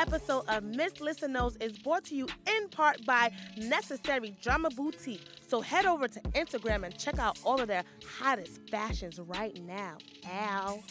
episode 0.00 0.44
of 0.48 0.64
Miss 0.64 0.98
Listen 0.98 1.32
Knows 1.32 1.56
is 1.56 1.78
brought 1.78 2.04
to 2.04 2.14
you 2.14 2.26
in 2.46 2.68
part 2.70 3.04
by 3.04 3.30
Necessary 3.58 4.34
Drama 4.40 4.70
Boutique. 4.70 5.26
So 5.46 5.60
head 5.60 5.84
over 5.84 6.08
to 6.08 6.20
Instagram 6.30 6.84
and 6.84 6.98
check 6.98 7.18
out 7.18 7.38
all 7.44 7.60
of 7.60 7.68
their 7.68 7.84
hottest 8.18 8.62
fashions 8.70 9.20
right 9.20 9.54
now. 9.62 9.98
Ow. 10.26 10.82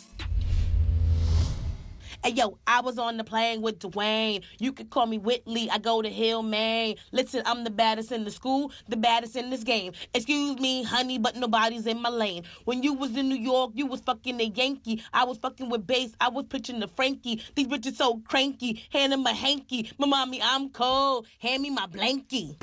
Hey 2.22 2.32
yo, 2.32 2.58
I 2.68 2.82
was 2.82 2.98
on 2.98 3.16
the 3.16 3.24
plane 3.24 3.62
with 3.62 3.80
Dwayne. 3.80 4.44
You 4.60 4.74
could 4.74 4.90
call 4.90 5.06
me 5.06 5.18
Whitley. 5.18 5.70
I 5.70 5.78
go 5.78 6.02
to 6.02 6.10
Hillman. 6.10 6.96
Listen, 7.14 7.44
I'm 7.46 7.64
the 7.64 7.70
baddest 7.70 8.12
in 8.12 8.26
the 8.26 8.30
school, 8.30 8.74
the 8.90 8.98
baddest 8.98 9.38
in 9.38 9.50
this 9.50 9.64
game. 9.64 9.94
Excuse 10.14 10.60
me, 10.60 10.84
honey, 10.84 11.18
but 11.18 11.38
nobody's 11.38 11.88
in 11.88 12.02
my 12.02 12.10
lane. 12.10 12.44
When 12.66 12.84
you 12.84 12.94
was 12.94 13.16
in 13.16 13.30
New 13.30 13.38
York, 13.38 13.72
you 13.74 13.86
was 13.86 14.02
fucking 14.02 14.42
a 14.42 14.44
Yankee. 14.44 15.02
I 15.14 15.24
was 15.24 15.38
fucking 15.38 15.70
with 15.70 15.88
bass. 15.88 16.12
I 16.20 16.28
was 16.28 16.44
pitching 16.50 16.82
the 16.82 16.90
Frankie. 16.90 17.42
These 17.56 17.68
bitches 17.68 17.96
so 17.96 18.18
cranky. 18.28 18.84
Hand 18.90 19.14
him 19.14 19.26
a 19.26 19.34
hanky. 19.34 19.90
My 19.98 20.06
mommy, 20.06 20.42
I'm 20.44 20.72
cold. 20.72 21.26
Hand 21.40 21.64
me 21.64 21.70
my 21.70 21.88
blankie. 21.88 22.58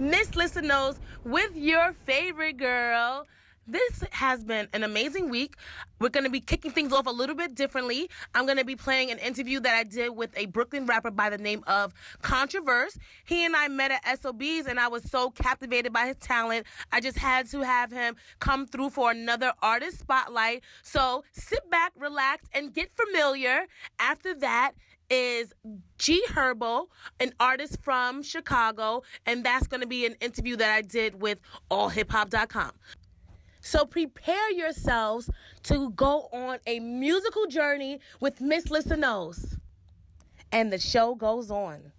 Miss 0.00 0.34
Listen 0.34 0.66
Knows 0.66 0.98
with 1.22 1.54
your 1.54 1.92
favorite 2.04 2.56
girl. 2.56 3.28
This 3.68 4.04
has 4.12 4.44
been 4.44 4.68
an 4.72 4.84
amazing 4.84 5.28
week. 5.28 5.56
We're 5.98 6.10
going 6.10 6.22
to 6.22 6.30
be 6.30 6.38
kicking 6.38 6.70
things 6.70 6.92
off 6.92 7.06
a 7.06 7.10
little 7.10 7.34
bit 7.34 7.56
differently. 7.56 8.08
I'm 8.32 8.46
going 8.46 8.58
to 8.58 8.64
be 8.64 8.76
playing 8.76 9.10
an 9.10 9.18
interview 9.18 9.58
that 9.58 9.74
I 9.74 9.82
did 9.82 10.10
with 10.10 10.30
a 10.36 10.46
Brooklyn 10.46 10.86
rapper 10.86 11.10
by 11.10 11.30
the 11.30 11.38
name 11.38 11.64
of 11.66 11.92
Controverse. 12.22 12.96
He 13.24 13.44
and 13.44 13.56
I 13.56 13.66
met 13.66 13.90
at 13.90 14.22
SOBs 14.22 14.66
and 14.68 14.78
I 14.78 14.86
was 14.86 15.02
so 15.10 15.30
captivated 15.30 15.92
by 15.92 16.06
his 16.06 16.16
talent. 16.16 16.66
I 16.92 17.00
just 17.00 17.18
had 17.18 17.50
to 17.50 17.62
have 17.62 17.90
him 17.90 18.14
come 18.38 18.66
through 18.66 18.90
for 18.90 19.10
another 19.10 19.52
artist 19.60 19.98
spotlight. 19.98 20.62
So 20.82 21.24
sit 21.32 21.68
back, 21.68 21.92
relax, 21.98 22.46
and 22.54 22.72
get 22.72 22.90
familiar. 22.94 23.66
After 23.98 24.32
that, 24.34 24.72
is 25.08 25.52
G 25.98 26.24
Herbo, 26.30 26.86
an 27.20 27.32
artist 27.38 27.78
from 27.80 28.24
Chicago, 28.24 29.04
and 29.24 29.44
that's 29.44 29.68
going 29.68 29.80
to 29.80 29.86
be 29.86 30.04
an 30.04 30.16
interview 30.20 30.56
that 30.56 30.74
I 30.74 30.82
did 30.82 31.20
with 31.20 31.38
allhiphop.com. 31.70 32.72
So 33.66 33.84
prepare 33.84 34.52
yourselves 34.52 35.28
to 35.64 35.90
go 35.90 36.28
on 36.32 36.60
a 36.68 36.78
musical 36.78 37.46
journey 37.46 37.98
with 38.20 38.40
Miss 38.40 38.70
Listen 38.70 39.00
Knows. 39.00 39.56
And 40.52 40.72
the 40.72 40.78
show 40.78 41.16
goes 41.16 41.50
on. 41.50 41.90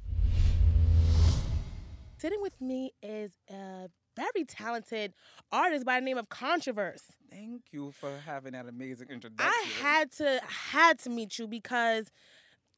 Sitting 2.20 2.42
with 2.42 2.60
me 2.62 2.94
is 3.04 3.32
a 3.50 3.90
very 4.16 4.46
talented 4.48 5.14
artist 5.52 5.86
by 5.86 6.00
the 6.00 6.06
name 6.06 6.18
of 6.18 6.30
Controverse. 6.30 7.02
Thank 7.30 7.64
you 7.72 7.92
for 7.92 8.18
having 8.26 8.54
that 8.54 8.70
amazing 8.70 9.10
introduction. 9.10 9.52
I 9.54 9.68
had 9.82 10.12
to 10.14 10.40
had 10.48 11.00
to 11.00 11.10
meet 11.10 11.38
you 11.38 11.48
because 11.48 12.10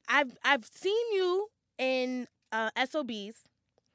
I've 0.07 0.35
I've 0.43 0.65
seen 0.65 1.13
you 1.13 1.47
in 1.77 2.27
uh, 2.51 2.71
SOBs, 2.75 3.47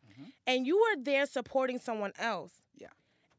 Mhm. 0.09 0.33
and 0.47 0.67
you 0.69 0.77
were 0.78 1.03
there 1.03 1.27
supporting 1.27 1.81
someone 1.81 2.12
else. 2.17 2.53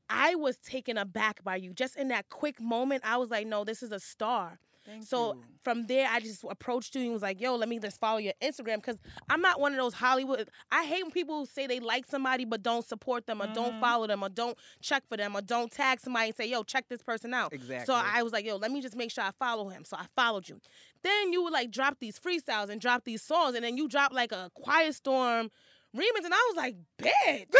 I 0.09 0.35
was 0.35 0.57
taken 0.57 0.97
aback 0.97 1.43
by 1.43 1.55
you. 1.55 1.73
Just 1.73 1.95
in 1.95 2.09
that 2.09 2.29
quick 2.29 2.61
moment, 2.61 3.03
I 3.05 3.17
was 3.17 3.29
like, 3.29 3.47
no, 3.47 3.63
this 3.63 3.81
is 3.83 3.91
a 3.91 3.99
star. 3.99 4.59
Thank 4.85 5.03
So 5.03 5.33
you. 5.33 5.43
from 5.63 5.87
there, 5.87 6.07
I 6.07 6.19
just 6.19 6.43
approached 6.47 6.93
you 6.93 7.01
and 7.01 7.11
was 7.13 7.23
like, 7.23 7.41
yo, 7.41 7.55
let 7.55 7.67
me 7.67 7.79
just 7.79 7.99
follow 7.99 8.19
your 8.19 8.33
Instagram 8.39 8.75
because 8.75 8.97
I'm 9.31 9.41
not 9.41 9.59
one 9.59 9.71
of 9.71 9.79
those 9.79 9.95
Hollywood. 9.95 10.47
I 10.71 10.83
hate 10.85 11.01
when 11.01 11.11
people 11.11 11.47
say 11.47 11.65
they 11.65 11.79
like 11.79 12.05
somebody 12.05 12.45
but 12.45 12.61
don't 12.61 12.85
support 12.85 13.25
them 13.25 13.41
or 13.41 13.47
don't 13.47 13.73
Mhm. 13.73 13.79
follow 13.79 14.05
them 14.05 14.21
or 14.21 14.29
don't 14.29 14.55
check 14.83 15.01
for 15.09 15.17
them 15.17 15.35
or 15.35 15.41
don't 15.41 15.71
tag 15.71 15.99
somebody 15.99 16.27
and 16.27 16.35
say, 16.35 16.45
yo, 16.45 16.61
check 16.61 16.87
this 16.87 17.01
person 17.01 17.33
out. 17.33 17.51
Exactly. 17.51 17.83
So 17.87 17.95
I 17.99 18.21
was 18.21 18.31
like, 18.31 18.45
yo, 18.45 18.57
let 18.57 18.69
me 18.69 18.79
just 18.79 18.95
make 18.95 19.09
sure 19.09 19.23
I 19.23 19.31
follow 19.31 19.69
him. 19.69 19.85
So 19.85 19.97
I 19.97 20.05
followed 20.15 20.47
you. 20.47 20.61
Then 21.01 21.33
you 21.33 21.41
would 21.43 21.53
like 21.53 21.71
drop 21.71 21.97
these 21.99 22.19
freestyles 22.19 22.69
and 22.69 22.79
drop 22.79 23.05
these 23.05 23.23
songs, 23.23 23.55
and 23.55 23.65
then 23.65 23.77
you 23.77 23.87
drop 23.87 24.13
like 24.13 24.31
a 24.31 24.51
Quiet 24.53 24.93
Storm 24.93 25.49
remix, 25.97 26.25
and 26.25 26.33
I 26.33 26.51
was 26.53 26.57
like, 26.57 26.75
bitch. 26.99 27.55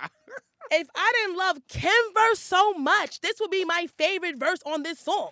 if 0.70 0.88
I 0.94 1.12
didn't 1.16 1.36
love 1.38 1.58
Kim 1.68 1.92
verse 2.14 2.40
so 2.40 2.74
much, 2.74 3.20
this 3.20 3.40
would 3.40 3.50
be 3.50 3.64
my 3.64 3.86
favorite 3.98 4.38
verse 4.38 4.60
on 4.66 4.82
this 4.82 4.98
song. 4.98 5.30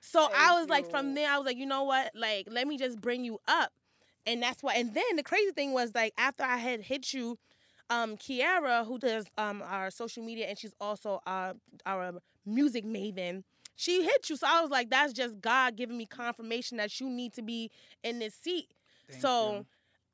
So 0.00 0.24
I 0.24 0.28
Thank 0.28 0.60
was 0.60 0.68
like, 0.68 0.90
from 0.90 1.14
there, 1.14 1.30
I 1.30 1.38
was 1.38 1.46
like, 1.46 1.56
you 1.56 1.66
know 1.66 1.84
what? 1.84 2.10
Like, 2.14 2.46
let 2.50 2.66
me 2.68 2.76
just 2.76 3.00
bring 3.00 3.24
you 3.24 3.40
up. 3.48 3.72
And 4.26 4.42
that's 4.42 4.62
why. 4.62 4.74
And 4.74 4.94
then 4.94 5.16
the 5.16 5.22
crazy 5.22 5.52
thing 5.52 5.72
was 5.72 5.94
like 5.94 6.12
after 6.18 6.44
I 6.44 6.56
had 6.56 6.80
hit 6.80 7.12
you, 7.12 7.38
um, 7.90 8.16
Kiara, 8.16 8.86
who 8.86 8.98
does 8.98 9.26
um 9.36 9.62
our 9.66 9.90
social 9.90 10.24
media 10.24 10.46
and 10.46 10.58
she's 10.58 10.74
also 10.80 11.20
uh, 11.26 11.54
our 11.84 12.12
music 12.46 12.84
maven, 12.84 13.42
she 13.76 14.02
hit 14.02 14.30
you. 14.30 14.36
So 14.36 14.46
I 14.48 14.60
was 14.60 14.70
like, 14.70 14.90
that's 14.90 15.12
just 15.12 15.40
God 15.40 15.76
giving 15.76 15.96
me 15.96 16.06
confirmation 16.06 16.78
that 16.78 17.00
you 17.00 17.08
need 17.08 17.32
to 17.34 17.42
be 17.42 17.70
in 18.02 18.18
this 18.18 18.34
seat. 18.34 18.68
Thank 19.08 19.20
so 19.20 19.56
you. 19.56 19.66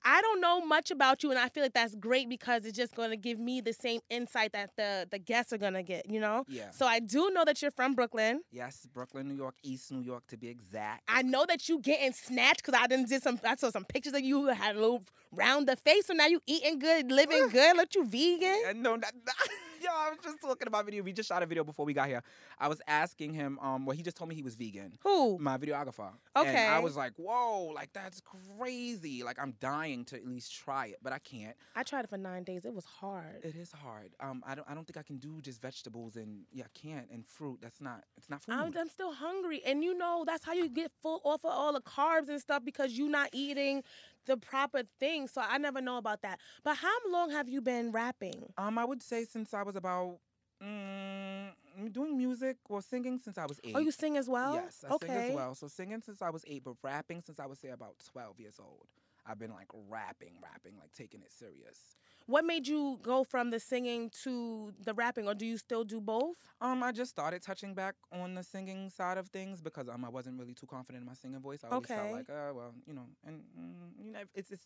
I 0.04 0.22
don't 0.22 0.40
know 0.40 0.64
much 0.64 0.90
about 0.90 1.22
you, 1.22 1.30
and 1.30 1.38
I 1.38 1.48
feel 1.48 1.62
like 1.62 1.74
that's 1.74 1.94
great 1.94 2.28
because 2.28 2.64
it's 2.64 2.76
just 2.76 2.94
going 2.94 3.10
to 3.10 3.16
give 3.16 3.38
me 3.38 3.60
the 3.60 3.72
same 3.72 4.00
insight 4.10 4.52
that 4.52 4.70
the 4.76 5.06
the 5.10 5.18
guests 5.18 5.52
are 5.52 5.58
going 5.58 5.74
to 5.74 5.82
get. 5.82 6.08
You 6.10 6.20
know. 6.20 6.44
Yeah. 6.48 6.70
So 6.70 6.86
I 6.86 7.00
do 7.00 7.30
know 7.30 7.44
that 7.44 7.60
you're 7.62 7.70
from 7.70 7.94
Brooklyn. 7.94 8.40
Yes, 8.50 8.86
Brooklyn, 8.92 9.28
New 9.28 9.34
York, 9.34 9.54
East 9.62 9.92
New 9.92 10.02
York 10.02 10.26
to 10.28 10.36
be 10.36 10.48
exact. 10.48 11.02
I 11.08 11.22
know 11.22 11.44
that 11.46 11.68
you 11.68 11.80
getting 11.80 12.12
snatched 12.12 12.64
because 12.64 12.80
I 12.80 12.86
didn't 12.86 13.08
did 13.08 13.22
some. 13.22 13.38
I 13.44 13.56
saw 13.56 13.70
some 13.70 13.84
pictures 13.84 14.14
of 14.14 14.20
you 14.20 14.46
had 14.46 14.76
a 14.76 14.80
little 14.80 15.04
round 15.32 15.68
the 15.68 15.76
face, 15.76 16.06
so 16.06 16.14
now 16.14 16.26
you 16.26 16.40
eating 16.46 16.78
good, 16.78 17.10
living 17.10 17.48
good. 17.48 17.76
Look, 17.76 17.94
you 17.94 18.04
vegan. 18.04 18.62
Uh, 18.68 18.72
no, 18.74 18.96
not, 18.96 19.12
yo, 19.84 19.88
I 19.90 20.10
was 20.10 20.18
just 20.22 20.40
talking 20.40 20.68
about 20.68 20.84
video. 20.84 21.02
We 21.02 21.12
just 21.12 21.28
shot 21.28 21.42
a 21.42 21.46
video 21.46 21.64
before 21.64 21.86
we 21.86 21.94
got 21.94 22.08
here. 22.08 22.22
I 22.58 22.68
was 22.68 22.80
asking 22.86 23.32
him, 23.32 23.58
um, 23.60 23.86
well, 23.86 23.96
he 23.96 24.02
just 24.02 24.16
told 24.16 24.28
me 24.28 24.34
he 24.34 24.42
was 24.42 24.54
vegan. 24.54 24.92
Who? 25.02 25.38
My 25.38 25.56
videographer. 25.56 26.10
Okay. 26.36 26.48
And. 26.48 26.74
I 26.74 26.80
was 26.80 26.96
like, 26.96 27.12
whoa, 27.16 27.72
like 27.74 27.92
that's 27.92 28.20
crazy. 28.58 29.22
Like 29.22 29.38
I'm 29.40 29.54
dying 29.60 30.04
to 30.06 30.16
at 30.16 30.26
least 30.26 30.54
try 30.54 30.86
it, 30.86 30.98
but 31.02 31.12
I 31.12 31.18
can't. 31.18 31.56
I 31.74 31.82
tried 31.82 32.04
it 32.04 32.10
for 32.10 32.18
nine 32.18 32.44
days. 32.44 32.64
It 32.64 32.74
was 32.74 32.84
hard. 32.84 33.40
It 33.42 33.56
is 33.56 33.72
hard. 33.72 34.10
Um, 34.20 34.42
I 34.46 34.54
don't. 34.54 34.68
I 34.68 34.74
don't 34.74 34.86
think 34.86 34.98
I 34.98 35.02
can 35.02 35.16
do 35.16 35.40
just 35.40 35.62
vegetables 35.62 36.16
and 36.16 36.42
yeah, 36.52 36.64
I 36.64 36.78
can't 36.78 37.08
and 37.10 37.26
fruit. 37.26 37.58
That's 37.62 37.80
not. 37.80 38.04
It's 38.16 38.28
not 38.28 38.42
food. 38.42 38.54
I'm, 38.54 38.76
I'm 38.76 38.88
still 38.88 39.12
hungry, 39.12 39.62
and 39.64 39.82
you 39.82 39.96
know 39.96 40.24
that's 40.26 40.44
how 40.44 40.52
you 40.52 40.68
get 40.68 40.92
full 41.02 41.20
off 41.24 41.44
of 41.44 41.52
all 41.52 41.72
the 41.72 41.80
carbs 41.80 42.28
and 42.28 42.40
stuff 42.40 42.64
because 42.64 42.98
you're 42.98 43.10
not 43.10 43.30
eating 43.32 43.82
the 44.26 44.36
proper 44.36 44.82
thing. 44.98 45.28
So 45.28 45.42
I 45.44 45.58
never 45.58 45.80
know 45.80 45.98
about 45.98 46.22
that. 46.22 46.40
But 46.62 46.76
how 46.76 46.96
long 47.10 47.30
have 47.30 47.48
you 47.48 47.60
been 47.60 47.92
rapping? 47.92 48.52
Um, 48.58 48.78
I 48.78 48.84
would 48.84 49.02
say 49.02 49.24
since 49.24 49.54
I 49.54 49.62
was 49.62 49.76
about 49.76 50.18
mm, 50.62 51.50
doing 51.92 52.16
music 52.16 52.56
or 52.68 52.82
singing 52.82 53.18
since 53.18 53.38
I 53.38 53.46
was 53.46 53.60
eight. 53.64 53.74
Oh, 53.74 53.80
you 53.80 53.90
sing 53.90 54.16
as 54.16 54.28
well? 54.28 54.54
Yes, 54.54 54.84
I 54.88 54.94
okay. 54.94 55.06
sing 55.06 55.16
as 55.16 55.34
well. 55.34 55.54
So 55.54 55.68
singing 55.68 56.02
since 56.04 56.22
I 56.22 56.30
was 56.30 56.44
eight, 56.46 56.64
but 56.64 56.74
rapping 56.82 57.22
since 57.22 57.40
I 57.40 57.46
was 57.46 57.58
say 57.58 57.70
about 57.70 57.94
twelve 58.12 58.38
years 58.38 58.58
old. 58.60 58.86
I've 59.30 59.38
been 59.38 59.52
like 59.52 59.68
rapping, 59.88 60.32
rapping, 60.42 60.72
like 60.78 60.92
taking 60.92 61.22
it 61.22 61.30
serious. 61.32 61.96
What 62.26 62.44
made 62.44 62.66
you 62.66 62.98
go 63.02 63.22
from 63.24 63.50
the 63.50 63.60
singing 63.60 64.10
to 64.24 64.72
the 64.84 64.92
rapping, 64.92 65.28
or 65.28 65.34
do 65.34 65.46
you 65.46 65.56
still 65.56 65.84
do 65.84 66.00
both? 66.00 66.36
Um, 66.60 66.82
I 66.82 66.92
just 66.92 67.10
started 67.10 67.42
touching 67.42 67.74
back 67.74 67.94
on 68.12 68.34
the 68.34 68.42
singing 68.42 68.90
side 68.90 69.18
of 69.18 69.28
things 69.28 69.60
because 69.60 69.88
um 69.88 70.04
I 70.04 70.08
wasn't 70.08 70.38
really 70.38 70.54
too 70.54 70.66
confident 70.66 71.02
in 71.02 71.06
my 71.06 71.14
singing 71.14 71.40
voice. 71.40 71.60
I 71.64 71.68
always 71.68 71.86
Okay. 71.86 71.94
felt 71.94 72.12
like, 72.12 72.28
uh, 72.30 72.52
well, 72.54 72.72
you 72.86 72.94
know, 72.94 73.06
and 73.24 73.42
mm, 73.58 74.04
you 74.04 74.12
know, 74.12 74.20
it's 74.34 74.50
it's, 74.50 74.64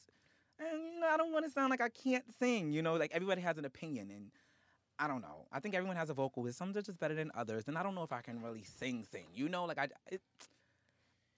and 0.59 0.95
you 0.95 1.01
know, 1.01 1.09
I 1.09 1.17
don't 1.17 1.33
want 1.33 1.45
to 1.45 1.51
sound 1.51 1.71
like 1.71 1.81
I 1.83 1.89
can't 1.91 2.25
sing. 2.39 2.73
You 2.73 2.83
know, 2.83 2.95
like 2.95 3.13
everybody 3.13 3.43
has 3.43 3.59
an 3.59 3.65
opinion, 3.67 4.11
and 4.11 4.31
I 4.99 5.09
don't 5.09 5.23
know. 5.23 5.47
I 5.53 5.61
think 5.61 5.75
everyone 5.75 5.97
has 5.97 6.11
a 6.11 6.15
vocal 6.15 6.43
with 6.43 6.55
some 6.55 6.71
are 6.77 6.83
just 6.83 6.99
better 6.99 7.15
than 7.15 7.31
others, 7.35 7.65
and 7.67 7.77
I 7.77 7.83
don't 7.83 7.95
know 7.95 8.05
if 8.05 8.13
I 8.13 8.21
can 8.23 8.41
really 8.43 8.63
sing, 8.65 9.05
sing. 9.11 9.27
You 9.35 9.49
know, 9.49 9.65
like 9.65 9.79
I, 9.79 9.89
it, 10.11 10.23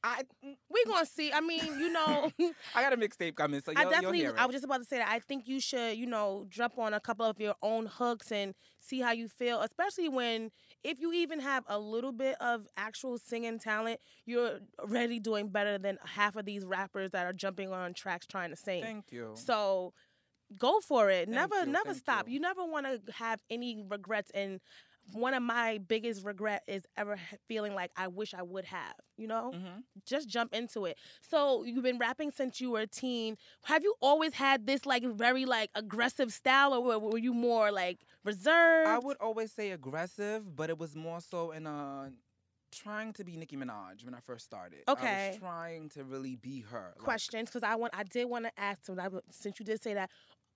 I, 0.03 0.23
mm, 0.45 0.57
We 0.71 0.85
gonna 0.85 1.07
see. 1.07 1.33
I 1.33 1.41
mean, 1.41 1.65
you 1.79 1.93
know, 1.93 2.31
I 2.75 2.83
got 2.83 2.93
a 2.93 2.97
mixtape 2.97 3.35
coming, 3.35 3.61
so 3.61 3.73
I 3.75 3.85
definitely. 3.85 4.19
You'll 4.19 4.29
hear 4.29 4.37
it. 4.37 4.41
I 4.41 4.47
was 4.47 4.55
just 4.55 4.65
about 4.65 4.79
to 4.79 4.85
say 4.85 4.99
that. 4.99 5.09
I 5.09 5.19
think 5.19 5.49
you 5.49 5.61
should, 5.61 5.97
you 5.97 6.07
know, 6.07 6.47
drop 6.49 6.79
on 6.79 6.95
a 6.95 7.01
couple 7.01 7.27
of 7.27 7.41
your 7.41 7.55
own 7.63 7.87
hooks 7.87 8.31
and 8.31 8.55
see 8.79 9.01
how 9.01 9.13
you 9.13 9.29
feel. 9.29 9.61
Especially 9.61 10.09
when, 10.09 10.51
if 10.85 11.01
you 11.01 11.13
even 11.13 11.41
have 11.41 11.65
a 11.69 11.79
little 11.79 12.13
bit 12.13 12.37
of 12.41 12.67
actual 12.77 13.19
singing 13.19 13.59
talent, 13.59 14.01
you're 14.27 14.61
already 14.79 15.19
doing 15.19 15.49
better 15.49 15.79
than 15.79 15.99
half 16.05 16.37
of 16.37 16.45
these 16.45 16.65
rappers 16.65 17.11
that 17.11 17.27
are 17.27 17.33
jumping 17.33 17.73
on 17.73 17.95
tracks 17.95 18.27
trying 18.27 18.51
to 18.51 18.57
sing. 18.57 18.83
Thank 18.83 19.13
you. 19.13 19.33
So 19.35 19.93
go 20.57 20.81
for 20.81 21.11
it. 21.11 21.29
Thank 21.29 21.35
never 21.35 21.61
you, 21.61 21.73
never 21.73 21.95
stop. 21.95 22.29
you. 22.29 22.35
You, 22.35 22.41
never 22.41 22.65
want 22.65 22.87
to 22.87 23.01
have 23.13 23.41
any 23.51 23.85
regrets 23.89 24.31
and 24.33 24.61
one 25.13 25.35
of 25.35 25.43
my 25.43 25.79
biggest 25.79 26.25
regret 26.25 26.63
is 26.67 26.85
ever 26.97 27.17
feeling 27.49 27.75
like 27.75 27.91
I 27.97 28.09
wish 28.09 28.35
I 28.35 28.43
would 28.43 28.65
have, 28.67 28.95
you 29.17 29.27
know? 29.27 29.53
hmm 29.53 29.81
Just 30.05 30.29
jump 30.29 30.55
into 30.55 30.85
it. 30.85 30.99
So, 31.23 31.65
you've 31.65 31.83
been 31.83 31.99
rapping 31.99 32.31
since 32.31 32.61
you 32.61 32.73
were 32.73 32.81
a 32.81 32.87
teen. 32.87 33.37
Have 33.65 33.83
you 33.83 33.95
always 34.01 34.35
had 34.35 34.67
this 34.67 34.85
like 34.87 35.05
very 35.05 35.45
like 35.47 35.71
aggressive 35.75 36.33
style 36.33 36.75
or 36.75 36.83
were, 36.83 36.99
were 36.99 37.19
you 37.19 37.33
more 37.33 37.71
like 37.73 37.99
reserved? 38.25 38.89
I 38.89 38.99
would 38.99 39.17
always 39.21 39.53
say 39.53 39.71
aggressive, 39.71 40.55
but 40.57 40.71
it 40.71 40.79
was 40.79 40.95
more 40.95 41.21
so 41.21 41.51
in 41.53 41.67
a 41.67 42.13
trying 42.73 43.13
to 43.15 43.25
be 43.25 43.37
Nicki 43.37 43.57
Minaj 43.57 44.05
when 44.05 44.15
I 44.15 44.21
first 44.21 44.45
started. 44.45 44.81
I 44.87 44.93
Okay. 44.93 45.31
was 45.31 45.39
trying 45.39 45.89
to 45.91 46.05
really 46.05 46.37
be 46.37 46.61
her. 46.61 46.95
questions 46.99 47.49
because 47.49 47.63
I 47.63 47.75
want 47.77 47.95
I 47.97 48.03
did 48.05 48.27
want 48.27 48.45
to 48.45 48.51
ask 48.59 48.83
since 49.31 49.59
you 49.59 49.65
did 49.65 49.83
say 49.83 49.95
that 49.95 50.11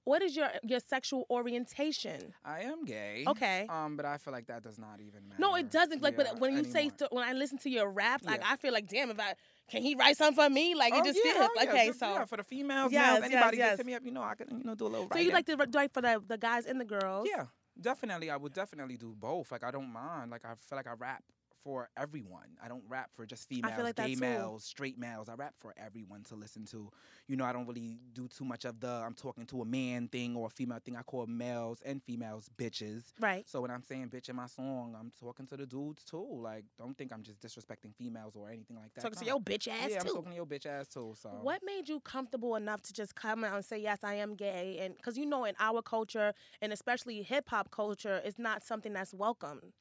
What 0.05 0.23
is 0.23 0.35
your 0.35 0.49
your 0.63 0.81
sexual 0.81 1.27
orientation? 1.31 2.33
I 2.45 2.61
am 2.63 2.85
gay. 2.85 3.25
Okay. 3.27 3.67
Um, 3.69 3.97
but 3.97 4.07
I 4.07 4.17
feel 4.19 4.33
like 4.33 4.47
that 4.47 4.63
does 4.63 4.79
not 4.79 5.01
even 5.01 5.29
matter. 5.29 5.41
No, 5.41 5.55
it 5.57 5.71
doesn't. 5.71 6.03
Like, 6.03 6.17
yeah, 6.19 6.25
but 6.33 6.41
when 6.41 6.57
you 6.57 6.65
say 6.65 6.81
anymore. 6.81 6.97
th- 6.99 7.11
when 7.13 7.29
I 7.29 7.33
listen 7.33 7.59
to 7.59 7.71
your 7.71 7.89
rap, 7.91 8.23
like 8.25 8.41
Yeah. 8.41 8.49
I 8.51 8.57
feel 8.57 8.73
like, 8.73 8.89
damn, 8.89 9.11
if 9.11 9.21
I 9.21 9.35
can 9.71 9.83
he 9.83 9.95
write 9.95 10.17
something 10.17 10.43
for 10.43 10.51
me? 10.51 10.75
Like 10.75 10.93
oh, 10.95 11.01
it 11.01 11.05
just 11.05 11.21
yeah, 11.25 11.33
feels 11.33 11.51
oh, 11.57 11.63
okay. 11.69 11.87
just- 11.89 11.99
so 12.01 12.13
yeah, 12.13 12.25
for 12.25 12.37
the 12.39 12.45
females, 12.45 12.93
Yes, 12.93 13.07
males, 13.07 13.21
yes, 13.21 13.33
anybody 13.33 13.57
yes. 13.59 13.69
just 13.71 13.79
hit 13.79 13.87
me 13.87 13.95
up. 13.95 14.03
You 14.05 14.11
know, 14.13 14.23
I 14.23 14.35
can 14.35 14.59
you 14.59 14.65
know 14.65 14.75
do 14.75 14.87
a 14.87 14.89
little. 14.89 15.09
so 15.13 15.19
you 15.19 15.33
like 15.33 15.47
to 15.47 15.57
do 15.57 15.89
for 15.93 16.01
the 16.03 16.23
the 16.27 16.39
guys 16.39 16.67
and 16.67 16.81
the 16.81 16.85
girls? 16.85 17.29
Yeah, 17.31 17.45
definitely. 17.81 18.31
I 18.31 18.37
would 18.37 18.55
definitely 18.55 18.97
do 18.97 19.15
both. 19.19 19.53
Like 19.53 19.65
I 19.65 19.71
don't 19.71 19.93
mind. 19.93 20.31
Like 20.31 20.45
I 20.45 20.55
feel 20.67 20.77
like 20.77 20.87
I 20.87 20.93
rap 20.99 21.23
for 21.63 21.89
everyone. 21.97 22.57
I 22.63 22.69
don't 22.69 22.83
rap 22.89 23.11
for 23.15 23.27
just 23.27 23.49
females, 23.49 23.79
like 23.79 23.97
gay 23.97 24.15
too. 24.15 24.21
males, 24.21 24.65
straight 24.65 24.99
males. 24.99 25.29
I 25.29 25.35
rap 25.35 25.55
for 25.59 25.75
everyone 25.77 26.23
to 26.25 26.35
listen 26.35 26.65
to. 26.67 26.91
You 27.29 27.37
know, 27.37 27.45
I 27.45 27.53
don't 27.53 27.67
really 27.67 27.99
do 28.13 28.29
too 28.29 28.45
much 28.45 28.65
of 28.65 28.81
the 28.81 28.89
I'm 28.89 29.15
talking 29.15 29.47
to 29.47 29.63
a 29.63 29.65
man 29.65 30.09
thing 30.09 30.37
or 30.37 30.47
a 30.47 30.51
female 30.51 30.79
thing. 30.85 30.97
I 30.97 31.03
call 31.03 31.27
males 31.27 31.81
and 31.85 32.03
females 32.03 32.51
bitches. 32.57 33.05
Right. 33.21 33.49
So 33.49 33.61
when 33.61 33.71
I'm 33.71 33.83
saying 33.83 34.09
bitch 34.09 34.29
in 34.29 34.37
my 34.37 34.47
song, 34.47 34.97
I'm 34.99 35.13
talking 35.21 35.47
to 35.49 35.57
the 35.57 35.67
dudes 35.67 36.05
too. 36.05 36.27
Like, 36.31 36.65
don't 36.79 36.97
think 36.97 37.13
I'm 37.13 37.23
just 37.23 37.41
disrespecting 37.41 37.95
females 37.97 38.37
or 38.37 38.49
anything 38.49 38.77
like 38.77 38.93
that. 38.95 39.03
Talking 39.03 39.19
to 39.19 39.25
your 39.25 39.41
bitch 39.41 39.69
ass 39.69 39.91
yeah, 39.91 40.01
I'm 40.01 40.07
talking 40.07 40.31
to 40.31 40.37
your 40.37 40.47
bitch 40.47 40.67
ass 40.67 40.89
too. 40.89 41.15
So 41.21 41.31
What 41.43 41.61
made 41.65 41.89
you 41.89 42.01
comfortable 42.01 42.57
enough 42.57 42.83
to 42.83 42.93
just 42.93 43.15
come 43.15 43.45
out 43.45 43.55
and 43.55 43.65
say 43.65 43.79
yes, 43.79 43.99
I 44.03 44.15
am 44.15 44.35
gay? 44.35 44.79
And 44.81 44.97
because 44.97 45.17
you 45.17 45.27
know, 45.27 45.45
in 45.45 45.55
our 45.59 45.83
culture 45.83 46.33
and 46.61 46.73
especially 46.73 47.23
hip 47.23 47.49
hop 47.49 47.71
culture, 47.71 48.21
it's 48.25 48.39
not 48.39 48.65
something 48.65 48.93
that's 48.93 49.15
welcome. 49.15 49.73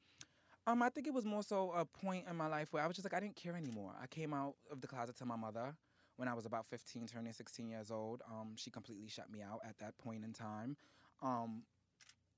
Um, 0.70 0.84
I 0.84 0.90
think 0.90 1.08
it 1.08 1.14
was 1.14 1.26
more 1.26 1.42
so 1.42 1.72
a 1.72 1.84
point 1.84 2.26
in 2.30 2.36
my 2.36 2.46
life 2.46 2.68
where 2.70 2.84
I 2.84 2.88
was 2.88 2.96
just 2.96 3.04
like, 3.04 3.16
I 3.16 3.20
didn't 3.20 3.36
care 3.36 3.56
anymore. 3.56 3.92
I 4.00 4.06
came 4.06 4.36
out 4.36 4.54
of 4.72 4.82
the 4.82 4.88
closet 4.88 5.18
to 5.18 5.26
my 5.26 5.36
mother 5.36 5.76
when 6.18 6.28
I 6.28 6.36
was 6.36 6.46
about 6.46 6.68
15, 6.68 7.08
turning 7.08 7.34
16 7.34 7.68
years 7.68 7.90
old. 7.90 8.22
Um, 8.30 8.52
she 8.56 8.70
completely 8.70 9.08
shut 9.08 9.32
me 9.32 9.42
out 9.42 9.62
at 9.68 9.80
that 9.80 9.98
point 9.98 10.24
in 10.24 10.32
time. 10.32 10.78
Um, 11.24 11.64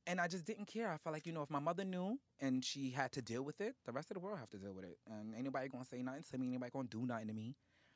and 0.08 0.22
I 0.22 0.30
just 0.30 0.46
didn't 0.46 0.68
care. 0.68 0.90
I 0.94 0.98
felt 0.98 1.14
like, 1.14 1.28
you 1.28 1.34
know, 1.34 1.42
if 1.42 1.50
my 1.50 1.60
mother 1.60 1.84
knew 1.84 2.20
and 2.40 2.64
she 2.64 2.90
had 2.92 3.12
to 3.14 3.22
deal 3.22 3.44
with 3.44 3.60
it, 3.60 3.76
the 3.86 3.92
rest 3.92 4.12
of 4.12 4.16
the 4.16 4.22
world 4.22 4.40
have 4.40 4.50
to 4.52 4.58
deal 4.58 4.74
with 4.74 4.86
it. 4.86 4.98
And 5.12 5.36
anybody 5.36 5.68
gonna 5.68 5.84
say 5.84 6.02
nothing 6.02 6.24
to 6.32 6.38
me, 6.38 6.48
anybody 6.48 6.72
gonna 6.72 6.88
do 6.88 7.06
nothing 7.06 7.28
to 7.28 7.34
me. 7.34 7.56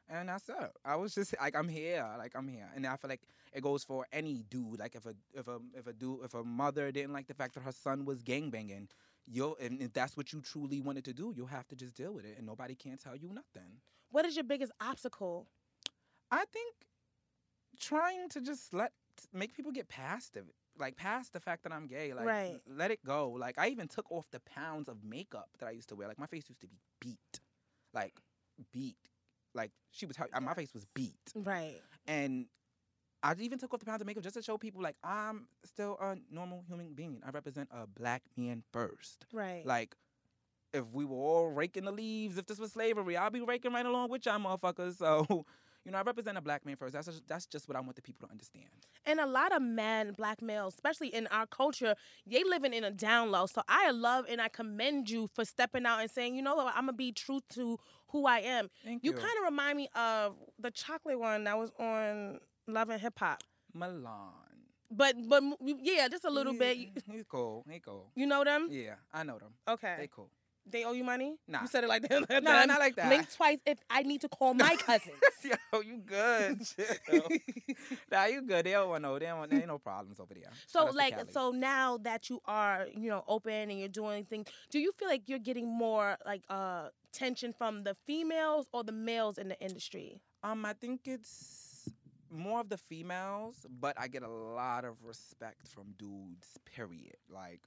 And 0.10 0.28
that's 0.28 0.50
it. 0.50 0.72
I 0.84 0.98
was 0.98 1.16
just 1.16 1.34
like, 1.42 1.56
I'm 1.56 1.70
here, 1.70 2.06
like 2.18 2.34
I'm 2.36 2.48
here, 2.50 2.70
and 2.76 2.86
I 2.86 2.98
feel 2.98 3.10
like 3.10 3.22
it 3.54 3.64
goes 3.64 3.84
for 3.86 4.06
any 4.12 4.44
dude. 4.50 4.80
Like 4.80 4.96
if 4.96 5.06
a 5.06 5.16
if 5.34 5.48
a 5.48 5.60
if 5.74 5.88
a 5.88 5.94
dude 5.94 6.26
if 6.26 6.34
a 6.34 6.44
mother 6.44 6.92
didn't 6.92 7.14
like 7.14 7.28
the 7.28 7.34
fact 7.34 7.54
that 7.56 7.62
her 7.62 7.72
son 7.72 8.06
was 8.06 8.22
gangbanging, 8.22 8.88
you'll 9.27 9.57
and 9.62 9.81
if 9.81 9.94
that's 9.94 10.16
what 10.18 10.33
you 10.33 10.42
truly 10.42 10.81
wanted 10.81 11.06
to 11.06 11.13
do, 11.13 11.33
you'll 11.36 11.48
have 11.48 11.68
to 11.69 11.75
just 11.75 11.95
deal 11.95 12.13
with 12.13 12.25
it, 12.25 12.36
and 12.38 12.45
nobody 12.45 12.75
can 12.75 12.98
tell 12.98 13.16
you 13.16 13.30
nothing. 13.30 13.80
What 14.12 14.25
is 14.25 14.36
your 14.36 14.44
biggest 14.45 14.72
obstacle? 14.81 15.48
I 16.31 16.45
think 16.51 16.75
trying 17.80 18.30
to 18.30 18.42
just 18.42 18.74
let 18.74 18.92
make 19.33 19.54
people 19.56 19.72
get 19.72 19.88
past 19.88 20.36
it, 20.38 20.45
like 20.77 20.95
past 20.95 21.33
the 21.33 21.39
fact 21.39 21.63
that 21.63 21.72
I'm 21.72 21.88
gay, 21.88 22.13
like 22.13 22.25
Right. 22.25 22.62
let 22.68 22.92
it 22.92 23.04
go. 23.06 23.30
Like 23.31 23.57
I 23.57 23.69
even 23.69 23.88
took 23.88 24.12
off 24.12 24.25
the 24.31 24.39
pounds 24.42 24.88
of 24.88 25.04
makeup 25.04 25.50
that 25.60 25.68
I 25.68 25.72
used 25.72 25.89
to 25.89 25.95
wear. 25.95 26.07
Like 26.07 26.19
my 26.19 26.27
face 26.27 26.45
used 26.50 26.62
to 26.62 26.68
be 26.68 26.77
beat, 27.01 27.39
like 27.94 28.13
beat, 28.72 28.98
like 29.54 29.72
she 29.92 30.06
was. 30.06 30.18
Uh, 30.19 30.39
my 30.42 30.54
face 30.54 30.74
was 30.74 30.86
beat, 30.94 31.31
Right. 31.36 31.81
and 32.07 32.45
I 33.25 33.36
even 33.39 33.57
took 33.57 33.74
off 33.74 33.80
the 33.80 33.86
pounds 33.88 34.01
of 34.01 34.07
makeup 34.07 34.24
just 34.24 34.36
to 34.36 34.42
show 34.44 34.57
people 34.57 34.81
like 34.83 34.95
I'm 35.04 35.48
still 35.63 35.98
a 36.00 36.16
normal 36.31 36.63
human 36.68 36.94
being. 36.94 37.22
I 37.25 37.31
represent 37.31 37.69
a 37.72 37.88
black 37.88 38.22
man 38.38 38.62
first. 38.72 39.25
Right. 39.33 39.66
Like, 39.66 39.95
if 40.74 40.86
we 40.92 41.06
were 41.06 41.18
all 41.18 41.48
raking 41.48 41.86
the 41.86 41.92
leaves, 41.92 42.38
if 42.38 42.45
this 42.45 42.60
was 42.60 42.74
slavery, 42.74 43.18
I'll 43.18 43.31
be 43.31 43.42
raking 43.42 43.74
right 43.74 43.86
along 43.86 44.10
with 44.10 44.25
y'all 44.25 44.39
motherfuckers. 44.39 44.98
So, 45.06 45.45
you 45.86 45.92
know, 45.92 45.98
I 46.00 46.01
represent 46.01 46.38
a 46.38 46.42
black 46.42 46.66
man 46.66 46.75
first. 46.75 46.94
That's 46.94 47.07
just, 47.07 47.27
that's 47.27 47.45
just 47.45 47.68
what 47.68 47.77
I 47.77 47.80
want 47.80 47.95
the 47.95 48.01
people 48.01 48.27
to 48.27 48.31
understand. 48.31 48.66
And 49.06 49.19
a 49.19 49.25
lot 49.25 49.56
of 49.56 49.62
men, 49.62 50.13
black 50.13 50.42
males, 50.42 50.74
especially 50.74 51.07
in 51.10 51.27
our 51.27 51.45
culture, 51.48 51.95
they 52.27 52.44
living 52.44 52.74
in 52.74 52.83
a 52.83 52.92
down 52.92 53.31
low. 53.31 53.45
So 53.48 53.62
I 53.68 53.92
love 53.92 54.25
and 54.30 54.42
I 54.42 54.50
commend 54.50 55.10
you 55.10 55.30
for 55.33 55.45
stepping 55.45 55.86
out 55.86 56.01
and 56.01 56.10
saying, 56.10 56.36
you 56.36 56.42
know 56.42 56.56
what, 56.56 56.74
I'm 56.75 56.86
gonna 56.88 56.94
be 56.94 57.12
true 57.12 57.39
to 57.54 57.80
who 58.10 58.25
I 58.25 58.39
am. 58.39 58.69
Thank 58.83 59.04
You 59.04 59.12
you. 59.12 59.18
kind 59.18 59.33
of 59.39 59.44
remind 59.45 59.77
me 59.77 59.88
of 59.95 60.36
the 60.60 60.72
chocolate 60.72 61.19
one 61.19 61.44
that 61.45 61.57
was 61.57 61.72
on 61.80 62.39
Love 62.67 62.89
and 62.89 63.01
Hip 63.01 63.17
Hop. 63.19 63.41
Milan. 63.73 64.31
But 64.91 65.15
but 65.27 65.44
yeah, 65.62 66.07
just 66.07 66.25
a 66.25 66.29
little 66.29 66.53
He- 66.53 66.59
bit. 66.59 66.77
He's 67.12 67.23
cool. 67.27 67.65
He 67.69 67.79
cool. 67.79 68.12
You 68.15 68.25
know 68.27 68.44
them? 68.44 68.67
Yeah, 68.71 68.95
I 69.13 69.23
know 69.23 69.38
them. 69.39 69.53
Okay. 69.67 69.95
They 70.00 70.07
cool. 70.07 70.29
They 70.67 70.83
owe 70.83 70.94
you 70.94 71.03
money? 71.03 71.38
Nah. 71.47 71.62
You 71.62 71.67
said 71.67 71.83
it 71.83 71.88
like 71.88 72.01
that. 72.09 72.44
Nah, 72.44 72.65
not 72.65 72.79
like 72.79 72.95
that. 72.95 73.07
Blink 73.09 73.31
twice 73.35 73.59
if 73.67 73.77
I 73.88 74.01
need 74.01 74.21
to 74.21 74.29
call 74.29 74.56
my 74.56 74.75
cousins. 74.79 75.13
Yo, 75.44 75.81
you 75.81 75.97
good. 76.00 76.59
Nah, 78.12 78.25
you 78.25 78.41
good. 78.41 78.65
They 78.65 78.71
don't 78.71 78.89
want 78.89 79.03
no. 79.03 79.19
They 79.19 79.25
don't 79.27 79.39
want. 79.39 79.51
There 79.51 79.59
ain't 79.59 79.67
no 79.67 79.77
problems 79.77 80.19
over 80.19 80.33
there. 80.33 80.50
So 80.67 80.79
Shout 80.79 80.88
out 80.88 80.91
to 80.91 80.97
like 80.97 81.31
so 81.31 81.51
now 81.51 81.97
that 82.00 82.29
you 82.29 82.39
are 82.45 82.88
you 82.95 83.09
know 83.09 83.23
open 83.27 83.69
and 83.69 83.79
you're 83.79 83.88
doing 83.89 84.25
things, 84.25 84.47
do 84.71 84.79
you 84.79 84.91
feel 84.97 85.07
like 85.07 85.23
you're 85.27 85.39
getting 85.39 85.67
more 85.67 86.17
like 86.25 86.41
uh 86.50 86.89
tension 87.12 87.53
from 87.53 87.83
the 87.83 87.95
females 88.06 88.65
or 88.73 88.83
the 88.83 88.91
males 88.91 89.38
in 89.38 89.50
the 89.50 89.59
industry? 89.59 90.19
Um, 90.44 90.65
I 90.65 90.73
think 90.73 91.01
it's 91.06 91.64
more 92.31 92.60
of 92.60 92.69
the 92.69 92.77
females, 92.77 93.66
but 93.80 94.00
I 94.00 94.07
get 94.07 94.24
a 94.24 94.27
lot 94.30 94.86
of 94.86 95.04
respect 95.04 95.68
from 95.68 95.94
dudes. 95.98 96.57
Period. 96.66 97.18
Like 97.30 97.62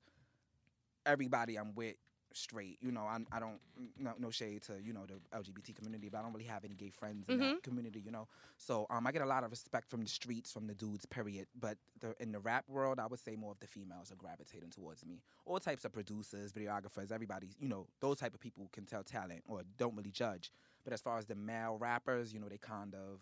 everybody 1.06 1.56
I'm 1.56 1.74
with, 1.74 1.96
straight. 2.34 2.78
You 2.82 2.92
know, 2.92 3.06
I'm, 3.08 3.26
I 3.32 3.40
don't 3.40 3.58
no, 3.98 4.12
no 4.18 4.30
shade 4.30 4.62
to 4.64 4.74
you 4.82 4.92
know 4.92 5.04
the 5.06 5.14
LGBT 5.36 5.74
community, 5.74 6.08
but 6.10 6.18
I 6.18 6.22
don't 6.22 6.32
really 6.32 6.44
have 6.46 6.64
any 6.64 6.74
gay 6.74 6.90
friends 6.90 7.28
in 7.28 7.36
Mhm. 7.38 7.40
that 7.54 7.62
community. 7.62 8.00
You 8.04 8.10
know, 8.10 8.28
so 8.58 8.86
um, 8.90 9.06
I 9.06 9.12
get 9.12 9.22
a 9.22 9.26
lot 9.26 9.44
of 9.44 9.50
respect 9.50 9.88
from 9.88 10.02
the 10.02 10.08
streets, 10.08 10.52
from 10.52 10.66
the 10.66 10.74
dudes. 10.74 11.06
Period. 11.06 11.46
But 11.58 11.78
the, 12.00 12.14
in 12.20 12.32
the 12.32 12.38
rap 12.40 12.64
world, 12.68 12.98
I 13.00 13.06
would 13.06 13.18
say 13.20 13.34
more 13.34 13.52
of 13.52 13.60
the 13.60 13.66
females 13.66 14.12
are 14.12 14.16
gravitating 14.16 14.70
towards 14.70 15.04
me. 15.06 15.22
All 15.46 15.58
types 15.58 15.84
of 15.84 15.92
producers, 15.92 16.52
videographers, 16.52 17.10
everybody. 17.12 17.48
You 17.58 17.68
know, 17.68 17.86
those 18.00 18.18
type 18.18 18.34
of 18.34 18.40
people 18.40 18.68
can 18.72 18.84
tell 18.84 19.02
talent 19.02 19.42
or 19.48 19.62
don't 19.78 19.96
really 19.96 20.10
judge. 20.12 20.52
But 20.84 20.92
as 20.92 21.00
far 21.00 21.18
as 21.18 21.26
the 21.26 21.34
male 21.34 21.76
rappers, 21.78 22.32
you 22.32 22.40
know, 22.40 22.48
they 22.48 22.58
kind 22.58 22.94
of, 22.94 23.20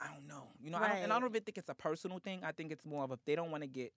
I 0.00 0.08
don't 0.12 0.26
know. 0.26 0.48
You 0.60 0.70
know, 0.70 0.78
I 0.78 0.88
don't, 0.88 0.98
and 1.04 1.12
I 1.12 1.18
don't 1.20 1.30
even 1.30 1.42
think 1.42 1.58
it's 1.58 1.68
a 1.68 1.74
personal 1.74 2.18
thing. 2.18 2.40
I 2.44 2.52
think 2.52 2.72
it's 2.72 2.84
more 2.84 3.04
of 3.04 3.10
a 3.10 3.18
they 3.26 3.34
don't 3.34 3.50
want 3.50 3.62
to 3.62 3.68
get 3.68 3.92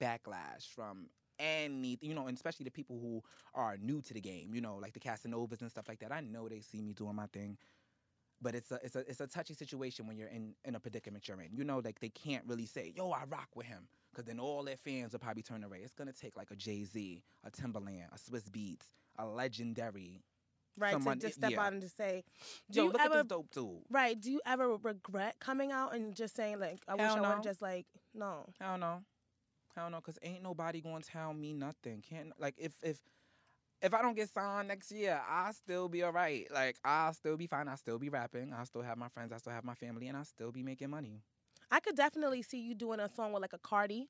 backlash 0.00 0.66
from 0.74 1.08
any, 1.38 1.98
you 2.00 2.14
know, 2.14 2.26
and 2.26 2.36
especially 2.36 2.64
the 2.64 2.70
people 2.70 2.98
who 3.00 3.22
are 3.54 3.76
new 3.76 4.02
to 4.02 4.14
the 4.14 4.20
game. 4.20 4.54
You 4.54 4.60
know, 4.60 4.76
like 4.76 4.92
the 4.92 5.00
Casanovas 5.00 5.60
and 5.60 5.70
stuff 5.70 5.88
like 5.88 6.00
that. 6.00 6.12
I 6.12 6.20
know 6.20 6.48
they 6.48 6.60
see 6.60 6.82
me 6.82 6.92
doing 6.92 7.14
my 7.14 7.26
thing. 7.26 7.58
But 8.42 8.54
it's 8.54 8.72
a 8.72 8.80
it's 8.82 8.96
a 8.96 8.98
it's 9.08 9.20
a 9.20 9.26
touchy 9.26 9.54
situation 9.54 10.06
when 10.06 10.18
you're 10.18 10.28
in 10.28 10.54
in 10.64 10.74
a 10.74 10.80
predicament 10.80 11.28
you're 11.28 11.40
in. 11.40 11.56
You 11.56 11.64
know, 11.64 11.80
like 11.82 12.00
they 12.00 12.10
can't 12.10 12.44
really 12.46 12.66
say, 12.66 12.92
"Yo, 12.94 13.10
I 13.10 13.24
rock 13.24 13.48
with 13.54 13.66
him," 13.66 13.86
because 14.10 14.26
then 14.26 14.40
all 14.40 14.64
their 14.64 14.76
fans 14.76 15.12
will 15.12 15.20
probably 15.20 15.42
turn 15.42 15.64
away. 15.64 15.78
It's 15.82 15.94
gonna 15.94 16.12
take 16.12 16.36
like 16.36 16.50
a 16.50 16.56
Jay 16.56 16.84
Z, 16.84 17.22
a 17.44 17.50
Timbaland, 17.50 18.08
a 18.12 18.18
Swizz 18.18 18.50
Beatz, 18.50 18.90
a 19.18 19.24
legendary. 19.24 20.20
Right, 20.76 20.92
Someone- 20.92 21.18
to 21.20 21.26
just 21.26 21.38
step 21.38 21.52
yeah. 21.52 21.60
out 21.62 21.72
and 21.72 21.80
just 21.82 21.96
say, 21.96 22.24
do 22.70 22.80
Yo, 22.80 22.84
you 22.86 22.92
look 22.92 23.00
ever 23.00 23.18
at 23.18 23.28
this 23.28 23.36
dope 23.36 23.50
dude. 23.52 23.82
right? 23.90 24.20
Do 24.20 24.30
you 24.30 24.40
ever 24.44 24.76
regret 24.76 25.36
coming 25.38 25.70
out 25.70 25.94
and 25.94 26.14
just 26.14 26.34
saying 26.34 26.58
like, 26.58 26.80
I 26.88 26.94
wish 26.94 27.02
Hell 27.02 27.24
I 27.24 27.34
would 27.34 27.42
just 27.44 27.62
like 27.62 27.86
no. 28.12 28.46
I 28.60 28.66
don't 28.72 28.80
know. 28.80 29.02
I 29.76 29.80
don't 29.82 29.92
know, 29.92 30.00
cause 30.00 30.18
ain't 30.22 30.42
nobody 30.42 30.80
gonna 30.80 31.00
tell 31.00 31.32
me 31.32 31.52
nothing. 31.52 32.00
Can't 32.08 32.32
like 32.40 32.54
if 32.58 32.74
if 32.82 32.98
if 33.82 33.92
I 33.92 34.02
don't 34.02 34.14
get 34.16 34.30
signed 34.32 34.68
next 34.68 34.90
year, 34.92 35.20
I'll 35.28 35.52
still 35.52 35.88
be 35.88 36.02
alright. 36.04 36.48
Like 36.52 36.76
I'll 36.84 37.12
still 37.12 37.36
be 37.36 37.46
fine. 37.46 37.68
I'll 37.68 37.76
still 37.76 37.98
be 37.98 38.08
rapping. 38.08 38.52
I'll 38.52 38.66
still 38.66 38.82
have 38.82 38.96
my 38.98 39.08
friends. 39.08 39.32
I 39.32 39.36
still 39.38 39.52
have 39.52 39.64
my 39.64 39.74
family, 39.74 40.08
and 40.08 40.16
I'll 40.16 40.24
still 40.24 40.50
be 40.52 40.62
making 40.62 40.90
money. 40.90 41.20
I 41.70 41.80
could 41.80 41.96
definitely 41.96 42.42
see 42.42 42.60
you 42.60 42.74
doing 42.74 43.00
a 43.00 43.08
song 43.14 43.32
with 43.32 43.42
like 43.42 43.52
a 43.52 43.58
Cardi. 43.58 44.08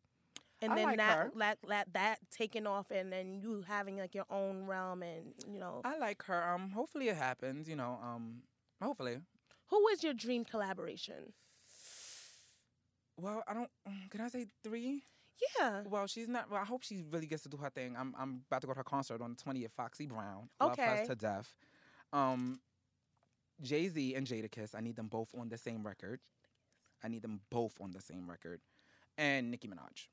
And 0.62 0.72
I 0.72 0.76
then 0.76 0.84
like 0.86 0.96
that, 0.98 1.30
that 1.38 1.58
that 1.68 1.92
that 1.92 2.18
taking 2.30 2.66
off 2.66 2.90
and 2.90 3.12
then 3.12 3.34
you 3.34 3.64
having 3.66 3.98
like 3.98 4.14
your 4.14 4.24
own 4.30 4.66
realm 4.66 5.02
and 5.02 5.34
you 5.52 5.58
know 5.58 5.80
I 5.84 5.98
like 5.98 6.22
her. 6.24 6.52
Um, 6.54 6.70
hopefully 6.70 7.08
it 7.08 7.16
happens. 7.16 7.68
You 7.68 7.76
know, 7.76 7.98
um, 8.02 8.42
hopefully. 8.82 9.18
who 9.68 9.88
is 9.88 10.02
your 10.02 10.14
dream 10.14 10.44
collaboration? 10.44 11.32
Well, 13.20 13.42
I 13.46 13.54
don't. 13.54 13.70
mm, 13.88 14.10
Can 14.10 14.20
I 14.20 14.28
say 14.28 14.46
three? 14.62 15.04
Yeah. 15.58 15.82
Well, 15.88 16.06
she's 16.06 16.28
not. 16.28 16.50
Well, 16.50 16.60
I 16.60 16.64
hope 16.64 16.82
she 16.82 17.02
really 17.10 17.26
gets 17.26 17.42
to 17.42 17.48
do 17.48 17.56
her 17.58 17.70
thing. 17.70 17.96
I'm 17.98 18.14
I'm 18.18 18.42
about 18.48 18.60
to 18.62 18.66
go 18.66 18.72
to 18.72 18.78
her 18.78 18.84
concert 18.84 19.20
on 19.20 19.30
the 19.30 19.36
twentieth. 19.36 19.72
Foxy 19.76 20.06
Brown. 20.06 20.48
okay. 20.60 20.88
Love 20.88 20.98
her 21.00 21.06
to 21.06 21.14
death. 21.14 21.54
Um, 22.12 22.60
Jay 23.60 23.88
Z 23.88 24.14
and 24.14 24.26
Jadakiss. 24.26 24.74
I 24.74 24.80
need 24.80 24.96
them 24.96 25.08
both 25.08 25.28
on 25.38 25.48
the 25.48 25.58
same 25.58 25.84
record. 25.86 26.20
I 27.02 27.08
need 27.08 27.22
them 27.22 27.40
both 27.50 27.74
on 27.80 27.90
the 27.90 28.00
same 28.00 28.28
record, 28.30 28.60
and 29.18 29.50
Nicki 29.50 29.68
Minaj. 29.68 30.06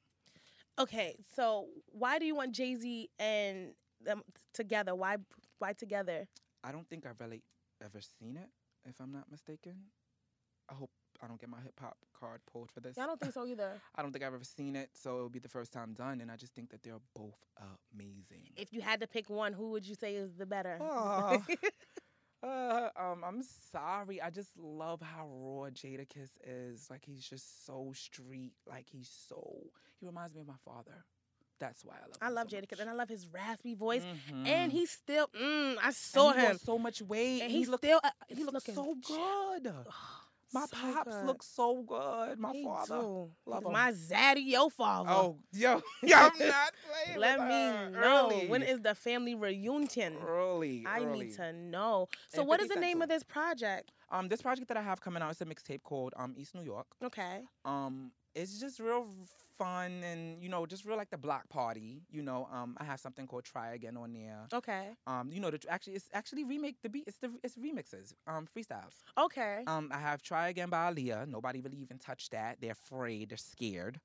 Okay, 0.82 1.16
so 1.36 1.68
why 1.92 2.18
do 2.18 2.26
you 2.26 2.36
want 2.36 2.54
Jay 2.54 2.76
Z 2.76 3.10
and 3.20 3.74
them 4.04 4.24
together? 4.54 4.96
Why 4.96 5.18
why 5.60 5.74
together? 5.74 6.28
I 6.64 6.72
don't 6.72 6.88
think 6.90 7.06
I've 7.06 7.20
really 7.20 7.44
ever 7.84 8.02
seen 8.02 8.36
it, 8.38 8.50
if 8.88 9.00
I'm 9.00 9.12
not 9.12 9.30
mistaken. 9.30 9.76
I 10.70 10.74
hope 10.74 10.90
I 11.22 11.28
don't 11.28 11.40
get 11.40 11.50
my 11.50 11.60
hip 11.60 11.80
hop 11.80 11.98
card 12.20 12.42
pulled 12.52 12.72
for 12.72 12.80
this. 12.80 12.96
Yeah, 12.98 13.04
I 13.04 13.08
don't 13.08 13.20
think 13.20 13.34
so 13.34 13.46
either. 13.46 13.80
I 13.96 14.02
don't 14.02 14.12
think 14.12 14.24
I've 14.24 14.34
ever 14.34 14.44
seen 14.44 14.76
it, 14.76 14.90
so 14.96 15.18
it'll 15.18 15.30
be 15.30 15.40
the 15.40 15.50
first 15.50 15.72
time 15.72 15.94
done, 15.94 16.22
and 16.22 16.32
I 16.32 16.36
just 16.36 16.56
think 16.56 16.72
that 16.72 16.82
they're 16.82 17.02
both 17.16 17.38
amazing. 17.94 18.50
If 18.56 18.74
you 18.74 18.82
had 18.82 19.02
to 19.02 19.08
pick 19.08 19.30
one, 19.30 19.54
who 19.54 19.70
would 19.72 19.86
you 19.86 19.96
say 19.96 20.16
is 20.16 20.34
the 20.36 20.46
better? 20.46 20.80
Aw. 20.82 21.38
Uh, 22.44 22.90
um, 22.96 23.24
I'm 23.24 23.44
sorry. 23.72 24.20
I 24.22 24.30
just 24.32 24.58
love 24.58 25.02
how 25.02 25.28
raw 25.28 25.70
Jadakiss 25.70 26.30
is. 26.46 26.88
Like 26.90 27.04
he's 27.06 27.24
just 27.28 27.66
so 27.66 27.92
street. 27.94 28.54
Like 28.68 28.88
he's 28.92 29.10
so. 29.30 29.58
He 30.00 30.08
reminds 30.08 30.34
me 30.34 30.42
of 30.42 30.48
my 30.48 30.56
father. 30.66 31.06
That's 31.60 31.86
why 31.86 31.94
I 32.04 32.08
love. 32.08 32.18
I 32.22 32.30
love 32.30 32.50
so 32.50 32.58
Jadakiss, 32.58 32.80
and 32.80 32.90
I 32.90 32.94
love 32.94 33.08
his 33.10 33.28
raspy 33.28 33.76
voice. 33.76 34.02
Mhm. 34.04 34.48
And 34.48 34.72
he's 34.72 34.90
still, 34.90 35.28
mm, 35.28 35.78
I 35.80 35.88
And 35.88 35.96
saw 35.96 36.34
he 36.34 36.40
him. 36.42 36.58
so 36.58 36.80
much 36.80 37.04
weight. 37.04 37.44
And 37.44 37.52
he 37.52 37.60
he's 37.60 37.70
looked, 37.70 37.84
still, 37.86 38.00
uh, 38.04 38.10
he 38.28 38.34
he's 38.36 38.46
looks 38.46 38.68
looking 38.68 38.74
so 38.76 38.96
good. 38.96 39.76
My 40.54 40.66
so 40.66 40.78
pops 40.78 41.16
good. 41.16 41.26
look 41.26 41.44
so 41.44 41.82
good. 41.84 42.38
My 42.40 42.52
Me 42.52 42.64
father. 42.64 43.00
too. 43.02 43.30
Love 43.46 43.66
him. 43.66 43.72
my 43.72 43.92
zaddy, 43.94 44.46
yo 44.48 44.70
father. 44.70 45.10
Oh, 45.10 45.38
yo, 45.54 45.82
yo, 46.04 46.18
I'm 46.18 46.32
not 46.40 46.74
playing. 47.06 47.20
Let 47.20 47.40
me 47.48 47.54
her. 47.68 47.90
know 47.92 48.30
Early. 48.32 48.48
when 48.48 48.62
is 48.62 48.82
the 48.82 48.94
family 48.96 49.34
reunion. 49.36 50.18
early. 50.28 50.84
I 50.88 51.02
early. 51.02 51.26
need 51.26 51.36
to 51.36 51.54
know. 51.54 52.10
So, 52.30 52.42
And 52.42 52.48
what 52.50 52.60
is 52.62 52.68
the 52.70 52.76
name 52.80 53.02
of 53.02 53.10
this 53.10 53.24
project? 53.24 53.92
Um, 54.12 54.28
this 54.28 54.42
project 54.42 54.68
that 54.68 54.78
I 54.78 54.82
have 54.82 55.00
coming 55.00 55.24
out 55.24 55.32
is 55.32 55.42
a 55.42 55.46
mixtape 55.46 55.84
called 55.84 56.14
um 56.18 56.34
East 56.38 56.54
New 56.54 56.64
York. 56.64 56.88
Okay. 57.04 57.42
Um, 57.64 58.12
it's 58.36 58.60
just 58.60 58.80
real 58.80 59.08
fun 59.62 60.04
and 60.04 60.42
you 60.42 60.50
know 60.50 60.66
just 60.66 60.86
real 60.86 60.98
like 60.98 61.10
the 61.10 61.18
block 61.18 61.48
party. 61.50 62.02
You 62.12 62.24
know, 62.24 62.48
um, 62.52 62.76
I 62.80 62.84
have 62.84 63.00
something 63.00 63.28
called 63.28 63.44
Try 63.44 63.74
Again 63.74 63.98
on 63.98 64.14
there. 64.14 64.48
Okay. 64.54 64.90
Um, 65.06 65.30
you 65.32 65.40
know, 65.40 65.52
the, 65.52 65.60
actually 65.70 65.94
it's 65.94 66.10
actually 66.14 66.44
remake 66.44 66.78
the 66.82 66.90
beat. 66.90 67.04
It's 67.08 67.18
the 67.18 67.32
it's 67.44 67.56
remixes. 67.56 68.14
Um, 68.28 68.48
freestyles. 68.56 69.04
Okay. 69.18 69.64
Um, 69.68 69.90
I 69.94 70.00
have 70.00 70.22
Try 70.22 70.50
Again 70.50 70.70
by 70.70 70.92
Aaliyah. 70.92 71.28
Nobody 71.28 71.62
really 71.62 71.78
even 71.78 72.00
touched 72.00 72.32
that. 72.32 72.58
They're 72.60 72.72
afraid. 72.72 73.30
They're 73.30 73.38
scared. 73.38 74.00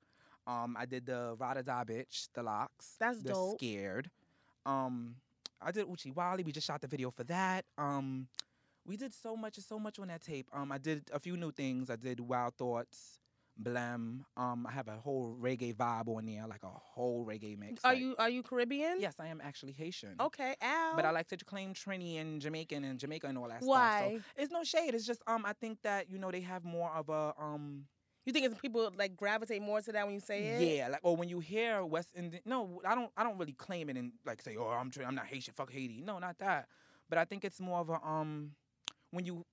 Um, 0.45 0.77
I 0.79 0.85
did 0.85 1.05
the 1.05 1.35
Rada 1.37 1.63
Da 1.63 1.83
Bitch, 1.83 2.29
the 2.33 2.43
locks. 2.43 2.95
That's 2.99 3.21
they're 3.21 3.33
dope. 3.33 3.57
scared. 3.57 4.09
Um, 4.65 5.15
I 5.61 5.71
did 5.71 5.87
Uchi 5.91 6.11
Wally. 6.11 6.43
We 6.43 6.51
just 6.51 6.67
shot 6.67 6.81
the 6.81 6.87
video 6.87 7.11
for 7.11 7.23
that. 7.25 7.65
Um, 7.77 8.27
we 8.85 8.95
did 8.95 9.13
so 9.13 9.35
much 9.35 9.57
and 9.57 9.65
so 9.65 9.77
much 9.77 9.99
on 9.99 10.07
that 10.07 10.21
tape. 10.21 10.47
Um, 10.53 10.71
I 10.71 10.77
did 10.77 11.09
a 11.11 11.19
few 11.19 11.35
new 11.35 11.51
things. 11.51 11.89
I 11.89 11.97
did 11.97 12.21
Wild 12.21 12.53
Thoughts, 12.55 13.19
Blem. 13.61 14.21
Um, 14.35 14.67
I 14.67 14.71
have 14.71 14.87
a 14.87 14.97
whole 14.97 15.35
reggae 15.39 15.75
vibe 15.75 16.07
on 16.07 16.25
there, 16.25 16.45
like 16.47 16.63
a 16.63 16.67
whole 16.67 17.25
reggae 17.25 17.57
mix. 17.57 17.83
are 17.83 17.93
like- 17.93 18.01
you 18.01 18.15
are 18.17 18.29
you 18.29 18.43
Caribbean? 18.43 18.97
Yes, 18.99 19.15
I 19.19 19.27
am 19.27 19.41
actually 19.43 19.73
Haitian. 19.73 20.15
Okay. 20.19 20.55
Al. 20.61 20.95
But 20.95 21.05
I 21.05 21.11
like 21.11 21.27
to 21.29 21.37
claim 21.37 21.73
Trini 21.73 22.19
and 22.19 22.41
Jamaican 22.41 22.83
and 22.83 22.99
Jamaica 22.99 23.27
and 23.27 23.37
all 23.37 23.47
that 23.49 23.63
stuff. 23.63 23.67
Why? 23.67 24.21
So 24.25 24.41
it's 24.41 24.51
no 24.51 24.63
shade. 24.63 24.93
It's 24.93 25.05
just 25.05 25.21
um 25.27 25.45
I 25.45 25.53
think 25.53 25.81
that 25.83 26.09
you 26.09 26.17
know 26.19 26.31
they 26.31 26.41
have 26.41 26.63
more 26.63 26.91
of 26.91 27.09
a 27.09 27.33
um 27.39 27.85
you 28.27 28.33
think 28.33 28.45
it's 28.45 28.59
people 28.59 28.91
like 28.97 29.15
gravitate 29.15 29.61
more 29.61 29.81
to 29.81 29.91
that 29.93 30.05
when 30.05 30.13
you 30.13 30.19
say 30.19 30.43
it? 30.43 30.61
yeah 30.61 30.87
like 30.89 30.99
or 31.01 31.15
when 31.15 31.29
you 31.29 31.39
hear 31.39 31.83
West 31.85 32.09
Indian 32.13 32.41
no 32.45 32.81
I 32.85 32.93
don't 32.93 33.09
I 33.15 33.23
don't 33.23 33.37
really 33.37 33.53
claim 33.53 33.89
it 33.89 33.95
and 33.95 34.11
like 34.25 34.41
say 34.41 34.57
oh 34.57 34.67
I'm 34.67 34.91
I'm 35.05 35.15
not 35.15 35.27
Haitian 35.27 35.53
fuck 35.53 35.71
Haiti 35.71 36.01
no 36.05 36.19
not 36.19 36.37
that 36.39 36.67
but 37.09 37.17
I 37.17 37.23
think 37.23 37.45
it's 37.45 37.61
more 37.61 37.79
of 37.79 37.89
a 37.89 38.05
um 38.05 38.51
when 39.11 39.25
you 39.25 39.45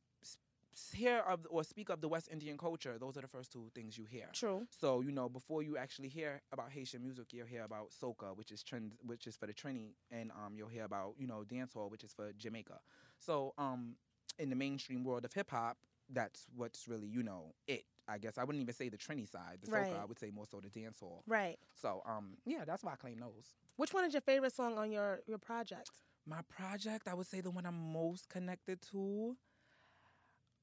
hear 0.92 1.18
of 1.20 1.46
or 1.50 1.64
speak 1.64 1.88
of 1.88 2.00
the 2.00 2.08
West 2.08 2.28
Indian 2.30 2.56
culture 2.58 2.96
those 2.98 3.16
are 3.16 3.20
the 3.22 3.28
first 3.28 3.52
two 3.52 3.70
things 3.74 3.96
you 3.98 4.04
hear. 4.04 4.28
True. 4.32 4.66
So 4.70 5.00
you 5.00 5.12
know, 5.12 5.28
before 5.28 5.62
you 5.62 5.76
actually 5.76 6.08
hear 6.08 6.42
about 6.52 6.70
Haitian 6.72 7.02
music, 7.02 7.26
you'll 7.32 7.46
hear 7.46 7.64
about 7.64 7.90
soca, 7.90 8.36
which 8.36 8.50
is 8.50 8.62
trend, 8.62 8.94
which 9.04 9.26
is 9.26 9.36
for 9.36 9.46
the 9.46 9.54
Trini, 9.54 9.94
and 10.10 10.30
um, 10.32 10.54
you'll 10.56 10.68
hear 10.68 10.84
about 10.84 11.14
you 11.18 11.26
know 11.26 11.44
dancehall, 11.46 11.90
which 11.90 12.04
is 12.04 12.12
for 12.12 12.32
Jamaica. 12.36 12.78
So 13.18 13.54
um, 13.58 13.96
in 14.38 14.50
the 14.50 14.56
mainstream 14.56 15.04
world 15.04 15.24
of 15.24 15.32
hip 15.32 15.50
hop, 15.50 15.76
that's 16.10 16.46
what's 16.56 16.86
really 16.88 17.08
you 17.08 17.22
know 17.22 17.54
it. 17.66 17.84
I 18.06 18.18
guess 18.18 18.36
I 18.36 18.44
wouldn't 18.44 18.60
even 18.62 18.74
say 18.74 18.90
the 18.90 18.98
Trini 18.98 19.26
side, 19.28 19.60
the 19.62 19.70
Right. 19.70 19.90
soca. 19.90 20.02
I 20.02 20.04
would 20.04 20.18
say 20.18 20.30
more 20.30 20.44
so 20.50 20.60
the 20.60 20.68
dancehall. 20.68 21.22
Right. 21.26 21.58
So 21.74 22.02
um, 22.06 22.36
yeah, 22.44 22.64
that's 22.66 22.84
why 22.84 22.92
I 22.92 22.96
claim 22.96 23.18
those. 23.20 23.54
Which 23.76 23.94
one 23.94 24.04
is 24.04 24.12
your 24.12 24.20
favorite 24.20 24.52
song 24.54 24.76
on 24.78 24.90
your 24.92 25.20
your 25.26 25.38
project? 25.38 25.90
My 26.26 26.40
project, 26.48 27.06
I 27.06 27.14
would 27.14 27.26
say 27.26 27.40
the 27.42 27.50
one 27.50 27.66
I'm 27.66 27.92
most 27.92 28.28
connected 28.28 28.80
to. 28.92 29.36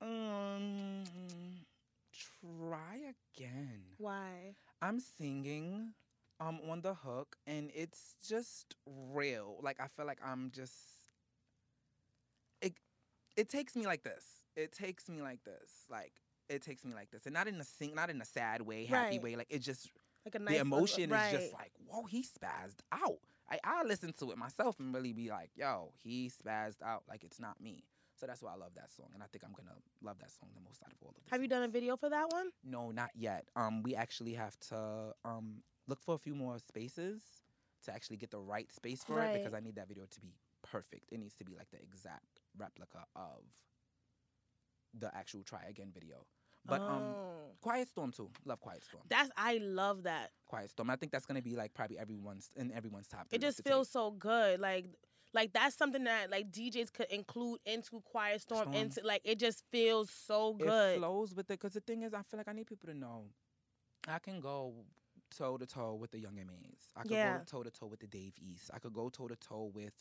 Um, 0.01 1.03
try 2.12 3.13
again. 3.38 3.84
Why? 3.98 4.55
I'm 4.81 5.00
singing 5.00 5.93
um 6.39 6.60
on 6.67 6.81
the 6.81 6.93
hook 6.96 7.36
and 7.46 7.70
it's 7.75 8.15
just 8.27 8.75
real. 8.86 9.60
Like 9.62 9.79
I 9.79 9.88
feel 9.88 10.05
like 10.05 10.20
I'm 10.25 10.51
just 10.51 10.75
it 12.62 12.74
it 13.38 13.50
takes 13.50 13.75
me 13.75 13.86
like 13.86 14.03
this. 14.03 14.25
It 14.55 14.72
takes 14.72 15.08
me 15.10 15.22
like 15.22 15.43
this. 15.43 15.86
Like 15.89 16.13
it 16.50 16.62
takes 16.62 16.84
me 16.84 16.93
like 16.93 17.12
this. 17.12 17.25
And 17.25 17.34
not 17.34 17.48
in 17.48 17.60
a 17.60 17.63
sing 17.63 17.93
not 17.96 18.10
in 18.10 18.22
a 18.22 18.25
sad 18.25 18.62
way, 18.62 18.86
happy 18.86 19.15
Right. 19.15 19.24
way. 19.24 19.36
Like 19.36 19.48
it 19.50 19.60
just 19.60 19.89
Like 20.25 20.36
a 20.36 20.39
nice 20.39 20.55
the 20.55 20.62
emotion 20.62 21.12
right. 21.12 21.34
is 21.34 21.41
just 21.41 21.53
like, 21.53 21.72
whoa, 21.88 22.05
he 22.05 22.24
spazzed 22.24 22.79
out. 22.91 23.20
I, 23.50 23.60
I 23.63 23.84
listen 23.84 24.13
to 24.20 24.31
it 24.31 24.38
myself 24.38 24.79
and 24.79 24.93
really 24.93 25.13
be 25.13 25.29
like, 25.29 25.50
yo, 25.55 25.91
he 26.03 26.29
spazzed 26.29 26.81
out 26.84 27.03
like 27.10 27.24
it's 27.24 27.39
not 27.39 27.62
me. 27.62 27.84
So 28.22 28.28
that's 28.28 28.44
why 28.44 28.51
I 28.54 28.56
love 28.56 28.70
that 28.75 28.92
song. 28.94 29.08
And 29.16 29.24
I 29.24 29.25
think 29.32 29.44
I'm 29.44 29.51
gonna 29.58 29.75
love 30.04 30.20
that 30.20 30.30
song 30.30 30.50
the 30.54 30.62
most 30.62 30.84
out 30.86 30.92
of 30.92 30.98
all 31.01 31.10
of 31.10 31.16
them. 31.16 31.24
Have 31.32 31.42
you 31.42 31.48
done 31.48 31.63
a 31.63 31.68
video 31.68 31.98
for 31.98 32.08
that 32.08 32.32
one? 32.32 32.50
No, 32.63 32.92
not 32.92 33.10
yet. 33.16 33.48
Um, 33.56 33.82
we 33.82 33.96
actually 33.96 34.34
have 34.36 34.56
to 34.70 35.13
um 35.25 35.63
look 35.88 36.04
for 36.04 36.13
a 36.13 36.20
few 36.20 36.36
more 36.36 36.60
spaces 36.60 37.24
to 37.86 37.92
actually 37.92 38.18
get 38.18 38.30
the 38.30 38.40
right 38.40 38.72
space 38.72 39.04
for 39.04 39.20
it 39.24 39.34
because 39.34 39.56
I 39.56 39.60
need 39.60 39.74
that 39.78 39.88
video 39.88 40.06
to 40.06 40.22
be 40.22 40.36
perfect. 40.62 41.10
It 41.12 41.20
needs 41.20 41.34
to 41.38 41.44
be 41.44 41.56
like 41.56 41.72
the 41.72 41.82
exact 41.82 42.42
replica 42.56 43.00
of 43.16 43.42
the 44.94 45.10
actual 45.18 45.42
try 45.42 45.63
again 45.68 45.90
video. 45.92 46.18
But 46.63 46.82
um, 46.82 47.16
Oh. 47.16 47.28
Quiet 47.60 47.88
Storm 47.88 48.12
too. 48.12 48.30
Love 48.46 48.60
Quiet 48.62 48.84
Storm. 48.84 49.04
that's 49.10 49.32
I 49.36 49.58
love 49.58 50.04
that. 50.04 50.30
Quiet 50.46 50.70
Storm. 50.70 50.92
I 50.92 50.96
think 50.96 51.12
that's 51.12 51.25
gonna 51.25 51.42
be 51.42 51.56
like 51.56 51.74
probably 51.74 51.98
everyone's 51.98 52.51
in 52.56 52.72
everyone's 52.72 53.08
top. 53.08 53.25
It 53.32 53.42
just 53.42 53.63
feels 53.63 53.90
so 53.90 54.12
good. 54.12 54.60
Like 54.60 54.86
like 55.34 55.54
that's 55.54 55.76
something 55.76 56.04
that 56.06 56.30
like 56.30 56.52
DJs 56.52 56.92
could 56.94 57.08
include 57.12 57.60
into 57.66 58.02
Quiet 58.02 58.42
Storm, 58.42 58.64
Storm. 58.70 58.76
into 58.76 59.02
like 59.06 59.22
it 59.24 59.40
just 59.40 59.64
feels 59.72 60.10
so 60.10 60.56
It 60.60 60.64
good. 60.66 60.98
flows 61.00 61.34
with 61.34 61.46
it 61.50 61.60
because 61.60 61.74
the 61.74 61.80
thing 61.82 62.04
is, 62.04 62.14
I 62.14 62.22
feel 62.24 62.38
like 62.38 62.48
I 62.48 62.54
need 62.54 62.68
people 62.68 62.88
to 62.90 62.98
know 62.98 63.26
I 64.08 64.20
can 64.20 64.40
go 64.42 64.74
toe 65.38 65.58
to 65.58 65.66
toe 65.66 65.96
with 65.96 66.12
the 66.12 66.20
Young 66.20 66.38
M.A.s. 66.40 66.92
I 66.96 67.04
could 67.04 67.12
Yeah. 67.12 67.38
go 67.38 67.44
toe 67.46 67.64
to 67.64 67.72
toe 67.72 67.88
with 67.88 68.00
the 68.02 68.08
Dave 68.08 68.34
East. 68.42 68.70
I 68.74 68.80
could 68.80 68.94
go 68.94 69.10
toe 69.10 69.28
to 69.28 69.36
toe 69.36 69.72
with 69.74 69.94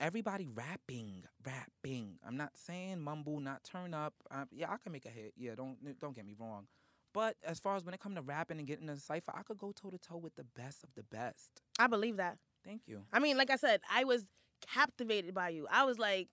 everybody 0.00 0.48
rapping, 0.48 1.24
rapping. 1.44 2.18
I'm 2.26 2.36
not 2.36 2.56
saying 2.56 3.00
mumble, 3.00 3.38
not 3.40 3.62
turn 3.64 3.94
up. 3.94 4.14
Um, 4.30 4.48
yeah, 4.50 4.70
I 4.70 4.76
can 4.78 4.92
make 4.92 5.06
a 5.06 5.10
hit. 5.10 5.34
Yeah, 5.36 5.54
don't 5.54 5.76
don't 6.00 6.14
get 6.16 6.26
me 6.26 6.34
wrong. 6.38 6.66
But 7.14 7.36
as 7.44 7.60
far 7.60 7.76
as 7.76 7.84
when 7.84 7.92
it 7.92 8.00
comes 8.00 8.16
to 8.16 8.22
rapping 8.22 8.58
and 8.58 8.66
getting 8.66 8.88
a 8.88 8.96
cipher, 8.96 9.32
I 9.34 9.42
could 9.42 9.58
go 9.58 9.72
toe 9.72 9.90
to 9.90 9.98
toe 9.98 10.16
with 10.16 10.34
the 10.34 10.44
best 10.44 10.82
of 10.82 10.88
the 10.94 11.02
best. 11.02 11.50
I 11.78 11.86
believe 11.86 12.16
that. 12.16 12.38
Thank 12.64 12.82
you. 12.86 13.02
I 13.12 13.18
mean, 13.18 13.36
like 13.36 13.50
I 13.50 13.56
said, 13.56 13.80
I 13.90 14.04
was 14.04 14.24
captivated 14.72 15.34
by 15.34 15.50
you. 15.50 15.66
I 15.70 15.84
was 15.84 15.98
like, 15.98 16.28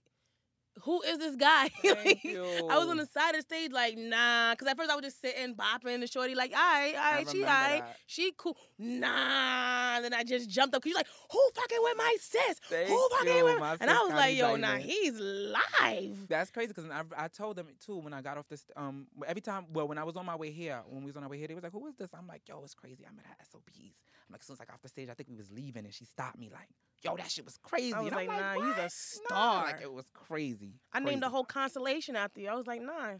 who 0.83 1.01
is 1.01 1.17
this 1.17 1.35
guy? 1.35 1.69
Like. 1.83 2.19
I 2.23 2.77
was 2.77 2.87
on 2.87 2.97
the 2.97 3.05
side 3.07 3.31
of 3.31 3.37
the 3.37 3.41
stage 3.41 3.71
like, 3.71 3.97
nah, 3.97 4.51
because 4.51 4.67
at 4.67 4.77
first 4.77 4.91
I 4.91 4.95
was 4.95 5.03
just 5.03 5.21
sitting, 5.21 5.55
bopping, 5.55 5.99
the 5.99 6.07
shorty 6.07 6.35
like, 6.35 6.51
all 6.51 6.59
right, 6.59 6.93
all 6.95 7.01
I 7.01 7.23
she 7.23 7.43
all 7.43 7.49
right, 7.49 7.81
that. 7.81 7.97
she 8.05 8.31
cool. 8.37 8.55
Nah, 8.77 9.95
and 9.95 10.05
then 10.05 10.13
I 10.13 10.23
just 10.23 10.49
jumped 10.49 10.75
up 10.75 10.81
because 10.81 10.91
you're 10.91 10.99
like, 10.99 11.07
who 11.31 11.39
fucking 11.55 11.77
with 11.81 11.97
my 11.97 12.15
sis? 12.19 12.59
Thank 12.69 12.89
who 12.89 13.09
fucking 13.17 13.37
you. 13.37 13.43
with? 13.45 13.59
My 13.59 13.77
And 13.79 13.89
I 13.89 13.99
was 14.03 14.13
like, 14.13 14.37
yo, 14.37 14.55
nah, 14.55 14.75
he's 14.75 15.19
live. 15.19 16.27
That's 16.27 16.51
crazy 16.51 16.67
because 16.67 16.89
I, 16.89 17.03
I 17.17 17.27
told 17.27 17.55
them 17.55 17.67
too 17.83 17.97
when 17.97 18.13
I 18.13 18.21
got 18.21 18.37
off 18.37 18.47
this. 18.47 18.63
Um, 18.75 19.07
every 19.27 19.41
time, 19.41 19.65
well, 19.73 19.87
when 19.87 19.97
I 19.97 20.03
was 20.03 20.15
on 20.15 20.25
my 20.25 20.35
way 20.35 20.51
here, 20.51 20.81
when 20.87 21.01
we 21.01 21.07
was 21.07 21.17
on 21.17 21.23
our 21.23 21.29
way 21.29 21.37
here, 21.37 21.47
they 21.47 21.55
was 21.55 21.63
like, 21.63 21.73
"Who 21.73 21.87
is 21.87 21.95
this?" 21.95 22.09
I'm 22.13 22.27
like, 22.27 22.43
"Yo, 22.47 22.61
it's 22.63 22.75
crazy. 22.75 23.03
I'm 23.07 23.19
at 23.19 23.47
SOBs." 23.51 23.79
I'm 23.79 24.18
like, 24.31 24.41
as 24.41 24.47
soon 24.47 24.55
as 24.55 24.61
I 24.61 24.65
got 24.65 24.75
off 24.75 24.81
the 24.81 24.89
stage, 24.89 25.09
I 25.09 25.13
think 25.13 25.29
we 25.29 25.35
was 25.35 25.51
leaving, 25.51 25.85
and 25.85 25.93
she 25.93 26.05
stopped 26.05 26.37
me 26.37 26.49
like, 26.51 26.69
"Yo, 27.03 27.15
that 27.17 27.29
shit 27.29 27.45
was 27.45 27.57
crazy." 27.61 27.93
I 27.93 28.01
was 28.01 28.11
I'm 28.11 28.27
like, 28.27 28.29
nah, 28.29 28.53
he's 28.53 28.61
a 28.61 28.65
"What?" 28.65 28.77
Nah, 28.77 28.87
star. 28.89 29.65
like 29.65 29.81
it 29.81 29.91
was 29.91 30.05
crazy. 30.13 30.73
I 30.93 30.99
named 30.99 31.23
the 31.23 31.29
whole 31.29 31.45
constellation 31.45 32.15
after 32.15 32.39
you. 32.39 32.49
I 32.49 32.55
was 32.55 32.67
like, 32.67 32.81
nah, 32.81 33.15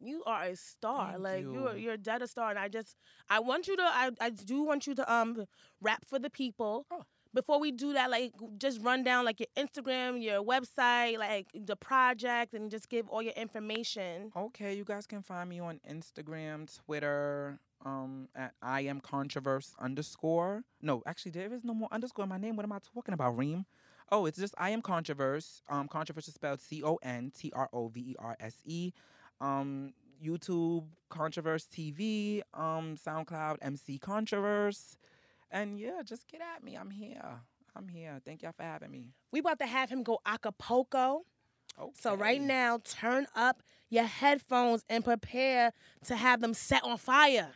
you 0.00 0.22
are 0.26 0.44
a 0.44 0.56
star. 0.56 1.12
Thank 1.12 1.22
like 1.22 1.42
you. 1.42 1.68
are 1.68 1.76
you. 1.76 1.84
you're 1.84 1.96
dead 1.96 2.22
a 2.22 2.26
star. 2.26 2.50
And 2.50 2.58
I 2.58 2.68
just 2.68 2.96
I 3.28 3.40
want 3.40 3.66
you 3.66 3.76
to 3.76 3.82
I, 3.82 4.10
I 4.20 4.30
do 4.30 4.62
want 4.62 4.86
you 4.86 4.94
to 4.94 5.12
um 5.12 5.46
rap 5.80 6.04
for 6.06 6.18
the 6.18 6.30
people. 6.30 6.86
Oh. 6.90 7.02
Before 7.32 7.58
we 7.58 7.72
do 7.72 7.94
that, 7.94 8.10
like 8.12 8.32
just 8.58 8.80
run 8.80 9.02
down 9.02 9.24
like 9.24 9.40
your 9.40 9.48
Instagram, 9.56 10.22
your 10.22 10.44
website, 10.44 11.18
like 11.18 11.48
the 11.52 11.74
project, 11.74 12.54
and 12.54 12.70
just 12.70 12.88
give 12.88 13.08
all 13.08 13.22
your 13.22 13.32
information. 13.32 14.30
Okay, 14.36 14.76
you 14.76 14.84
guys 14.84 15.04
can 15.04 15.20
find 15.20 15.50
me 15.50 15.58
on 15.58 15.80
Instagram, 15.90 16.72
Twitter, 16.86 17.58
um, 17.84 18.28
at 18.34 18.54
I 18.62 18.82
am 18.82 19.00
controverse 19.00 19.74
underscore. 19.78 20.64
No, 20.80 21.02
actually, 21.06 21.32
there 21.32 21.52
is 21.52 21.64
no 21.64 21.74
more 21.74 21.88
underscore 21.92 22.24
in 22.24 22.28
my 22.28 22.38
name. 22.38 22.56
What 22.56 22.64
am 22.64 22.72
I 22.72 22.78
talking 22.94 23.14
about, 23.14 23.36
Reem? 23.36 23.66
Oh, 24.10 24.26
it's 24.26 24.38
just 24.38 24.54
I 24.58 24.70
am 24.70 24.82
controverse. 24.82 25.60
Um, 25.68 25.88
controverse 25.88 26.28
is 26.28 26.34
spelled 26.34 26.60
C 26.60 26.82
O 26.82 26.98
N 27.02 27.32
T 27.36 27.52
R 27.54 27.68
O 27.72 27.88
V 27.88 28.00
E 28.00 28.16
R 28.18 28.36
S 28.40 28.56
E. 28.64 28.92
Um, 29.40 29.92
YouTube 30.22 30.86
controverse 31.10 31.66
TV. 31.66 32.42
Um, 32.54 32.96
SoundCloud 32.96 33.58
MC 33.62 33.98
controverse. 33.98 34.96
And 35.50 35.78
yeah, 35.78 36.02
just 36.04 36.28
get 36.28 36.40
at 36.40 36.62
me. 36.62 36.76
I'm 36.76 36.90
here. 36.90 37.40
I'm 37.76 37.88
here. 37.88 38.20
Thank 38.24 38.42
y'all 38.42 38.52
for 38.56 38.62
having 38.62 38.90
me. 38.90 39.10
We 39.32 39.40
about 39.40 39.58
to 39.58 39.66
have 39.66 39.90
him 39.90 40.02
go 40.02 40.20
Acapulco. 40.24 41.22
Okay. 41.80 41.92
So 42.00 42.14
right 42.14 42.40
now, 42.40 42.80
turn 42.84 43.26
up 43.34 43.62
your 43.90 44.04
headphones 44.04 44.84
and 44.88 45.04
prepare 45.04 45.72
to 46.06 46.14
have 46.16 46.40
them 46.40 46.54
set 46.54 46.84
on 46.84 46.98
fire. 46.98 47.50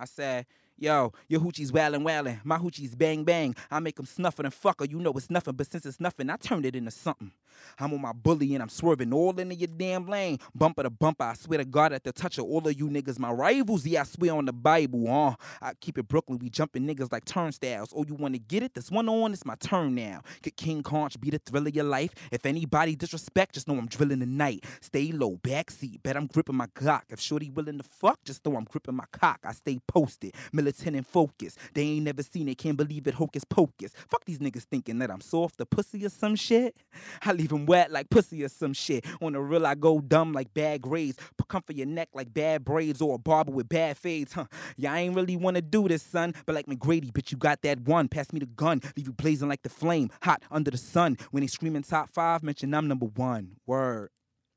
I 0.00 0.06
said, 0.06 0.46
yo, 0.78 1.12
your 1.28 1.40
hoochie's 1.42 1.72
wildin' 1.72 2.02
wildin', 2.04 2.40
my 2.42 2.56
hoochie's 2.56 2.94
bang 2.94 3.22
bang. 3.22 3.54
I 3.70 3.80
make 3.80 3.98
'em 4.00 4.06
snuffer 4.06 4.42
and 4.42 4.52
fucker, 4.54 4.90
you 4.90 4.98
know 4.98 5.12
it's 5.12 5.28
nothing, 5.28 5.54
but 5.54 5.70
since 5.70 5.84
it's 5.84 6.00
nothing, 6.00 6.30
I 6.30 6.36
turned 6.36 6.64
it 6.64 6.74
into 6.74 6.90
something. 6.90 7.32
I'm 7.78 7.92
on 7.92 8.00
my 8.00 8.12
bully 8.12 8.54
and 8.54 8.62
I'm 8.62 8.68
swerving 8.68 9.12
all 9.12 9.38
into 9.38 9.54
your 9.54 9.68
damn 9.68 10.06
lane. 10.06 10.38
Bumper 10.54 10.82
to 10.82 10.90
bumper, 10.90 11.24
I 11.24 11.34
swear 11.34 11.58
to 11.58 11.64
God, 11.64 11.92
at 11.92 12.04
the 12.04 12.12
touch 12.12 12.38
of 12.38 12.44
all 12.44 12.66
of 12.66 12.78
you 12.78 12.88
niggas, 12.88 13.18
my 13.18 13.30
rivals. 13.30 13.86
Yeah, 13.86 14.02
I 14.02 14.04
swear 14.04 14.34
on 14.34 14.46
the 14.46 14.52
Bible, 14.52 15.06
huh? 15.06 15.36
I 15.62 15.74
keep 15.80 15.98
it 15.98 16.08
Brooklyn, 16.08 16.38
we 16.38 16.50
jumping 16.50 16.86
niggas 16.86 17.12
like 17.12 17.24
turnstiles. 17.24 17.92
Oh, 17.94 18.04
you 18.06 18.14
wanna 18.14 18.38
get 18.38 18.62
it? 18.62 18.74
This 18.74 18.90
one 18.90 19.08
on, 19.08 19.32
it's 19.32 19.44
my 19.44 19.54
turn 19.56 19.94
now. 19.94 20.22
Get 20.42 20.56
King 20.56 20.82
Conch, 20.82 21.20
be 21.20 21.30
the 21.30 21.38
thrill 21.38 21.66
of 21.66 21.74
your 21.74 21.84
life. 21.84 22.14
If 22.30 22.46
anybody 22.46 22.96
disrespect, 22.96 23.54
just 23.54 23.68
know 23.68 23.76
I'm 23.76 23.86
drilling 23.86 24.20
the 24.20 24.26
night. 24.26 24.64
Stay 24.80 25.12
low, 25.12 25.36
backseat, 25.42 26.02
bet 26.02 26.16
I'm 26.16 26.26
gripping 26.26 26.56
my 26.56 26.66
Glock. 26.68 27.02
If 27.10 27.20
Shorty 27.20 27.50
willing 27.50 27.78
to 27.78 27.84
fuck, 27.84 28.22
just 28.24 28.44
know 28.44 28.56
I'm 28.56 28.64
gripping 28.64 28.94
my 28.94 29.04
cock. 29.12 29.40
I 29.44 29.52
stay 29.52 29.78
posted, 29.86 30.34
militant 30.52 30.96
and 30.96 31.06
focused. 31.06 31.58
They 31.74 31.82
ain't 31.82 32.04
never 32.04 32.22
seen 32.22 32.48
it, 32.48 32.58
can't 32.58 32.76
believe 32.76 33.06
it, 33.06 33.14
hocus 33.14 33.44
pocus. 33.44 33.92
Fuck 34.08 34.24
these 34.24 34.38
niggas 34.38 34.64
thinking 34.64 34.98
that 34.98 35.10
I'm 35.10 35.20
soft, 35.20 35.58
the 35.58 35.66
pussy 35.66 36.04
or 36.04 36.08
some 36.08 36.36
shit. 36.36 36.76
I 37.24 37.32
leave 37.40 37.50
them 37.50 37.66
wet 37.66 37.90
like 37.90 38.10
pussy 38.10 38.44
or 38.44 38.48
some 38.48 38.72
shit. 38.72 39.04
On 39.20 39.32
the 39.32 39.40
real, 39.40 39.66
I 39.66 39.74
go 39.74 40.00
dumb 40.00 40.32
like 40.32 40.52
bad 40.52 40.82
grades. 40.82 41.18
Put 41.36 41.48
comfort 41.48 41.76
your 41.76 41.86
neck 41.86 42.10
like 42.14 42.32
bad 42.32 42.64
braids 42.64 43.00
or 43.00 43.14
a 43.14 43.18
barber 43.18 43.52
with 43.52 43.68
bad 43.68 43.96
fades. 43.96 44.32
Huh. 44.32 44.44
Yeah, 44.76 44.92
I 44.92 45.00
ain't 45.00 45.14
really 45.14 45.36
wanna 45.36 45.62
do 45.62 45.88
this, 45.88 46.02
son. 46.02 46.34
But 46.46 46.54
like 46.54 46.66
McGrady, 46.66 47.12
bitch, 47.12 47.32
you 47.32 47.38
got 47.38 47.62
that 47.62 47.80
one. 47.80 48.08
Pass 48.08 48.32
me 48.32 48.40
the 48.40 48.46
gun, 48.46 48.80
leave 48.96 49.06
you 49.06 49.12
blazing 49.12 49.48
like 49.48 49.62
the 49.62 49.70
flame. 49.70 50.10
Hot 50.22 50.42
under 50.50 50.70
the 50.70 50.78
sun. 50.78 51.16
When 51.30 51.40
they 51.42 51.46
screaming 51.46 51.82
top 51.82 52.10
five, 52.10 52.42
mention 52.42 52.74
I'm 52.74 52.88
number 52.88 53.06
one. 53.06 53.56
Word. 53.66 54.10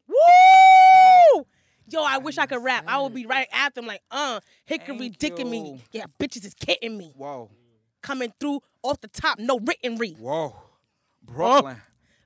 Woo! 0.07 1.45
Yo, 1.89 2.01
I 2.01 2.17
wish 2.17 2.37
I 2.37 2.45
could 2.45 2.63
rap. 2.63 2.85
I 2.87 2.99
would 2.99 3.13
be 3.13 3.25
right 3.25 3.47
after 3.51 3.81
him, 3.81 3.87
like, 3.87 4.01
uh, 4.09 4.39
Hickory 4.65 4.97
Thank 4.97 5.19
dicking 5.19 5.49
me. 5.49 5.81
Yeah, 5.91 6.05
bitches 6.19 6.45
is 6.45 6.53
kidding 6.53 6.97
me. 6.97 7.13
Whoa. 7.15 7.51
Coming 8.01 8.33
through 8.39 8.61
off 8.83 9.01
the 9.01 9.07
top, 9.09 9.39
no 9.39 9.59
written 9.59 9.97
re. 9.97 10.15
Whoa. 10.19 10.55
Brooklyn. 11.21 11.77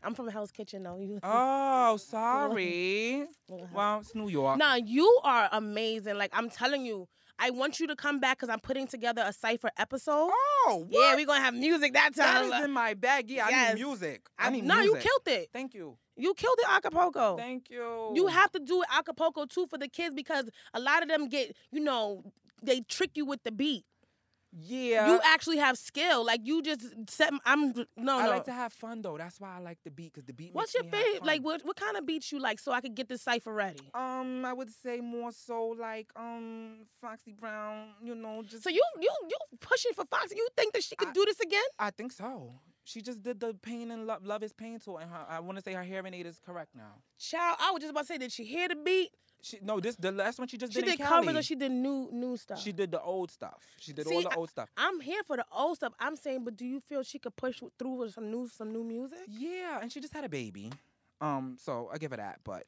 I'm 0.04 0.14
from 0.14 0.28
Hell's 0.30 0.52
Kitchen 0.52 0.84
though. 0.84 0.98
You- 1.02 1.20
Oh, 1.24 1.98
sorry. 2.52 3.26
Well, 3.74 4.00
it's 4.00 4.14
New 4.16 4.30
York. 4.30 4.58
Nah, 4.58 4.76
you 4.76 5.20
are 5.24 5.50
amazing. 5.52 6.18
Like 6.18 6.32
I'm 6.34 6.50
telling 6.50 6.86
you, 6.86 7.08
I 7.40 7.52
want 7.52 7.80
you 7.80 7.88
to 7.88 7.96
come 7.96 8.20
back 8.20 8.38
because 8.38 8.50
I'm 8.50 8.60
putting 8.60 8.88
together 8.88 9.24
a 9.26 9.32
cipher 9.32 9.70
episode. 9.78 10.30
Oh, 10.32 10.86
what? 10.90 11.00
Yeah, 11.00 11.16
we're 11.16 11.26
gonna 11.26 11.40
have 11.42 11.54
music 11.54 11.94
that 11.94 12.16
That 12.16 12.42
time. 12.42 12.52
is 12.52 12.66
in 12.66 12.72
my 12.72 12.94
bag. 12.94 13.30
Yeah, 13.30 13.46
I 13.46 13.50
Yes. 13.50 13.76
need 13.76 13.84
music. 13.84 14.22
I 14.40 14.50
need 14.50 14.64
no, 14.64 14.76
music. 14.82 14.94
you 14.94 15.00
killed 15.02 15.40
it. 15.40 15.50
Thank 15.54 15.74
you. 15.74 15.98
You 16.16 16.34
killed 16.34 16.58
it, 16.60 16.66
Acapulco. 16.70 17.38
Thank 17.38 17.70
you. 17.70 18.12
You 18.16 18.28
have 18.28 18.52
to 18.54 18.60
do 18.60 18.82
it 18.82 18.88
Acapulco 18.92 19.46
too 19.46 19.68
for 19.70 19.78
the 19.78 19.88
kids 19.88 20.16
because 20.16 20.50
a 20.74 20.80
lot 20.80 21.04
of 21.04 21.10
them 21.10 21.28
get, 21.30 21.56
you 21.72 21.80
know, 21.80 22.24
they 22.64 22.82
trick 22.82 23.12
you 23.14 23.24
with 23.26 23.44
the 23.44 23.52
beat. 23.52 23.86
Yeah. 24.60 25.12
You 25.12 25.20
actually 25.24 25.58
have 25.58 25.78
skill. 25.78 26.26
Like 26.26 26.42
you 26.44 26.62
just 26.62 26.82
set. 27.10 27.32
I'm 27.46 27.74
no 27.96 28.18
I 28.20 28.24
no. 28.24 28.30
like 28.30 28.46
to 28.46 28.54
have 28.54 28.74
fun 28.74 29.02
though. 29.02 29.18
That's 29.18 29.40
why 29.40 29.56
I 29.58 29.60
like 29.60 29.78
the 29.84 29.92
beat 29.92 30.14
because 30.14 30.26
the 30.26 30.34
beat. 30.34 30.54
What's 30.54 30.74
your 30.74 30.84
favorite? 30.84 31.26
Like 31.26 31.42
what 31.42 31.64
what 31.66 31.76
kind 31.76 31.98
of 31.98 32.06
beats 32.06 32.32
you 32.32 32.40
like 32.40 32.60
so 32.60 32.72
I 32.72 32.82
could 32.82 32.96
get 32.96 33.08
this 33.10 33.22
cipher 33.22 33.54
ready? 33.54 33.80
Um, 33.94 34.46
I 34.46 34.54
would 34.54 34.70
say 34.72 35.00
more 35.02 35.32
so 35.32 35.76
like 35.80 36.08
um 36.16 36.86
Foxy 37.02 37.34
Brown. 37.34 37.90
You 38.02 38.16
know, 38.16 38.44
just. 38.44 38.64
So 38.64 38.70
you 38.70 38.84
you 39.00 39.10
you 39.30 39.38
pushing 39.60 39.92
for 39.94 40.06
Foxy? 40.06 40.36
You 40.36 40.48
think 40.56 40.74
that 40.74 40.84
she 40.84 40.96
could 40.96 41.10
I- 41.10 41.14
do 41.14 41.26
this 41.26 41.40
again? 41.40 41.64
I 41.80 41.92
think 41.92 42.12
so. 42.12 42.54
She 42.84 43.02
just 43.02 43.22
did 43.22 43.42
the 43.42 43.54
pain 43.54 43.92
and 43.92 44.08
love, 44.08 44.24
love 44.26 44.44
is 44.44 44.54
pain 44.54 44.80
tour, 44.80 45.00
and 45.02 45.12
her, 45.12 45.26
I 45.28 45.42
want 45.42 45.58
to 45.58 45.62
say 45.62 45.74
her 45.74 45.84
hearing 45.84 46.14
aid 46.14 46.26
is 46.26 46.40
correct 46.40 46.74
now. 46.74 46.94
Child, 47.20 47.58
I 47.60 47.72
was 47.72 47.82
just 47.82 47.92
about 47.92 48.02
to 48.02 48.06
say, 48.06 48.18
did 48.18 48.32
she 48.32 48.46
hear 48.46 48.70
the 48.70 48.78
beat? 48.78 49.10
She 49.42 49.60
no, 49.62 49.80
this 49.80 49.96
the 49.96 50.12
last 50.12 50.40
one 50.40 50.48
she 50.48 50.58
just 50.58 50.74
did. 50.74 50.84
She 50.84 50.92
did. 50.92 50.98
did 50.98 51.06
covers 51.06 51.36
or 51.36 51.42
she 51.42 51.56
did 51.56 51.72
new 51.72 52.10
new 52.12 52.38
stuff. 52.38 52.60
She 52.60 52.72
did 52.72 52.92
the 52.92 53.02
old 53.02 53.32
stuff. 53.32 53.62
She 53.80 53.94
did 53.94 54.08
See, 54.08 54.16
all 54.16 54.22
the 54.22 54.36
old 54.36 54.50
stuff. 54.50 54.70
I'm 54.76 55.00
here 55.00 55.24
for 55.24 55.38
the 55.38 55.46
old 55.56 55.78
stuff. 55.78 55.94
I'm 56.00 56.16
saying, 56.16 56.44
but 56.44 56.58
do 56.58 56.66
you 56.66 56.80
feel 56.80 57.04
she 57.04 57.20
could 57.20 57.36
push 57.36 57.62
through 57.78 57.94
with 57.94 58.14
some 58.14 58.32
new 58.32 58.48
some 58.48 58.72
new 58.72 58.84
music? 58.84 59.20
Yeah, 59.28 59.80
and 59.82 59.92
she 59.92 60.02
just 60.02 60.14
had 60.14 60.26
a 60.26 60.30
baby. 60.30 60.72
Um, 61.22 61.58
so 61.60 61.90
I 61.94 61.98
give 61.98 62.12
her 62.12 62.18
that. 62.18 62.40
But 62.44 62.66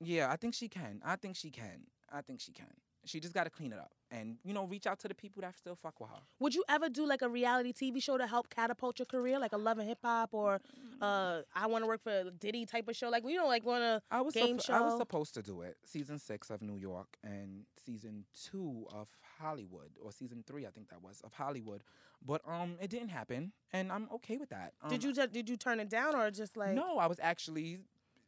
yeah, 0.00 0.30
I 0.30 0.36
think 0.36 0.54
she 0.54 0.68
can. 0.68 1.00
I 1.04 1.16
think 1.16 1.36
she 1.36 1.50
can. 1.50 1.86
I 2.10 2.20
think 2.20 2.40
she 2.40 2.52
can. 2.52 2.66
She 3.04 3.20
just 3.20 3.34
got 3.34 3.44
to 3.44 3.50
clean 3.50 3.72
it 3.72 3.78
up 3.78 3.92
and 4.10 4.36
you 4.44 4.52
know 4.52 4.64
reach 4.64 4.86
out 4.86 4.98
to 5.00 5.08
the 5.08 5.14
people 5.14 5.40
that 5.42 5.56
still 5.56 5.74
fuck 5.74 5.98
with 6.00 6.10
her. 6.10 6.20
Would 6.38 6.54
you 6.54 6.64
ever 6.68 6.88
do 6.88 7.06
like 7.06 7.22
a 7.22 7.28
reality 7.28 7.72
TV 7.72 8.02
show 8.02 8.18
to 8.18 8.26
help 8.26 8.48
catapult 8.50 8.98
your 8.98 9.06
career, 9.06 9.38
like 9.38 9.52
a 9.52 9.56
Love 9.56 9.78
and 9.78 9.88
Hip 9.88 9.98
Hop 10.04 10.30
or 10.32 10.60
uh, 11.00 11.42
I 11.54 11.66
Want 11.66 11.82
to 11.82 11.88
Work 11.88 12.02
for 12.02 12.30
Diddy 12.38 12.66
type 12.66 12.88
of 12.88 12.96
show? 12.96 13.08
Like 13.08 13.24
you 13.26 13.36
know, 13.36 13.46
like 13.46 13.64
one 13.64 13.82
of 13.82 14.02
I 14.10 14.20
was 14.20 14.34
Game 14.34 14.58
suppo- 14.58 14.74
I 14.74 14.80
was 14.82 14.98
supposed 14.98 15.34
to 15.34 15.42
do 15.42 15.62
it. 15.62 15.76
Season 15.84 16.18
six 16.18 16.50
of 16.50 16.62
New 16.62 16.76
York 16.76 17.16
and 17.24 17.64
season 17.84 18.24
two 18.48 18.86
of 18.92 19.08
Hollywood, 19.40 19.90
or 20.02 20.12
season 20.12 20.44
three, 20.46 20.66
I 20.66 20.70
think 20.70 20.90
that 20.90 21.02
was 21.02 21.20
of 21.22 21.32
Hollywood. 21.32 21.82
But 22.24 22.42
um, 22.46 22.76
it 22.80 22.88
didn't 22.90 23.08
happen, 23.08 23.52
and 23.72 23.90
I'm 23.90 24.08
okay 24.14 24.36
with 24.36 24.50
that. 24.50 24.74
Um, 24.80 24.90
Did 24.90 25.02
you 25.02 25.12
just, 25.12 25.32
did 25.32 25.48
you 25.48 25.56
turn 25.56 25.80
it 25.80 25.90
down 25.90 26.14
or 26.14 26.30
just 26.30 26.56
like 26.56 26.74
no, 26.74 26.98
I 26.98 27.06
was 27.06 27.18
actually 27.20 27.80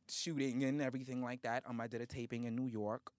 shooting 0.08 0.64
and 0.64 0.82
everything 0.82 1.22
like 1.22 1.42
that. 1.42 1.62
Um, 1.66 1.80
I 1.80 1.86
did 1.86 2.00
a 2.00 2.06
taping 2.06 2.44
in 2.44 2.54
New 2.56 2.66
York 2.66 3.10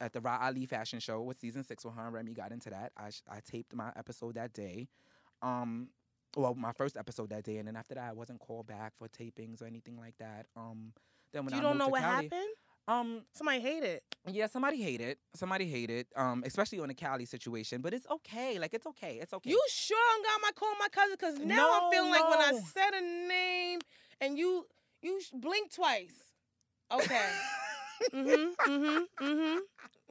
at 0.00 0.12
the 0.12 0.20
Ra 0.20 0.38
Ali 0.42 0.66
Fashion 0.66 0.98
Show 1.00 1.22
with 1.22 1.38
season 1.40 1.64
six 1.64 1.84
with 1.84 1.94
her 1.94 2.04
and 2.06 2.12
Remy 2.14 2.34
got 2.34 2.52
into 2.52 2.70
that. 2.70 2.92
I 2.96 3.10
I 3.30 3.40
taped 3.48 3.74
my 3.74 3.90
episode 3.96 4.34
that 4.34 4.52
day. 4.52 4.88
Um, 5.42 5.88
well, 6.36 6.54
my 6.54 6.72
first 6.72 6.96
episode 6.96 7.30
that 7.30 7.44
day, 7.44 7.58
and 7.58 7.68
then 7.68 7.76
after 7.76 7.94
that, 7.94 8.08
I 8.10 8.12
wasn't 8.12 8.40
called 8.40 8.66
back 8.66 8.92
for 8.98 9.08
tapings 9.08 9.62
or 9.62 9.66
anything 9.66 9.96
like 9.98 10.16
that. 10.18 10.46
Um, 10.56 10.92
then 11.32 11.44
when 11.44 11.54
you 11.54 11.60
I 11.60 11.62
don't 11.62 11.78
know 11.78 11.88
what 11.88 12.02
Cali, 12.02 12.24
happened? 12.24 12.48
Um, 12.86 13.22
Somebody 13.32 13.60
hate 13.60 13.82
it. 13.82 14.02
yeah, 14.26 14.46
somebody 14.46 14.82
hated. 14.82 15.16
Somebody 15.34 15.66
hated. 15.68 16.06
Um, 16.16 16.42
especially 16.44 16.80
on 16.80 16.88
the 16.88 16.94
Cali 16.94 17.24
situation, 17.24 17.80
but 17.80 17.94
it's 17.94 18.06
okay. 18.10 18.58
Like 18.58 18.74
it's 18.74 18.86
okay. 18.86 19.18
It's 19.22 19.32
okay. 19.32 19.48
You 19.50 19.62
sure 19.70 19.96
I'm 20.14 20.22
got 20.22 20.40
my 20.42 20.50
call 20.54 20.74
my 20.78 20.88
cousin? 20.88 21.16
Cause 21.18 21.38
now 21.38 21.66
I'm 21.74 21.82
No, 21.84 21.90
feeling 21.92 22.10
like 22.10 22.28
when 22.28 22.40
I 22.40 22.52
said 22.72 22.94
a 22.94 23.00
name 23.00 23.78
and 24.20 24.36
you 24.36 24.66
you 25.02 25.20
blink 25.34 25.72
twice. 25.72 26.34
Okay. 26.92 27.30
mhm. 28.12 28.54
mm-hmm, 28.66 29.24
mm-hmm. 29.24 29.58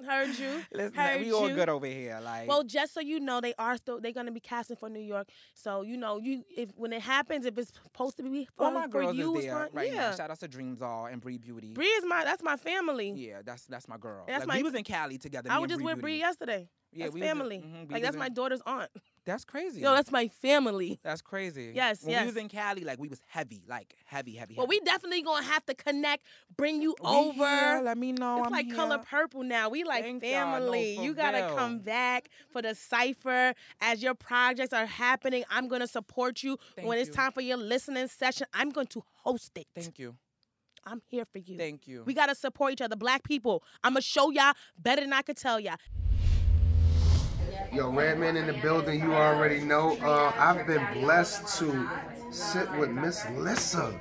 Heard 0.05 0.37
you. 0.39 0.61
Listen, 0.73 0.93
heard 0.95 1.21
we 1.21 1.31
all 1.31 1.47
you. 1.47 1.55
good 1.55 1.69
over 1.69 1.85
here. 1.85 2.19
Like, 2.23 2.47
Well, 2.47 2.63
just 2.63 2.93
so 2.93 2.99
you 2.99 3.19
know, 3.19 3.39
they 3.41 3.53
are 3.59 3.77
still 3.77 4.01
they're 4.01 4.11
gonna 4.11 4.31
be 4.31 4.39
casting 4.39 4.75
for 4.75 4.89
New 4.89 4.99
York. 4.99 5.29
So 5.53 5.83
you 5.83 5.97
know, 5.97 6.17
you 6.17 6.43
if 6.57 6.69
when 6.75 6.91
it 6.93 7.01
happens, 7.01 7.45
if 7.45 7.57
it's 7.57 7.71
supposed 7.83 8.17
to 8.17 8.23
be 8.23 8.47
for, 8.57 8.65
all 8.65 8.71
my 8.71 8.83
for 8.83 8.89
girls 8.89 9.15
you, 9.15 9.37
is 9.37 9.45
there 9.45 9.53
fine. 9.53 9.69
right 9.71 9.91
yeah. 9.91 10.09
now. 10.09 10.15
Shout 10.15 10.31
out 10.31 10.39
to 10.39 10.47
Dreams 10.47 10.81
All 10.81 11.05
and 11.05 11.21
Bree 11.21 11.37
Beauty. 11.37 11.73
Bree 11.73 11.85
is 11.85 12.05
my 12.05 12.23
that's 12.23 12.43
my 12.43 12.57
family. 12.57 13.11
Yeah, 13.15 13.41
that's 13.45 13.65
that's 13.65 13.87
my 13.87 13.97
girl. 13.97 14.23
That's 14.27 14.41
like, 14.41 14.47
my- 14.47 14.57
we 14.57 14.63
was 14.63 14.73
in 14.73 14.83
Cali 14.83 15.17
together. 15.17 15.49
I 15.51 15.59
was 15.59 15.69
just 15.69 15.81
Bree 15.81 15.93
with 15.93 16.01
Bree 16.01 16.17
yesterday. 16.17 16.67
Yeah, 16.91 17.05
that's 17.05 17.13
we 17.13 17.21
was 17.21 17.29
in- 17.29 17.37
family. 17.37 17.57
mhm, 17.59 17.91
like 17.91 18.01
that's 18.01 18.15
in- 18.15 18.19
my 18.19 18.29
daughter's 18.29 18.61
aunt. 18.65 18.89
That's 19.25 19.45
crazy. 19.45 19.81
Yo, 19.81 19.93
that's 19.93 20.11
my 20.11 20.27
family. 20.27 20.99
that's 21.03 21.21
crazy. 21.21 21.71
Yes, 21.73 22.03
when 22.03 22.11
yes. 22.11 22.21
we 22.21 22.27
was 22.27 22.37
in 22.37 22.49
Cali, 22.49 22.83
like 22.83 22.99
we 22.99 23.07
was 23.07 23.21
heavy, 23.27 23.63
like 23.67 23.95
heavy, 24.05 24.31
heavy. 24.31 24.53
heavy. 24.53 24.55
Well, 24.57 24.67
we 24.67 24.79
definitely 24.81 25.21
gonna 25.21 25.45
have 25.45 25.65
to 25.67 25.73
connect, 25.73 26.25
bring 26.57 26.81
you 26.81 26.95
We 27.01 27.07
over. 27.09 27.47
here, 27.47 27.81
let 27.83 27.97
me 27.97 28.11
know. 28.11 28.39
It's 28.39 28.47
I'm 28.47 28.51
like 28.51 28.65
here. 28.65 28.75
color 28.75 28.97
purple 28.99 29.43
now. 29.43 29.69
We 29.69 29.83
like 29.83 30.03
Thank 30.03 30.23
y'all. 30.23 30.59
No, 30.59 30.65
family. 30.65 30.99
you 30.99 31.13
gotta 31.13 31.45
real. 31.45 31.55
come 31.55 31.79
back 31.79 32.29
for 32.51 32.61
the 32.61 32.75
cipher 32.75 33.53
as 33.79 34.03
your 34.03 34.13
projects 34.13 34.73
are 34.73 34.85
happening. 34.85 35.43
I'm 35.49 35.67
gonna 35.67 35.87
support 35.87 36.43
you 36.43 36.57
Thank 36.75 36.87
when 36.87 36.97
it's 36.97 37.09
time 37.09 37.31
for 37.31 37.41
your 37.41 37.57
listening 37.57 38.07
session. 38.09 38.47
I'm 38.53 38.69
going 38.71 38.87
to 38.87 39.03
host 39.23 39.51
it. 39.57 39.67
Thank 39.73 39.99
you. 39.99 40.15
I'm 40.85 41.01
here 41.09 41.23
for 41.31 41.37
you. 41.37 41.57
Thank 41.57 41.87
you. 41.87 42.03
We 42.05 42.13
gotta 42.13 42.35
support 42.35 42.73
each 42.73 42.81
other, 42.81 42.97
black 42.97 43.23
people. 43.23 43.63
I'm 43.85 43.93
gonna 43.93 44.01
show 44.01 44.31
y'all 44.31 44.53
better 44.77 45.01
than 45.01 45.13
I 45.13 45.21
could 45.21 45.37
tell 45.37 45.59
y'all. 45.61 45.77
Yo, 47.73 47.89
Redman 47.89 48.37
in 48.37 48.45
the 48.45 48.53
building, 48.53 48.99
you 48.99 49.15
already 49.15 49.59
know. 49.59 49.97
Uh, 49.97 50.31
I've 50.37 50.67
been 50.67 50.85
blessed 50.93 51.57
to 51.57 51.89
sit 52.29 52.71
with 52.77 52.91
Miss 52.91 53.27
Lissa. 53.31 53.99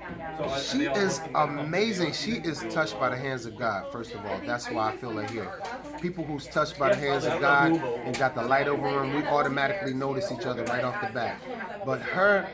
She 0.63 0.85
is 0.85 1.23
amazing. 1.35 2.13
She 2.13 2.33
is 2.33 2.61
touched 2.71 3.01
by 3.01 3.09
the 3.09 3.17
hands 3.17 3.47
of 3.47 3.57
God, 3.57 3.91
first 3.91 4.15
of 4.15 4.27
all. 4.27 4.39
That's 4.45 4.71
why 4.71 4.93
I 4.93 4.97
feel 4.99 5.13
her 5.13 5.25
here. 5.25 5.59
People 6.03 6.23
who's 6.23 6.47
touched 6.47 6.79
by 6.79 6.91
the 6.91 6.97
hands 6.97 7.25
of 7.25 7.41
God 7.41 7.73
and 7.73 8.19
got 8.19 8.35
the 8.35 8.43
light 8.43 8.69
over 8.69 8.91
them, 8.91 9.15
we 9.15 9.23
automatically 9.25 9.95
notice 9.95 10.31
each 10.31 10.45
other 10.45 10.65
right 10.65 10.85
off 10.85 11.01
the 11.01 11.11
bat. 11.13 11.41
But 11.87 12.03
her 12.03 12.47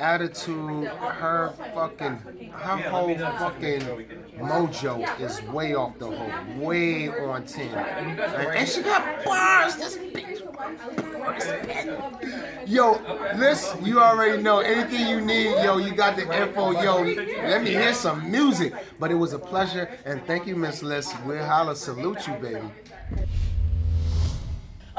attitude, 0.00 0.86
her 0.86 1.52
fucking, 1.74 2.50
her 2.52 2.76
whole 2.88 3.14
fucking 3.16 3.82
mojo 4.38 5.20
is 5.20 5.42
way 5.52 5.74
off 5.74 5.98
the 5.98 6.10
hook, 6.10 6.62
way 6.62 7.08
on 7.08 7.44
10. 7.44 7.68
And, 7.68 8.20
and 8.20 8.68
she 8.68 8.82
got 8.82 9.24
bars, 9.24 9.76
this 9.76 9.96
bitch. 9.96 10.40
Yo, 12.66 13.00
listen, 13.36 13.84
you 13.84 14.00
already 14.00 14.42
know 14.42 14.60
anything 14.60 15.08
you 15.08 15.20
need, 15.20 15.50
yo, 15.62 15.78
you 15.78 15.92
got 15.92 16.16
the 16.16 16.22
info, 16.42 16.70
yo. 16.82 17.02
Let 17.02 17.62
me 17.62 17.70
hear 17.70 17.94
some 17.94 18.30
music. 18.30 18.72
But 18.98 19.10
it 19.10 19.14
was 19.14 19.32
a 19.32 19.38
pleasure, 19.38 19.88
and 20.04 20.24
thank 20.26 20.46
you, 20.46 20.56
Miss 20.56 20.82
Liz. 20.82 21.12
We'll 21.24 21.44
holla, 21.44 21.76
salute 21.76 22.26
you, 22.26 22.34
baby. 22.34 22.68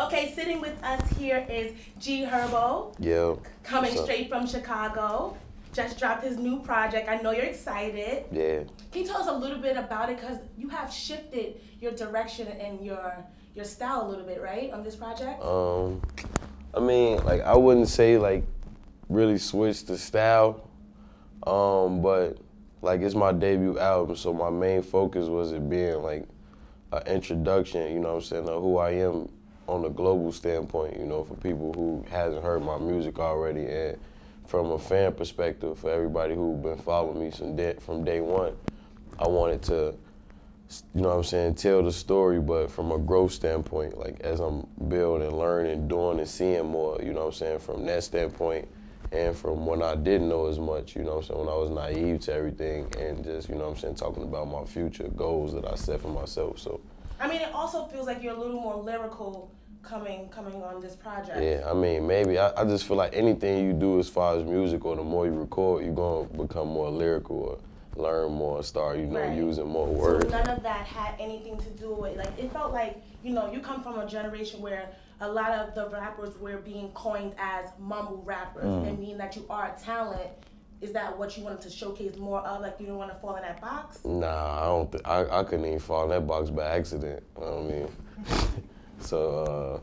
Okay, 0.01 0.33
sitting 0.33 0.59
with 0.59 0.83
us 0.83 1.07
here 1.11 1.45
is 1.47 1.73
G 1.99 2.25
Herbo, 2.25 2.95
Yo. 2.99 3.39
coming 3.61 3.95
straight 3.95 4.29
from 4.29 4.47
Chicago. 4.47 5.37
Just 5.73 5.99
dropped 5.99 6.23
his 6.23 6.37
new 6.37 6.59
project. 6.59 7.07
I 7.07 7.17
know 7.17 7.31
you're 7.31 7.45
excited. 7.45 8.25
Yeah. 8.31 8.63
Can 8.91 9.03
you 9.03 9.07
tell 9.07 9.21
us 9.21 9.27
a 9.27 9.33
little 9.33 9.59
bit 9.59 9.77
about 9.77 10.09
it? 10.09 10.19
Because 10.19 10.39
you 10.57 10.69
have 10.69 10.91
shifted 10.91 11.61
your 11.79 11.91
direction 11.91 12.47
and 12.47 12.83
your 12.83 13.15
your 13.53 13.63
style 13.63 14.07
a 14.07 14.07
little 14.09 14.25
bit, 14.25 14.41
right, 14.41 14.71
on 14.73 14.83
this 14.83 14.95
project? 14.95 15.43
Um, 15.43 16.01
I 16.73 16.79
mean, 16.79 17.23
like 17.23 17.41
I 17.41 17.55
wouldn't 17.55 17.87
say 17.87 18.17
like 18.17 18.43
really 19.07 19.37
switch 19.37 19.85
the 19.85 19.99
style, 19.99 20.67
um, 21.45 22.01
but 22.01 22.39
like 22.81 23.01
it's 23.01 23.13
my 23.13 23.31
debut 23.31 23.77
album, 23.77 24.15
so 24.15 24.33
my 24.33 24.49
main 24.49 24.81
focus 24.81 25.27
was 25.27 25.51
it 25.51 25.69
being 25.69 26.01
like 26.01 26.25
an 26.91 27.03
introduction, 27.05 27.93
you 27.93 27.99
know 27.99 28.15
what 28.15 28.15
I'm 28.15 28.21
saying, 28.23 28.49
of 28.49 28.63
who 28.63 28.77
I 28.77 28.91
am 28.91 29.29
on 29.67 29.85
a 29.85 29.89
global 29.89 30.31
standpoint, 30.31 30.97
you 30.97 31.05
know, 31.05 31.23
for 31.23 31.35
people 31.35 31.73
who 31.73 32.05
hasn't 32.09 32.43
heard 32.43 32.63
my 32.63 32.77
music 32.77 33.19
already 33.19 33.65
and 33.65 33.97
from 34.47 34.71
a 34.71 34.79
fan 34.79 35.13
perspective, 35.13 35.79
for 35.79 35.89
everybody 35.89 36.35
who 36.35 36.57
been 36.57 36.77
following 36.77 37.19
me 37.19 37.31
from 37.31 37.55
day, 37.55 37.75
from 37.79 38.03
day 38.03 38.19
one, 38.19 38.53
I 39.17 39.27
wanted 39.27 39.61
to, 39.63 39.95
you 40.93 41.01
know 41.01 41.09
what 41.09 41.17
I'm 41.17 41.23
saying, 41.23 41.55
tell 41.55 41.83
the 41.83 41.91
story, 41.91 42.41
but 42.41 42.69
from 42.69 42.91
a 42.91 42.97
growth 42.97 43.31
standpoint, 43.31 43.97
like 43.97 44.19
as 44.21 44.39
I'm 44.39 44.67
building, 44.89 45.31
learning, 45.31 45.87
doing, 45.87 46.19
and 46.19 46.27
seeing 46.27 46.65
more, 46.65 46.99
you 47.01 47.13
know 47.13 47.25
what 47.25 47.27
I'm 47.27 47.33
saying, 47.33 47.59
from 47.59 47.85
that 47.85 48.03
standpoint, 48.03 48.67
and 49.13 49.35
from 49.35 49.65
when 49.65 49.81
I 49.81 49.95
didn't 49.95 50.27
know 50.27 50.47
as 50.47 50.59
much, 50.59 50.95
you 50.95 51.03
know 51.03 51.15
what 51.15 51.29
I'm 51.29 51.35
saying, 51.35 51.39
when 51.39 51.49
I 51.49 51.57
was 51.57 51.69
naive 51.69 52.19
to 52.21 52.33
everything, 52.33 52.93
and 52.99 53.23
just, 53.23 53.47
you 53.47 53.55
know 53.55 53.65
what 53.65 53.71
I'm 53.71 53.77
saying, 53.77 53.95
talking 53.95 54.23
about 54.23 54.49
my 54.49 54.65
future 54.65 55.07
goals 55.09 55.53
that 55.53 55.65
I 55.65 55.75
set 55.75 56.01
for 56.01 56.09
myself, 56.09 56.59
so. 56.59 56.81
I 57.21 57.27
mean, 57.27 57.41
it 57.41 57.53
also 57.53 57.85
feels 57.85 58.07
like 58.07 58.23
you're 58.23 58.33
a 58.35 58.39
little 58.39 58.59
more 58.59 58.75
lyrical 58.75 59.51
coming 59.83 60.27
coming 60.29 60.61
on 60.63 60.81
this 60.81 60.95
project. 60.95 61.39
Yeah, 61.41 61.69
I 61.69 61.73
mean, 61.73 62.07
maybe 62.07 62.37
I, 62.39 62.51
I 62.59 62.65
just 62.65 62.85
feel 62.87 62.97
like 62.97 63.15
anything 63.15 63.65
you 63.65 63.73
do 63.73 63.99
as 63.99 64.09
far 64.09 64.35
as 64.37 64.43
music 64.43 64.83
or 64.85 64.95
the 64.95 65.03
more 65.03 65.25
you 65.27 65.33
record, 65.33 65.83
you're 65.85 65.93
gonna 65.93 66.25
become 66.25 66.67
more 66.69 66.89
lyrical 66.89 67.37
or 67.37 67.57
learn 68.01 68.31
more, 68.31 68.63
start 68.63 68.97
you 68.97 69.05
know 69.05 69.19
Right. 69.21 69.33
using 69.37 69.67
more 69.67 69.87
words. 69.87 70.25
So 70.25 70.37
none 70.37 70.47
of 70.49 70.63
that 70.63 70.85
had 70.87 71.15
anything 71.19 71.57
to 71.57 71.69
do 71.71 71.93
with 71.93 72.17
like 72.17 72.37
it 72.39 72.51
felt 72.51 72.73
like 72.73 73.01
you 73.23 73.33
know 73.33 73.51
you 73.51 73.59
come 73.59 73.83
from 73.83 73.99
a 73.99 74.07
generation 74.07 74.61
where 74.61 74.89
a 75.19 75.27
lot 75.27 75.51
of 75.51 75.75
the 75.75 75.87
rappers 75.89 76.35
were 76.39 76.57
being 76.57 76.89
coined 76.93 77.33
as 77.37 77.65
mumble 77.79 78.23
rappers 78.25 78.65
Mm. 78.65 78.87
and 78.87 78.99
meaning 78.99 79.17
that 79.19 79.35
you 79.35 79.45
are 79.49 79.75
a 79.75 79.79
talent. 79.79 80.29
Is 80.81 80.91
that 80.93 81.17
what 81.17 81.37
you 81.37 81.43
wanted 81.43 81.61
to 81.61 81.69
showcase 81.69 82.17
more 82.17 82.39
of? 82.41 82.61
Like 82.61 82.75
you 82.79 82.87
didn't 82.87 82.97
want 82.97 83.11
to 83.11 83.17
fall 83.19 83.35
in 83.35 83.43
that 83.43 83.61
box? 83.61 84.03
Nah, 84.03 84.61
I 84.61 84.65
don't. 84.65 84.91
Th- 84.91 85.03
I 85.05 85.39
I 85.39 85.43
couldn't 85.43 85.65
even 85.65 85.79
fall 85.79 86.03
in 86.05 86.09
that 86.09 86.25
box 86.25 86.49
by 86.49 86.65
accident. 86.75 87.23
You 87.37 87.45
know 87.45 87.61
what 87.61 87.73
I 87.73 87.75
mean? 87.75 88.63
so, 88.99 89.43
uh, 89.43 89.79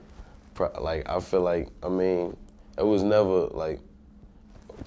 pro- 0.54 0.82
like, 0.82 1.08
I 1.08 1.20
feel 1.20 1.42
like 1.42 1.68
I 1.84 1.88
mean, 1.88 2.36
it 2.76 2.84
was 2.84 3.04
never 3.04 3.46
like 3.46 3.80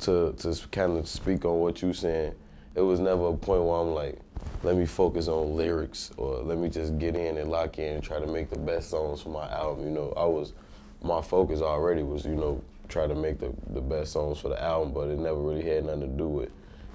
to 0.02 0.34
to 0.40 0.68
kind 0.72 0.98
of 0.98 1.08
speak 1.08 1.46
on 1.46 1.60
what 1.60 1.82
you 1.82 1.94
saying. 1.94 2.36
It 2.76 2.82
was 2.82 3.00
never 3.00 3.30
a 3.30 3.34
point 3.34 3.64
where 3.64 3.80
I'm 3.80 3.94
like, 3.94 4.20
let 4.64 4.76
me 4.76 4.86
focus 4.86 5.30
on 5.30 5.56
lyrics 5.56 6.12
or 6.18 6.38
let 6.44 6.58
me 6.58 6.70
just 6.70 7.00
get 7.00 7.16
in 7.16 7.38
and 7.38 7.50
lock 7.50 7.80
in 7.80 7.96
and 7.96 8.04
try 8.04 8.20
to 8.20 8.28
make 8.28 8.50
the 8.50 8.60
best 8.60 8.90
songs 8.90 9.22
for 9.22 9.30
my 9.30 9.50
album. 9.50 9.86
You 9.86 9.92
know, 9.92 10.14
I 10.18 10.26
was 10.26 10.54
my 11.02 11.22
focus 11.22 11.62
already 11.62 12.04
was 12.04 12.26
you 12.26 12.36
know 12.36 12.62
try 12.92 13.08
to 13.08 13.16
make 13.16 13.40
the 13.40 13.54
the 13.74 13.82
best 13.82 14.12
songs 14.12 14.40
for 14.40 14.50
the 14.50 14.62
album, 14.62 14.94
but 14.94 15.10
it 15.10 15.18
never 15.18 15.40
really 15.40 15.64
had 15.64 15.86
nothing 15.86 16.02
to 16.02 16.08
do 16.08 16.28
with 16.28 16.50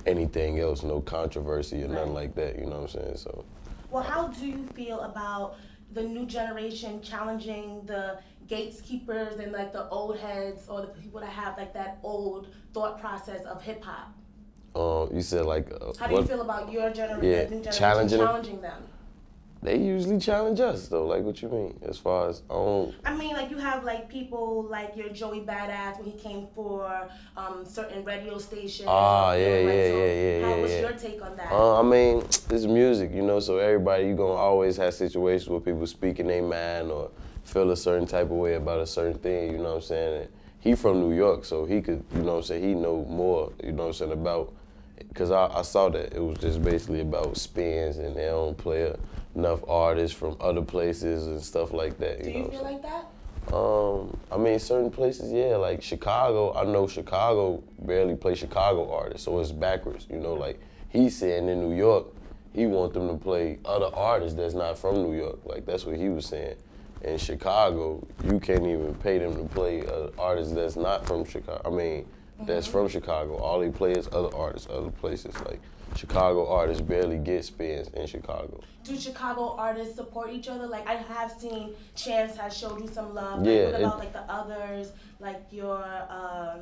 anything 0.06 0.60
else, 0.60 0.82
no 0.82 1.00
controversy 1.00 1.82
or 1.82 1.88
nothing 1.88 2.14
like 2.14 2.34
that. 2.36 2.58
You 2.58 2.66
know 2.66 2.80
what 2.82 2.94
I'm 2.94 3.00
saying? 3.00 3.16
So. 3.16 3.44
Well, 3.90 4.02
how 4.02 4.28
do 4.28 4.46
you 4.46 4.66
feel 4.74 5.00
about 5.00 5.56
the 5.92 6.02
new 6.02 6.26
generation 6.26 7.00
challenging 7.02 7.82
the 7.86 8.18
gatekeepers 8.46 9.38
and 9.40 9.50
like 9.52 9.72
the 9.72 9.88
old 9.88 10.18
heads 10.18 10.68
or 10.68 10.82
the 10.82 10.88
people 10.88 11.20
that 11.20 11.30
have 11.30 11.56
like 11.56 11.72
that 11.74 11.98
old 12.02 12.48
thought 12.72 13.00
process 13.00 13.44
of 13.44 13.62
hip 13.62 13.82
hop? 13.82 14.12
Um, 14.76 15.08
you 15.16 15.22
said 15.22 15.46
like 15.46 15.70
uh, 15.72 15.92
How 15.98 16.06
do 16.06 16.12
you 16.12 16.18
what- 16.20 16.28
feel 16.28 16.42
about 16.42 16.70
your 16.70 16.90
gener- 16.90 17.22
Yeah, 17.22 17.44
generation 17.44 17.72
challenging 17.72 18.18
challenging 18.18 18.60
them? 18.60 18.82
They 19.62 19.78
usually 19.78 20.20
challenge 20.20 20.60
us 20.60 20.88
though. 20.88 21.06
Like 21.06 21.22
what 21.22 21.42
you 21.42 21.48
mean? 21.48 21.78
As 21.82 21.98
far 21.98 22.28
as 22.28 22.42
I 22.50 22.92
I 23.04 23.14
mean, 23.16 23.34
like 23.34 23.50
you 23.50 23.56
have 23.58 23.84
like 23.84 24.08
people 24.08 24.66
like 24.70 24.96
your 24.96 25.08
Joey 25.08 25.40
Badass 25.40 25.98
when 25.98 26.10
he 26.10 26.18
came 26.18 26.46
for 26.54 27.08
um, 27.36 27.64
certain 27.64 28.04
radio 28.04 28.38
stations. 28.38 28.88
Ah, 28.88 29.32
yeah, 29.32 29.46
like, 29.46 29.46
yeah, 29.46 29.88
so 29.88 29.96
yeah, 29.96 30.12
yeah, 30.12 30.40
How 30.40 30.48
yeah, 30.48 30.62
was 30.62 30.70
yeah. 30.70 30.80
your 30.80 30.92
take 30.92 31.22
on 31.22 31.36
that? 31.36 31.50
Uh, 31.50 31.80
I 31.80 31.82
mean, 31.82 32.18
it's 32.50 32.64
music, 32.64 33.12
you 33.12 33.22
know, 33.22 33.40
so 33.40 33.58
everybody, 33.58 34.06
you 34.06 34.14
going 34.14 34.36
to 34.36 34.40
always 34.40 34.76
have 34.76 34.94
situations 34.94 35.48
where 35.48 35.60
people 35.60 35.86
speaking 35.86 36.26
their 36.26 36.42
mind 36.42 36.90
or 36.90 37.10
feel 37.44 37.70
a 37.70 37.76
certain 37.76 38.06
type 38.06 38.26
of 38.26 38.32
way 38.36 38.54
about 38.54 38.80
a 38.80 38.86
certain 38.86 39.18
thing, 39.18 39.52
you 39.52 39.58
know 39.58 39.70
what 39.70 39.74
I'm 39.76 39.82
saying? 39.82 40.22
And 40.22 40.28
he 40.60 40.74
from 40.74 41.00
New 41.00 41.14
York, 41.14 41.44
so 41.44 41.64
he 41.64 41.80
could, 41.80 42.04
you 42.14 42.22
know 42.22 42.32
what 42.32 42.36
I'm 42.38 42.42
saying, 42.44 42.62
he 42.62 42.74
know 42.74 43.04
more, 43.08 43.52
you 43.62 43.72
know 43.72 43.84
what 43.84 43.88
I'm 43.88 43.94
saying, 43.94 44.12
about, 44.12 44.52
because 45.08 45.30
I, 45.30 45.46
I 45.46 45.62
saw 45.62 45.88
that 45.90 46.12
it 46.14 46.20
was 46.20 46.38
just 46.38 46.62
basically 46.62 47.00
about 47.00 47.36
spins 47.36 47.98
and 47.98 48.16
they 48.16 48.26
don't 48.26 48.56
play 48.56 48.82
enough 49.36 49.60
artists 49.68 50.16
from 50.16 50.36
other 50.40 50.62
places 50.62 51.26
and 51.26 51.40
stuff 51.40 51.72
like 51.72 51.98
that, 51.98 52.18
you 52.18 52.24
do 52.24 52.30
know 52.30 52.36
you 52.38 52.44
I'm 52.44 52.50
feel 52.50 52.62
like 52.62 52.82
that? 52.82 53.06
Um, 53.52 54.16
I 54.32 54.36
mean, 54.36 54.58
certain 54.58 54.90
places, 54.90 55.30
yeah, 55.32 55.56
like 55.56 55.82
Chicago. 55.82 56.52
I 56.54 56.64
know 56.64 56.88
Chicago 56.88 57.62
barely 57.78 58.16
play 58.16 58.34
Chicago 58.34 58.92
artists, 58.92 59.24
so 59.24 59.38
it's 59.38 59.52
backwards. 59.52 60.06
You 60.10 60.18
know, 60.18 60.34
like 60.34 60.58
he 60.88 61.08
saying 61.10 61.48
in 61.48 61.60
New 61.60 61.76
York, 61.76 62.06
he 62.52 62.66
want 62.66 62.94
them 62.94 63.08
to 63.08 63.14
play 63.14 63.58
other 63.64 63.94
artists 63.94 64.36
that's 64.36 64.54
not 64.54 64.78
from 64.78 64.96
New 64.96 65.14
York. 65.14 65.38
Like 65.44 65.64
that's 65.64 65.86
what 65.86 65.96
he 65.96 66.08
was 66.08 66.26
saying. 66.26 66.56
In 67.02 67.18
Chicago, 67.18 68.04
you 68.24 68.40
can't 68.40 68.66
even 68.66 68.94
pay 68.96 69.18
them 69.18 69.36
to 69.36 69.44
play 69.54 69.86
uh, 69.86 70.08
artists 70.18 70.52
that's 70.52 70.74
not 70.74 71.06
from 71.06 71.24
Chicago. 71.24 71.60
I 71.64 71.70
mean, 71.70 72.06
that's 72.40 72.66
from 72.66 72.88
Chicago. 72.88 73.36
All 73.36 73.60
they 73.60 73.70
play 73.70 73.92
is 73.92 74.08
other 74.08 74.34
artists, 74.34 74.68
other 74.70 74.90
places. 74.90 75.34
Like 75.44 75.60
Chicago 75.94 76.48
artists 76.48 76.82
barely 76.82 77.18
get 77.18 77.44
spins 77.44 77.88
in 77.88 78.06
Chicago. 78.06 78.60
Do 78.84 78.98
Chicago 78.98 79.54
artists 79.56 79.94
support 79.94 80.30
each 80.30 80.48
other? 80.48 80.66
Like 80.66 80.86
I 80.86 80.94
have 80.94 81.32
seen 81.32 81.74
Chance 81.94 82.36
has 82.36 82.56
showed 82.56 82.80
you 82.80 82.88
some 82.88 83.14
love. 83.14 83.40
Like, 83.40 83.46
Yeah, 83.46 83.64
what 83.70 83.80
about 83.80 83.98
like 83.98 84.12
the 84.12 84.32
others? 84.32 84.92
Like 85.20 85.42
your 85.50 85.82
um, 86.10 86.60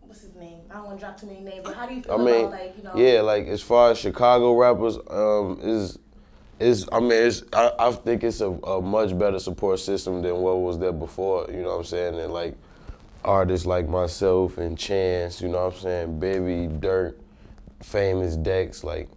what's 0.00 0.22
his 0.22 0.34
name? 0.34 0.60
I 0.70 0.74
don't 0.74 0.84
want 0.86 0.98
to 0.98 1.04
drop 1.04 1.20
too 1.20 1.26
many 1.26 1.40
names. 1.40 1.62
But 1.64 1.74
how 1.74 1.86
do 1.86 1.94
you 1.94 2.02
feel 2.02 2.14
I 2.14 2.16
mean, 2.18 2.44
about 2.46 2.50
like 2.50 2.76
you 2.76 2.82
know? 2.82 2.92
yeah, 2.94 3.20
like 3.22 3.46
as 3.46 3.62
far 3.62 3.90
as 3.92 3.98
Chicago 3.98 4.54
rappers, 4.54 4.98
um, 5.10 5.58
is 5.62 5.98
is 6.58 6.88
I 6.92 7.00
mean, 7.00 7.12
it's 7.12 7.42
I, 7.52 7.72
I 7.78 7.92
think 7.92 8.24
it's 8.24 8.40
a, 8.40 8.50
a 8.50 8.80
much 8.82 9.18
better 9.18 9.38
support 9.38 9.78
system 9.80 10.22
than 10.22 10.36
what 10.36 10.60
was 10.60 10.78
there 10.78 10.92
before. 10.92 11.46
You 11.50 11.62
know 11.62 11.70
what 11.70 11.78
I'm 11.78 11.84
saying? 11.84 12.18
And 12.18 12.32
like 12.32 12.54
artists 13.24 13.66
like 13.66 13.88
myself 13.88 14.58
and 14.58 14.78
Chance, 14.78 15.40
you 15.40 15.48
know 15.48 15.64
what 15.64 15.74
I'm 15.74 15.80
saying, 15.80 16.20
Baby, 16.20 16.68
Durk, 16.72 17.14
Famous 17.82 18.36
Dex, 18.36 18.82
like 18.82 19.08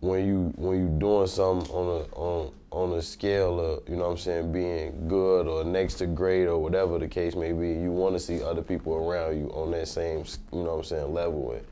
when 0.00 0.26
you 0.26 0.52
when 0.56 0.80
you 0.80 0.98
doing 0.98 1.26
something 1.26 1.70
on 1.72 1.86
a 1.86 2.14
on 2.14 2.52
on 2.70 2.92
a 2.98 3.02
scale 3.02 3.60
of 3.60 3.88
you 3.88 3.96
know 3.96 4.04
what 4.04 4.12
I'm 4.12 4.18
saying 4.18 4.52
being 4.52 5.08
good 5.08 5.46
or 5.46 5.64
next 5.64 5.94
to 5.94 6.06
great 6.06 6.46
or 6.46 6.58
whatever 6.58 6.98
the 6.98 7.08
case 7.08 7.34
may 7.34 7.52
be, 7.52 7.72
you 7.72 7.90
want 7.90 8.14
to 8.14 8.20
see 8.20 8.42
other 8.42 8.62
people 8.62 8.94
around 8.94 9.38
you 9.38 9.48
on 9.50 9.70
that 9.72 9.88
same 9.88 10.24
you 10.52 10.62
know 10.62 10.70
what 10.70 10.78
I'm 10.78 10.84
saying 10.84 11.12
level 11.12 11.52
and 11.52 11.64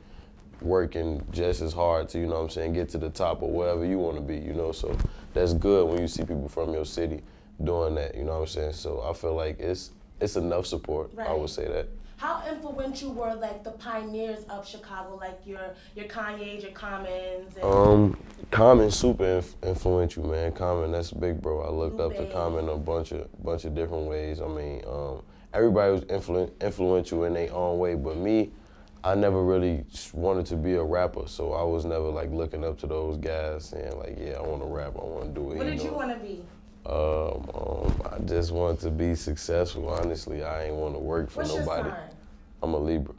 working 0.60 1.24
just 1.30 1.62
as 1.62 1.72
hard 1.72 2.08
to 2.10 2.18
you 2.18 2.26
know 2.26 2.34
what 2.34 2.42
I'm 2.42 2.50
saying 2.50 2.72
get 2.72 2.88
to 2.90 2.98
the 2.98 3.10
top 3.10 3.42
or 3.42 3.50
wherever 3.50 3.84
you 3.84 3.98
want 3.98 4.16
to 4.16 4.22
be. 4.22 4.36
You 4.36 4.54
know, 4.54 4.72
so 4.72 4.96
that's 5.32 5.54
good 5.54 5.88
when 5.88 6.00
you 6.00 6.08
see 6.08 6.22
people 6.22 6.48
from 6.48 6.72
your 6.72 6.84
city 6.84 7.22
doing 7.62 7.94
that. 7.94 8.14
You 8.14 8.24
know 8.24 8.34
what 8.34 8.40
I'm 8.40 8.46
saying? 8.46 8.72
So 8.74 9.02
I 9.08 9.12
feel 9.14 9.34
like 9.34 9.58
it's 9.60 9.92
it's 10.20 10.36
enough 10.36 10.66
support. 10.66 11.10
I 11.18 11.32
would 11.32 11.50
say 11.50 11.66
that. 11.68 11.88
How 12.18 12.42
influential 12.50 13.12
were 13.14 13.32
like 13.36 13.62
the 13.62 13.70
pioneers 13.70 14.44
of 14.50 14.66
Chicago, 14.66 15.16
like 15.16 15.38
your 15.46 15.60
your 15.94 16.06
Kanye's, 16.06 16.64
your 16.64 16.72
Commons, 16.72 17.54
and 17.56 17.64
Um, 17.64 18.16
Common 18.50 18.90
super 18.90 19.24
inf- 19.24 19.54
influential, 19.62 20.26
man. 20.26 20.50
Common, 20.50 20.90
that's 20.90 21.12
big, 21.12 21.40
bro. 21.40 21.62
I 21.62 21.70
looked 21.70 22.00
up 22.00 22.16
to 22.16 22.26
Common 22.26 22.68
a 22.68 22.76
bunch 22.76 23.12
of 23.12 23.28
bunch 23.44 23.64
of 23.64 23.76
different 23.76 24.08
ways. 24.08 24.40
I 24.40 24.48
mean, 24.48 24.82
um, 24.88 25.22
everybody 25.54 25.92
was 25.92 26.04
influ- 26.06 26.50
influential 26.60 27.22
in 27.22 27.34
their 27.34 27.54
own 27.54 27.78
way, 27.78 27.94
but 27.94 28.16
me, 28.16 28.50
I 29.04 29.14
never 29.14 29.44
really 29.44 29.84
wanted 30.12 30.46
to 30.46 30.56
be 30.56 30.74
a 30.74 30.82
rapper, 30.82 31.28
so 31.28 31.52
I 31.52 31.62
was 31.62 31.84
never 31.84 32.08
like 32.10 32.32
looking 32.32 32.64
up 32.64 32.80
to 32.80 32.88
those 32.88 33.16
guys, 33.16 33.66
saying 33.66 33.96
like, 33.96 34.18
yeah, 34.18 34.32
I 34.38 34.42
want 34.42 34.60
to 34.62 34.66
rap, 34.66 34.94
I 35.00 35.04
want 35.04 35.32
to 35.32 35.40
do 35.40 35.52
it. 35.52 35.58
what 35.58 35.66
did 35.68 35.80
you 35.80 35.92
want 35.92 36.10
to 36.10 36.18
be? 36.18 36.44
Um, 36.88 37.50
um, 37.54 38.02
I 38.10 38.18
just 38.24 38.50
want 38.50 38.80
to 38.80 38.90
be 38.90 39.14
successful. 39.14 39.90
Honestly, 39.90 40.42
I 40.42 40.64
ain't 40.64 40.74
want 40.74 40.94
to 40.94 40.98
work 40.98 41.30
for 41.30 41.40
What's 41.40 41.54
nobody. 41.54 41.90
I'm 42.62 42.72
a 42.72 42.78
Libra. 42.78 43.14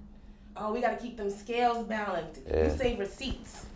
Oh, 0.58 0.74
we 0.74 0.82
got 0.82 0.98
to 0.98 0.98
keep 0.98 1.18
them 1.18 1.30
scales 1.30 1.86
balanced. 1.86 2.42
You 2.48 2.54
Yeah. 2.54 2.76
save 2.76 3.00
receipts. 3.00 3.68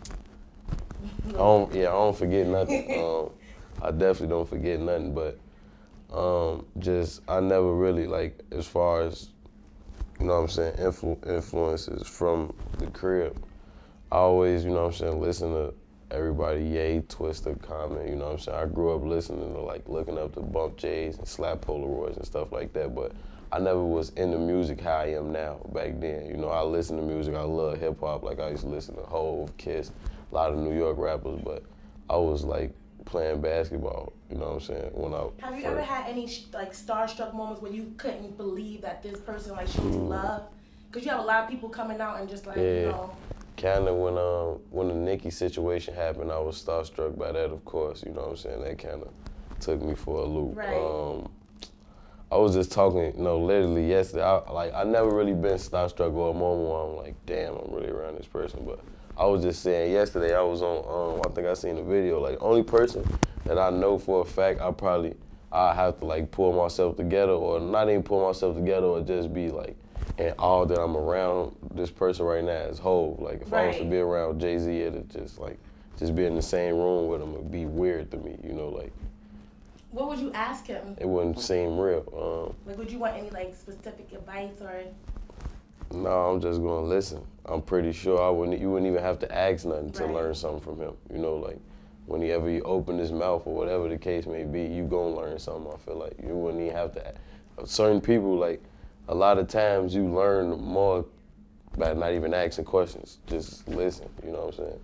I 1.28 1.32
don't, 1.32 1.72
yeah, 1.74 1.88
I 1.88 1.92
don't 1.92 2.16
forget 2.16 2.46
nothing. 2.46 2.98
um, 2.98 3.30
I 3.80 3.90
definitely 3.90 4.28
don't 4.28 4.48
forget 4.48 4.80
nothing, 4.80 5.14
but 5.14 5.38
um, 6.12 6.66
just 6.78 7.20
I 7.28 7.40
never 7.40 7.72
really 7.74 8.06
like 8.06 8.40
as 8.50 8.66
far 8.66 9.02
as 9.02 9.28
you 10.20 10.26
know 10.26 10.34
what 10.34 10.40
I'm 10.40 10.48
saying 10.48 10.74
influ- 10.74 11.26
influences 11.28 12.06
from 12.06 12.54
the 12.78 12.86
crib. 12.88 13.42
I 14.12 14.16
always, 14.16 14.64
you 14.64 14.70
know 14.70 14.82
what 14.82 14.86
I'm 14.86 14.92
saying, 14.92 15.20
listen 15.20 15.52
to 15.52 15.74
everybody, 16.18 16.62
Yay, 16.62 17.00
Twista, 17.00 17.60
Common, 17.60 18.06
you 18.08 18.14
know 18.16 18.26
what 18.26 18.32
I'm 18.34 18.38
saying. 18.38 18.58
I 18.58 18.66
grew 18.66 18.94
up 18.94 19.02
listening 19.04 19.52
to 19.52 19.60
like 19.60 19.88
looking 19.88 20.16
up 20.18 20.32
to 20.34 20.40
Bump 20.40 20.76
J's 20.76 21.18
and 21.18 21.26
Slap 21.26 21.60
Polaroids 21.60 22.16
and 22.16 22.24
stuff 22.24 22.52
like 22.52 22.72
that, 22.74 22.94
but 22.94 23.12
I 23.52 23.58
never 23.58 23.84
was 23.84 24.10
into 24.10 24.38
music 24.38 24.80
how 24.80 24.98
I 24.98 25.06
am 25.08 25.32
now 25.32 25.58
back 25.72 26.00
then. 26.00 26.26
You 26.26 26.36
know, 26.36 26.48
I 26.48 26.62
listen 26.62 26.96
to 26.96 27.02
music, 27.02 27.34
I 27.34 27.42
love 27.42 27.78
hip 27.80 28.00
hop, 28.00 28.22
like 28.22 28.38
I 28.40 28.50
used 28.50 28.62
to 28.62 28.68
listen 28.68 28.94
to 28.94 29.02
Hove, 29.02 29.56
Kiss, 29.56 29.90
a 30.30 30.34
lot 30.34 30.52
of 30.52 30.58
New 30.58 30.76
York 30.76 30.96
rappers, 30.98 31.40
but 31.44 31.62
I 32.08 32.16
was 32.16 32.44
like 32.44 32.72
playing 33.04 33.40
basketball, 33.40 34.12
you 34.30 34.36
know 34.38 34.46
what 34.46 34.54
I'm 34.54 34.60
saying, 34.60 34.90
when 34.94 35.12
I 35.14 35.18
Have 35.44 35.54
you 35.56 35.62
first- 35.62 35.66
ever 35.66 35.82
had 35.82 36.08
any 36.08 36.30
like 36.52 36.72
starstruck 36.72 37.34
moments 37.34 37.60
where 37.60 37.72
you 37.72 37.92
couldn't 37.96 38.36
believe 38.36 38.82
that 38.82 39.02
this 39.02 39.18
person 39.20 39.52
like 39.52 39.66
showed 39.68 39.92
you 39.92 40.00
Mm. 40.00 40.08
love? 40.10 40.42
Because 40.90 41.04
you 41.04 41.10
have 41.10 41.20
a 41.20 41.26
lot 41.26 41.42
of 41.44 41.50
people 41.50 41.68
coming 41.68 42.00
out 42.00 42.20
and 42.20 42.28
just 42.28 42.46
like 42.46 42.56
Yeah. 42.56 42.62
you 42.62 42.82
know. 42.86 43.10
Kind 43.56 43.88
of 43.88 43.96
when 43.96 44.18
um 44.18 44.60
when 44.70 44.88
the 44.88 44.94
Nicki 44.94 45.30
situation 45.30 45.94
happened, 45.94 46.30
I 46.30 46.38
was 46.38 46.62
starstruck 46.62 47.18
by 47.18 47.32
that. 47.32 47.50
Of 47.50 47.64
course, 47.64 48.02
you 48.04 48.12
know 48.12 48.22
what 48.22 48.30
I'm 48.30 48.36
saying. 48.36 48.62
That 48.62 48.78
kind 48.78 49.02
of 49.02 49.10
took 49.60 49.82
me 49.82 49.94
for 49.94 50.20
a 50.20 50.26
loop. 50.26 50.56
Right. 50.56 50.76
Um, 50.76 51.30
I 52.32 52.36
was 52.36 52.54
just 52.54 52.72
talking, 52.72 53.16
you 53.16 53.22
know, 53.22 53.38
literally 53.38 53.88
yesterday. 53.88 54.24
I, 54.24 54.50
like 54.50 54.74
I 54.74 54.84
never 54.84 55.10
really 55.14 55.34
been 55.34 55.54
starstruck 55.54 56.12
or 56.14 56.30
a 56.30 56.34
moment 56.34 56.68
where 56.68 56.80
I'm 56.80 56.96
like, 56.96 57.14
damn, 57.26 57.54
I'm 57.54 57.72
really 57.72 57.90
around 57.90 58.18
this 58.18 58.26
person. 58.26 58.64
But 58.64 58.80
I 59.16 59.26
was 59.26 59.42
just 59.42 59.62
saying 59.62 59.92
yesterday 59.92 60.36
I 60.36 60.42
was 60.42 60.62
on. 60.62 61.18
Um, 61.18 61.22
I 61.24 61.34
think 61.34 61.46
I 61.46 61.54
seen 61.54 61.76
the 61.76 61.82
video. 61.82 62.20
Like 62.20 62.38
only 62.40 62.62
person 62.62 63.04
that 63.44 63.58
I 63.58 63.70
know 63.70 63.98
for 63.98 64.22
a 64.22 64.24
fact 64.24 64.60
I 64.60 64.70
probably 64.72 65.14
I 65.52 65.72
have 65.72 66.00
to 66.00 66.04
like 66.04 66.32
pull 66.32 66.52
myself 66.52 66.96
together 66.96 67.32
or 67.32 67.60
not 67.60 67.88
even 67.88 68.02
pull 68.02 68.26
myself 68.26 68.56
together 68.56 68.86
or 68.86 69.00
just 69.02 69.32
be 69.32 69.50
like 69.50 69.76
and 70.18 70.34
all 70.38 70.64
that 70.66 70.78
I'm 70.80 70.96
around 70.96 71.56
this 71.74 71.90
person 71.90 72.24
right 72.26 72.44
now 72.44 72.52
is 72.52 72.78
whole. 72.78 73.16
Like 73.20 73.42
if 73.42 73.52
I 73.52 73.66
was 73.66 73.76
to 73.78 73.84
be 73.84 73.98
around 73.98 74.40
Jay 74.40 74.58
Z, 74.58 74.70
it'd 74.80 75.10
just 75.10 75.38
like 75.38 75.58
just 75.98 76.14
be 76.14 76.24
in 76.24 76.34
the 76.34 76.42
same 76.42 76.76
room 76.76 77.08
with 77.08 77.20
him 77.22 77.32
would 77.34 77.50
be 77.50 77.66
weird 77.66 78.10
to 78.12 78.16
me. 78.18 78.36
You 78.44 78.52
know, 78.52 78.68
like 78.68 78.92
What 79.90 80.08
would 80.08 80.18
you 80.18 80.32
ask 80.32 80.66
him? 80.66 80.96
it 80.98 81.06
wouldn't 81.06 81.40
seem 81.40 81.78
real. 81.78 82.04
Um, 82.48 82.54
Like, 82.66 82.78
would 82.78 82.90
you 82.90 82.98
want 82.98 83.16
any 83.16 83.30
like 83.30 83.54
specific 83.54 84.12
advice 84.12 84.60
or? 84.60 84.82
no, 85.92 86.08
I'm 86.30 86.40
just 86.40 86.60
gonna 86.60 86.86
listen. 86.86 87.24
I'm 87.46 87.62
pretty 87.62 87.92
sure 87.92 88.20
I 88.22 88.30
wouldn't. 88.30 88.60
You 88.60 88.70
wouldn't 88.70 88.90
even 88.90 89.02
have 89.02 89.18
to 89.20 89.32
ask 89.34 89.64
nothing 89.66 89.92
to 89.92 90.04
Right. 90.04 90.14
learn 90.14 90.34
something 90.34 90.60
from 90.60 90.80
him. 90.80 90.96
You 91.12 91.18
know, 91.18 91.36
like 91.36 91.58
whenever 92.06 92.48
he 92.48 92.60
open 92.62 92.98
his 92.98 93.12
mouth 93.12 93.46
or 93.46 93.54
whatever 93.54 93.88
the 93.88 93.98
case 93.98 94.26
may 94.26 94.44
be, 94.44 94.62
you 94.64 94.84
gonna 94.84 95.14
learn 95.14 95.38
something. 95.38 95.70
I 95.72 95.76
feel 95.76 95.96
like 95.96 96.14
you 96.22 96.34
wouldn't 96.34 96.62
even 96.62 96.74
have 96.74 96.92
to. 96.94 97.14
Certain 97.66 98.00
people 98.00 98.36
like 98.36 98.62
a 99.08 99.14
lot 99.14 99.38
of 99.38 99.48
times 99.48 99.94
you 99.94 100.06
learn 100.06 100.50
more 100.60 101.04
by 101.76 101.92
not 101.92 102.12
even 102.12 102.32
asking 102.32 102.64
questions. 102.64 103.18
Just 103.26 103.66
listen. 103.68 104.08
You 104.24 104.32
know 104.32 104.46
what 104.46 104.58
I'm 104.58 104.66
saying? 104.66 104.80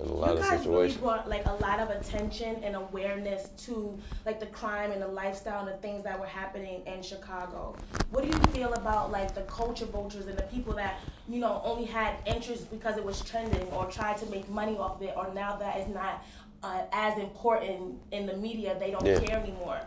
In 0.00 0.08
a 0.08 0.12
lot 0.12 0.30
you 0.30 0.32
of 0.36 0.40
guys 0.40 0.50
really 0.50 0.62
situations. 0.64 0.96
brought 1.02 1.28
like 1.28 1.44
a 1.46 1.52
lot 1.56 1.78
of 1.78 1.90
attention 1.90 2.56
and 2.64 2.74
awareness 2.74 3.50
to 3.66 3.96
like 4.24 4.40
the 4.40 4.46
crime 4.46 4.90
and 4.90 5.02
the 5.02 5.06
lifestyle 5.06 5.60
and 5.60 5.68
the 5.68 5.76
things 5.82 6.02
that 6.04 6.18
were 6.18 6.26
happening 6.26 6.80
in 6.86 7.02
Chicago. 7.02 7.76
What 8.10 8.22
do 8.22 8.28
you 8.28 8.42
feel 8.52 8.72
about 8.72 9.12
like 9.12 9.34
the 9.34 9.42
culture 9.42 9.84
vultures 9.84 10.26
and 10.26 10.36
the 10.36 10.44
people 10.44 10.72
that 10.74 10.98
you 11.28 11.40
know 11.40 11.60
only 11.62 11.84
had 11.84 12.16
interest 12.26 12.70
because 12.70 12.96
it 12.96 13.04
was 13.04 13.20
trending 13.20 13.68
or 13.68 13.84
tried 13.86 14.16
to 14.18 14.26
make 14.26 14.48
money 14.48 14.78
off 14.78 14.96
of 14.96 15.02
it, 15.02 15.12
or 15.14 15.32
now 15.34 15.56
that 15.56 15.76
is 15.78 15.88
not 15.94 16.24
uh, 16.62 16.82
as 16.92 17.18
important 17.18 17.98
in 18.12 18.24
the 18.24 18.36
media, 18.36 18.76
they 18.78 18.90
don't 18.90 19.04
Yeah. 19.04 19.18
care 19.20 19.38
anymore. 19.38 19.80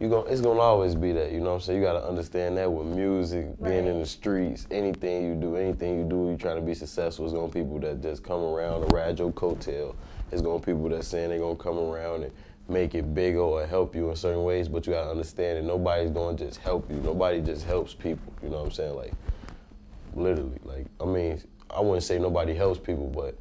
You 0.00 0.08
going 0.08 0.32
it's 0.32 0.40
gonna 0.40 0.58
always 0.58 0.94
be 0.94 1.12
that, 1.12 1.30
you 1.30 1.40
know 1.40 1.50
what 1.50 1.54
I'm 1.56 1.60
saying? 1.60 1.78
You 1.78 1.84
gotta 1.84 2.06
understand 2.06 2.56
that 2.56 2.72
with 2.72 2.86
music, 2.86 3.46
being 3.62 3.86
in 3.86 4.00
the 4.00 4.06
streets, 4.06 4.66
anything 4.70 5.26
you 5.26 5.34
do, 5.34 5.56
anything 5.56 5.98
you 5.98 6.04
do, 6.04 6.30
you 6.30 6.38
trying 6.38 6.56
to 6.56 6.62
be 6.62 6.72
successful, 6.72 7.26
it's 7.26 7.34
gonna 7.34 7.48
be 7.48 7.60
people 7.60 7.78
that 7.80 8.00
just 8.00 8.24
come 8.24 8.40
around 8.40 8.82
and 8.82 8.92
ride 8.92 9.18
your 9.18 9.30
coattail. 9.32 9.94
It's 10.32 10.40
gonna 10.40 10.58
be 10.58 10.64
people 10.64 10.88
that 10.88 11.04
saying 11.04 11.28
they're 11.28 11.38
gonna 11.38 11.54
come 11.54 11.78
around 11.78 12.24
and 12.24 12.32
make 12.66 12.94
it 12.94 13.14
bigger 13.14 13.40
or 13.40 13.66
help 13.66 13.94
you 13.94 14.08
in 14.08 14.16
certain 14.16 14.42
ways, 14.42 14.68
but 14.68 14.86
you 14.86 14.94
gotta 14.94 15.10
understand 15.10 15.58
that 15.58 15.64
nobody's 15.64 16.10
gonna 16.10 16.36
just 16.36 16.60
help 16.60 16.90
you. 16.90 16.96
Nobody 16.96 17.42
just 17.42 17.66
helps 17.66 17.92
people, 17.92 18.32
you 18.42 18.48
know 18.48 18.56
what 18.58 18.66
I'm 18.66 18.70
saying? 18.70 18.96
Like 18.96 19.12
literally, 20.14 20.58
like 20.64 20.86
I 20.98 21.04
mean, 21.04 21.42
I 21.68 21.80
wouldn't 21.80 22.04
say 22.04 22.18
nobody 22.18 22.54
helps 22.54 22.80
people, 22.80 23.08
but 23.08 23.36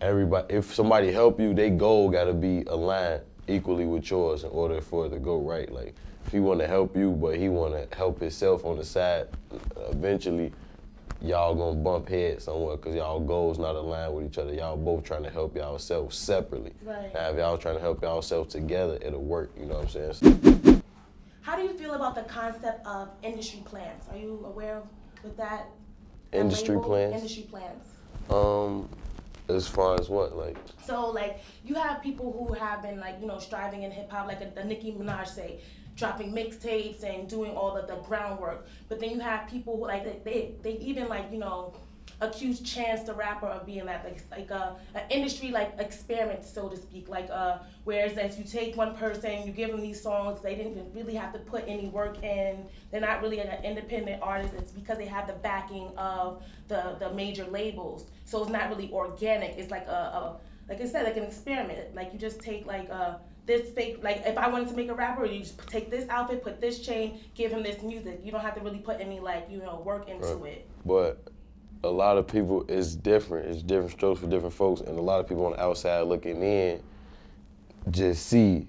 everybody 0.00 0.54
if 0.54 0.74
somebody 0.74 1.12
help 1.12 1.38
you, 1.38 1.52
their 1.52 1.68
goal 1.68 2.08
gotta 2.08 2.32
be 2.32 2.62
aligned 2.62 3.20
equally 3.48 3.86
with 3.86 4.10
yours 4.10 4.44
in 4.44 4.50
order 4.50 4.80
for 4.80 5.06
it 5.06 5.10
to 5.10 5.18
go 5.18 5.40
right. 5.40 5.70
Like 5.72 5.94
if 6.26 6.32
he 6.32 6.40
wanna 6.40 6.66
help 6.66 6.96
you 6.96 7.10
but 7.10 7.36
he 7.36 7.48
wanna 7.48 7.86
help 7.92 8.20
himself 8.20 8.64
on 8.64 8.76
the 8.76 8.84
side, 8.84 9.28
eventually 9.90 10.52
y'all 11.20 11.54
gonna 11.54 11.76
bump 11.76 12.08
heads 12.08 12.44
somewhere 12.44 12.76
because 12.76 12.94
y'all 12.94 13.20
goals 13.20 13.58
not 13.58 13.76
aligned 13.76 14.14
with 14.14 14.26
each 14.26 14.38
other. 14.38 14.52
Y'all 14.52 14.76
both 14.76 15.04
trying 15.04 15.22
to 15.22 15.30
help 15.30 15.56
yourselves 15.56 16.16
separately. 16.16 16.72
Right. 16.84 17.12
Now 17.14 17.30
if 17.30 17.36
y'all 17.36 17.58
trying 17.58 17.76
to 17.76 17.80
help 17.80 18.02
yourselves 18.02 18.52
together, 18.52 18.98
it'll 19.00 19.22
work, 19.22 19.50
you 19.58 19.66
know 19.66 19.80
what 19.80 19.96
I'm 19.96 20.12
saying? 20.12 20.82
How 21.42 21.56
do 21.56 21.62
you 21.62 21.72
feel 21.74 21.94
about 21.94 22.14
the 22.14 22.22
concept 22.22 22.86
of 22.86 23.10
industry 23.22 23.62
plans? 23.64 24.04
Are 24.10 24.16
you 24.16 24.42
aware 24.46 24.78
of 24.78 24.84
with 25.24 25.36
that? 25.36 25.66
that 26.30 26.38
Industry 26.38 26.76
label? 26.76 26.88
plans? 26.88 27.14
Industry 27.14 27.42
plans. 27.50 27.84
Um 28.30 28.88
as 29.48 29.66
far 29.68 29.98
as 30.00 30.08
what? 30.08 30.36
Like 30.36 30.56
So 30.84 31.10
like 31.10 31.40
you 31.64 31.74
have 31.74 32.02
people 32.02 32.32
who 32.32 32.54
have 32.54 32.82
been 32.82 33.00
like 33.00 33.16
you 33.20 33.26
know 33.26 33.38
striving 33.38 33.82
in 33.82 33.90
hip 33.90 34.10
hop, 34.10 34.26
like 34.26 34.40
a, 34.40 34.60
a 34.60 34.64
Nicki 34.64 34.92
Minaj 34.92 35.28
say, 35.28 35.60
dropping 35.96 36.32
mixtapes 36.32 37.02
and 37.02 37.28
doing 37.28 37.52
all 37.52 37.76
of 37.76 37.86
the 37.86 37.96
groundwork. 37.96 38.66
But 38.88 39.00
then 39.00 39.10
you 39.10 39.20
have 39.20 39.48
people 39.48 39.76
who 39.76 39.82
like 39.82 40.24
they 40.24 40.30
they, 40.30 40.54
they 40.62 40.78
even 40.78 41.08
like 41.08 41.30
you 41.32 41.38
know 41.38 41.74
accuse 42.20 42.60
Chance 42.60 43.02
the 43.02 43.14
rapper 43.14 43.46
of 43.46 43.66
being 43.66 43.86
that 43.86 44.04
like 44.04 44.22
like 44.30 44.50
a, 44.50 44.76
a 44.94 45.12
industry 45.14 45.50
like 45.50 45.72
experiment 45.78 46.44
so 46.44 46.68
to 46.68 46.76
speak. 46.76 47.08
Like 47.08 47.28
uh 47.30 47.58
whereas 47.84 48.16
as 48.18 48.38
you 48.38 48.44
take 48.44 48.76
one 48.76 48.94
person, 48.96 49.46
you 49.46 49.52
give 49.52 49.70
them 49.70 49.80
these 49.80 50.00
songs, 50.00 50.40
they 50.40 50.54
didn't 50.54 50.92
really 50.94 51.14
have 51.14 51.32
to 51.32 51.38
put 51.38 51.64
any 51.66 51.88
work 51.88 52.22
in. 52.22 52.64
They're 52.90 53.00
not 53.00 53.22
really 53.22 53.40
an 53.40 53.64
independent 53.64 54.22
artist. 54.22 54.54
It's 54.56 54.72
because 54.72 54.98
they 54.98 55.06
have 55.06 55.26
the 55.26 55.34
backing 55.34 55.88
of 55.96 56.42
the 56.68 56.96
the 56.98 57.10
major 57.12 57.44
labels. 57.46 58.06
So 58.24 58.42
it's 58.42 58.52
not 58.52 58.68
really 58.70 58.90
organic. 58.92 59.56
It's 59.58 59.70
like 59.70 59.86
a, 59.86 59.90
a 59.90 60.36
like 60.68 60.80
I 60.80 60.86
said, 60.86 61.04
like 61.04 61.16
an 61.16 61.24
experiment. 61.24 61.94
Like 61.94 62.12
you 62.12 62.18
just 62.18 62.40
take 62.40 62.66
like 62.66 62.88
uh 62.90 63.16
this 63.44 63.70
fake 63.70 63.98
like 64.02 64.22
if 64.24 64.38
I 64.38 64.48
wanted 64.48 64.68
to 64.68 64.74
make 64.76 64.88
a 64.88 64.94
rapper, 64.94 65.24
you 65.26 65.40
just 65.40 65.58
take 65.68 65.90
this 65.90 66.08
outfit, 66.08 66.44
put 66.44 66.60
this 66.60 66.78
chain, 66.78 67.20
give 67.34 67.50
him 67.50 67.62
this 67.62 67.82
music. 67.82 68.20
You 68.22 68.30
don't 68.30 68.40
have 68.40 68.54
to 68.54 68.60
really 68.60 68.78
put 68.78 69.00
any 69.00 69.18
like 69.18 69.48
you 69.50 69.58
know 69.58 69.82
work 69.84 70.08
into 70.08 70.34
Right. 70.36 70.52
it. 70.52 70.68
But 70.86 71.28
a 71.84 71.88
lot 71.88 72.16
of 72.16 72.26
people, 72.26 72.64
it's 72.68 72.94
different. 72.94 73.48
It's 73.48 73.62
different 73.62 73.92
strokes 73.92 74.20
for 74.20 74.26
different 74.26 74.54
folks, 74.54 74.80
and 74.80 74.98
a 74.98 75.02
lot 75.02 75.20
of 75.20 75.28
people 75.28 75.46
on 75.46 75.52
the 75.52 75.62
outside 75.62 76.02
looking 76.02 76.42
in 76.42 76.80
just 77.90 78.26
see 78.26 78.66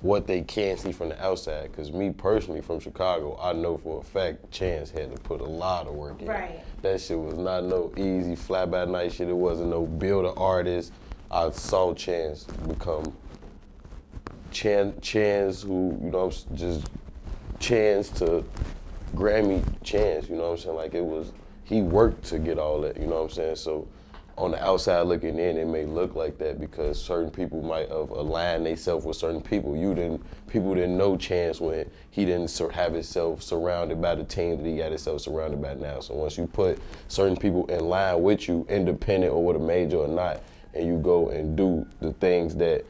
what 0.00 0.26
they 0.26 0.42
can 0.42 0.76
see 0.76 0.92
from 0.92 1.08
the 1.10 1.24
outside. 1.24 1.70
Because 1.70 1.92
me 1.92 2.10
personally, 2.10 2.60
from 2.60 2.80
Chicago, 2.80 3.38
I 3.40 3.52
know 3.52 3.76
for 3.78 4.00
a 4.00 4.04
fact 4.04 4.50
Chance 4.50 4.90
had 4.90 5.14
to 5.14 5.20
put 5.22 5.40
a 5.40 5.44
lot 5.44 5.86
of 5.86 5.94
work 5.94 6.20
in. 6.20 6.28
Right. 6.28 6.60
That 6.82 7.00
shit 7.00 7.18
was 7.18 7.34
not 7.34 7.64
no 7.64 7.92
easy 7.96 8.36
fly 8.36 8.66
by 8.66 8.84
night 8.84 9.12
shit. 9.12 9.28
It 9.28 9.36
wasn't 9.36 9.70
no 9.70 9.84
build 9.84 10.24
a 10.24 10.32
artist. 10.34 10.92
I 11.30 11.50
saw 11.50 11.92
Chance 11.92 12.44
become 12.68 13.12
Chan 14.50 14.94
Chance, 15.00 15.62
who 15.62 15.98
you 16.02 16.10
know, 16.10 16.32
just 16.54 16.88
Chance 17.58 18.10
to 18.10 18.44
Grammy 19.14 19.62
Chance. 19.82 20.28
You 20.28 20.36
know 20.36 20.50
what 20.50 20.52
I'm 20.52 20.58
saying? 20.58 20.76
Like 20.76 20.94
it 20.94 21.04
was, 21.04 21.32
he 21.66 21.82
worked 21.82 22.24
to 22.26 22.38
get 22.38 22.58
all 22.58 22.80
that. 22.82 22.96
You 22.96 23.06
know 23.06 23.16
what 23.16 23.24
I'm 23.24 23.30
saying? 23.30 23.56
So 23.56 23.88
on 24.38 24.52
the 24.52 24.64
outside 24.64 25.02
looking 25.02 25.38
in, 25.38 25.56
it 25.56 25.66
may 25.66 25.84
look 25.84 26.14
like 26.14 26.38
that 26.38 26.60
because 26.60 27.02
certain 27.02 27.30
people 27.30 27.60
might 27.60 27.88
have 27.88 28.10
aligned 28.10 28.66
themselves 28.66 29.04
with 29.04 29.16
certain 29.16 29.40
people. 29.40 29.76
You 29.76 29.94
didn't, 29.94 30.22
people 30.46 30.74
didn't 30.74 30.96
know 30.96 31.16
Chance 31.16 31.60
when 31.60 31.90
he 32.10 32.24
didn't 32.24 32.56
have 32.72 32.92
himself 32.92 33.42
surrounded 33.42 34.00
by 34.00 34.14
the 34.14 34.24
team 34.24 34.58
that 34.58 34.68
he 34.68 34.76
got 34.76 34.90
himself 34.90 35.22
surrounded 35.22 35.60
by 35.60 35.74
now. 35.74 35.98
So 36.00 36.14
once 36.14 36.38
you 36.38 36.46
put 36.46 36.78
certain 37.08 37.36
people 37.36 37.66
in 37.66 37.88
line 37.88 38.22
with 38.22 38.46
you, 38.46 38.64
independent 38.68 39.32
or 39.32 39.44
with 39.44 39.56
a 39.56 39.60
major 39.60 39.98
or 39.98 40.08
not, 40.08 40.42
and 40.72 40.86
you 40.86 40.98
go 40.98 41.30
and 41.30 41.56
do 41.56 41.84
the 42.00 42.12
things 42.12 42.54
that 42.56 42.84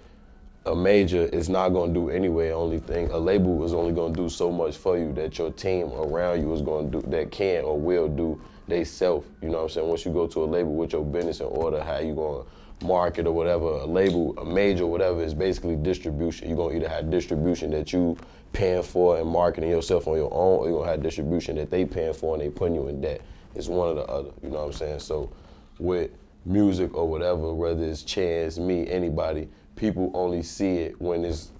a 0.67 0.75
major 0.75 1.27
is 1.27 1.49
not 1.49 1.69
gonna 1.69 1.95
do 1.95 2.11
anyway. 2.11 2.51
Only 2.51 2.81
thing 2.81 3.09
a 3.13 3.19
label 3.19 3.65
is 3.65 3.73
only 3.73 3.93
gonna 3.93 4.13
do 4.13 4.29
so 4.29 4.51
much 4.51 4.77
for 4.77 4.99
you 4.99 5.13
that 5.13 5.39
your 5.39 5.53
team 5.53 5.93
around 5.93 6.41
you 6.41 6.53
is 6.53 6.61
gonna 6.61 6.89
do 6.89 7.01
that 7.03 7.31
can 7.31 7.65
or 7.65 7.79
will 7.79 8.09
do 8.09 8.41
they 8.69 8.85
self. 8.85 9.25
You 9.43 9.49
know 9.49 9.59
what 9.59 9.63
I'm 9.65 9.69
saying? 9.71 9.89
Once 9.89 10.05
you 10.05 10.13
go 10.13 10.27
to 10.27 10.45
a 10.45 10.47
label 10.47 10.75
with 10.75 10.93
your 10.93 11.05
business 11.05 11.41
in 11.41 11.47
order, 11.47 11.83
how 11.83 11.99
you 11.99 12.15
gonna 12.15 12.45
market 12.83 13.27
or 13.27 13.33
whatever, 13.33 13.67
a 13.67 13.87
label, 13.87 14.37
a 14.39 14.45
major, 14.45 14.87
whatever 14.87 15.23
is 15.23 15.35
basically 15.35 15.77
distribution. 15.77 16.49
You're 16.49 16.57
gonna 16.57 16.77
either 16.77 16.89
have 16.89 17.11
distribution 17.11 17.71
that 17.71 17.93
you 17.93 18.17
paying 18.53 18.83
for 18.83 19.19
and 19.19 19.29
marketing 19.29 19.71
yourself 19.71 20.07
on 20.09 20.17
your 20.17 20.33
own, 20.33 20.61
or 20.61 20.69
you're 20.69 20.79
gonna 20.79 20.91
have 20.91 21.03
distribution 21.03 21.57
that 21.57 21.71
they 21.71 21.85
paying 21.85 22.13
for 22.13 22.35
and 22.35 22.43
they 22.43 22.51
putting 22.51 22.75
you 22.75 22.89
in 22.89 23.01
debt. 23.01 23.23
It's 23.55 23.69
one 23.69 23.89
or 23.89 23.95
the 23.95 24.05
other. 24.05 24.31
You 24.43 24.51
know 24.51 24.59
what 24.59 24.67
I'm 24.67 24.73
saying? 24.73 25.01
So 25.01 25.33
with 25.79 26.11
music 26.45 26.95
or 26.95 27.09
whatever, 27.09 27.53
whether 27.53 27.85
it's 27.85 28.03
Chance, 28.03 28.59
me, 28.59 28.89
anybody, 28.89 29.49
people 29.75 30.11
only 30.15 30.43
see 30.43 30.77
it 30.79 31.01
when 31.01 31.25
it's 31.25 31.51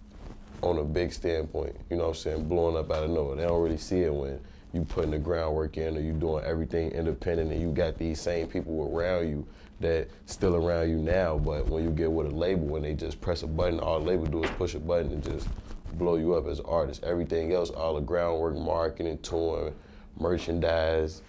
on 0.63 0.79
a 0.79 0.85
big 0.85 1.13
standpoint. 1.13 1.77
You 1.91 1.97
know 1.97 2.05
what 2.05 2.09
I'm 2.11 2.15
saying? 2.15 2.49
Blowing 2.49 2.77
up 2.77 2.91
out 2.91 3.05
of 3.05 3.11
nowhere. 3.11 3.37
They 3.37 3.45
don't 3.45 3.63
really 3.63 3.77
see 3.77 4.01
it 4.01 4.13
when 4.13 4.41
you 4.77 4.85
putting 4.85 5.11
the 5.11 5.19
groundwork 5.19 5.77
in 5.77 5.97
or 5.97 6.01
you 6.01 6.13
doing 6.13 6.45
everything 6.45 6.91
independent 6.93 7.51
and 7.51 7.61
you 7.61 7.73
got 7.73 7.99
these 7.99 8.21
same 8.21 8.47
people 8.47 8.93
around 8.95 9.29
you 9.29 9.47
that 9.81 10.09
still 10.27 10.57
around 10.57 10.89
you 10.89 10.97
now, 10.97 11.37
but 11.37 11.69
when 11.69 11.85
you 11.85 11.91
get 11.91 12.11
with 12.11 12.29
a 12.29 12.35
label, 12.35 12.77
and 12.77 12.85
they 12.85 12.95
just 12.95 13.21
press 13.21 13.43
a 13.43 13.47
button, 13.47 13.79
all 13.81 14.01
the 14.01 14.07
label 14.07 14.25
do 14.27 14.43
is 14.43 14.51
push 14.53 14.75
a 14.75 14.79
button 14.79 15.13
and 15.13 15.23
just 15.23 15.49
blow 15.95 16.17
you 16.17 16.35
up 16.35 16.47
as 16.47 16.61
an 16.61 16.65
artist. 16.67 17.05
Everything 17.05 17.53
else, 17.53 17.71
all 17.71 17.95
the 17.95 18.01
groundwork, 18.01 18.55
marketing, 18.55 19.19
touring, 19.19 19.75
merchandise, 20.19 21.23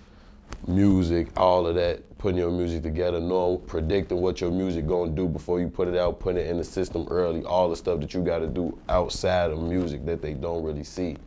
music, 0.66 1.28
all 1.38 1.68
of 1.68 1.76
that, 1.76 2.18
putting 2.18 2.38
your 2.38 2.52
music 2.52 2.84
together, 2.84 3.20
knowing, 3.20 3.60
predicting 3.62 4.22
what 4.22 4.40
your 4.40 4.52
music 4.52 4.88
gonna 4.88 5.12
do 5.12 5.28
before 5.28 5.60
you 5.60 5.68
put 5.68 5.88
it 5.88 5.96
out, 5.96 6.20
putting 6.20 6.42
it 6.42 6.50
in 6.50 6.58
the 6.58 6.64
system 6.64 7.06
early, 7.10 7.44
all 7.44 7.70
the 7.70 7.76
stuff 7.76 8.00
that 8.00 8.14
you 8.14 8.22
gotta 8.22 8.48
do 8.48 8.78
outside 8.88 9.52
of 9.52 9.62
music 9.62 10.06
that 10.06 10.22
they 10.22 10.34
don't 10.34 10.64
really 10.64 10.84
see 10.84 11.18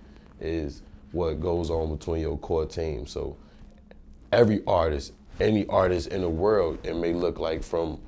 is 0.40 0.82
what 1.12 1.40
goes 1.40 1.70
on 1.70 1.96
between 1.96 2.20
your 2.20 2.38
core 2.38 2.66
team. 2.66 3.06
So 3.06 3.36
every 4.32 4.62
artist 4.66 5.12
any 5.40 5.66
artist 5.66 6.08
in 6.08 6.20
the 6.20 6.28
world, 6.28 6.78
it 6.84 6.94
may 6.94 7.12
look 7.12 7.38
like 7.38 7.62
from 7.62 8.00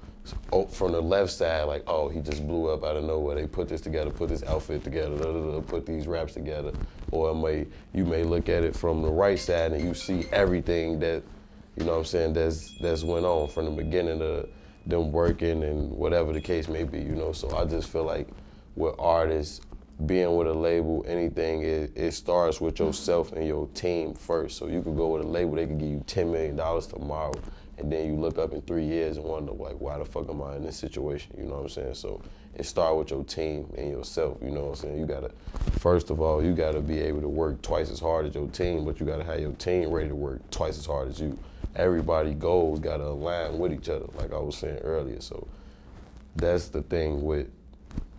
oh, 0.53 0.67
from 0.67 0.93
the 0.93 1.01
left 1.01 1.33
side, 1.33 1.65
like, 1.65 1.83
oh, 1.87 2.09
he 2.09 2.21
just 2.21 2.47
blew 2.47 2.69
up 2.69 2.85
out 2.85 2.97
of 2.97 3.05
nowhere. 3.05 3.35
They 3.35 3.47
put 3.47 3.69
this 3.69 3.81
together, 3.81 4.11
put 4.11 4.29
this 4.29 4.45
outfit 4.45 4.85
together, 4.85 5.17
da, 5.17 5.25
da, 5.25 5.53
da, 5.53 5.61
put 5.61 5.87
these 5.87 6.07
raps 6.07 6.35
together. 6.35 6.73
Or 7.11 7.35
may 7.35 7.67
you 7.93 8.05
may 8.05 8.23
look 8.23 8.49
at 8.49 8.63
it 8.63 8.77
from 8.77 9.03
the 9.03 9.11
right 9.11 9.39
side 9.39 9.73
and 9.73 9.83
you 9.83 9.95
see 9.95 10.27
everything 10.33 11.01
that, 11.01 11.23
you 11.77 11.85
know 11.85 11.93
what 11.93 11.99
I'm 11.99 12.05
saying, 12.05 12.33
that's 12.35 12.79
that's 12.79 13.03
went 13.03 13.25
on 13.25 13.49
from 13.49 13.65
the 13.65 13.71
beginning 13.71 14.21
of 14.21 14.49
them 14.87 15.13
working 15.13 15.63
and 15.63 15.91
whatever 15.91 16.33
the 16.33 16.41
case 16.41 16.69
may 16.69 16.85
be, 16.85 16.99
you 16.99 17.15
know. 17.15 17.33
So 17.33 17.57
I 17.57 17.65
just 17.65 17.89
feel 17.89 18.05
like 18.05 18.29
with 18.77 18.95
artists, 18.99 19.61
being 20.07 20.35
with 20.37 20.49
a 20.49 20.53
label, 20.53 21.05
anything, 21.07 21.63
it, 21.63 21.93
it 21.97 22.13
starts 22.13 22.61
with 22.61 22.79
yourself 22.79 23.33
and 23.33 23.47
your 23.47 23.69
team 23.69 24.15
first. 24.15 24.59
So 24.59 24.67
you 24.67 24.83
could 24.83 24.97
go 24.97 25.09
with 25.09 25.23
a 25.23 25.27
label, 25.27 25.55
they 25.55 25.67
could 25.67 25.79
give 25.79 25.89
you 25.89 26.05
$10 26.07 26.33
million 26.33 26.57
tomorrow, 26.83 27.35
and 27.79 27.93
then 27.93 28.07
you 28.07 28.17
look 28.17 28.39
up 28.39 28.53
in 28.53 28.63
three 28.63 28.85
years 28.85 29.17
and 29.17 29.27
wonder, 29.27 29.53
like, 29.53 29.77
why 29.81 29.99
the 29.99 30.05
fuck 30.05 30.29
am 30.29 30.43
I 30.43 30.57
in 30.57 30.65
this 30.65 30.77
situation? 30.77 31.35
You 31.39 31.45
know 31.45 31.57
what 31.57 31.63
I'm 31.63 31.69
saying? 31.69 31.95
So 31.95 32.21
it 32.55 32.67
starts 32.67 32.99
with 32.99 33.11
your 33.11 33.25
team 33.25 33.73
and 33.79 33.91
yourself, 33.91 34.39
you 34.43 34.51
know 34.51 34.63
what 34.63 34.71
I'm 34.71 34.77
saying? 34.77 34.99
You 34.99 35.07
gotta, 35.07 35.31
first 35.79 36.11
of 36.11 36.21
all, 36.21 36.45
you 36.45 36.55
gotta 36.55 36.81
be 36.81 37.01
able 37.01 37.21
to 37.21 37.29
work 37.29 37.63
twice 37.63 37.91
as 37.91 38.01
hard 38.01 38.27
as 38.27 38.35
your 38.35 38.49
team, 38.49 38.85
but 38.85 39.01
you 39.01 39.07
gotta 39.07 39.25
have 39.25 39.41
your 39.41 39.53
team 39.53 39.91
ready 39.91 40.09
to 40.09 40.15
work 40.15 40.49
twice 40.51 40.79
as 40.79 40.87
hard 40.87 41.09
as 41.09 41.21
you. 41.21 41.39
Everybody 41.75 42.35
goals 42.35 42.81
gotta 42.81 43.05
align 43.05 43.59
with 43.59 43.73
each 43.73 43.89
other, 43.89 44.07
like 44.17 44.33
I 44.33 44.39
was 44.39 44.57
saying 44.57 44.79
earlier. 44.79 45.21
So 45.21 45.47
that's 46.37 46.69
the 46.69 46.83
thing 46.83 47.23
with 47.23 47.49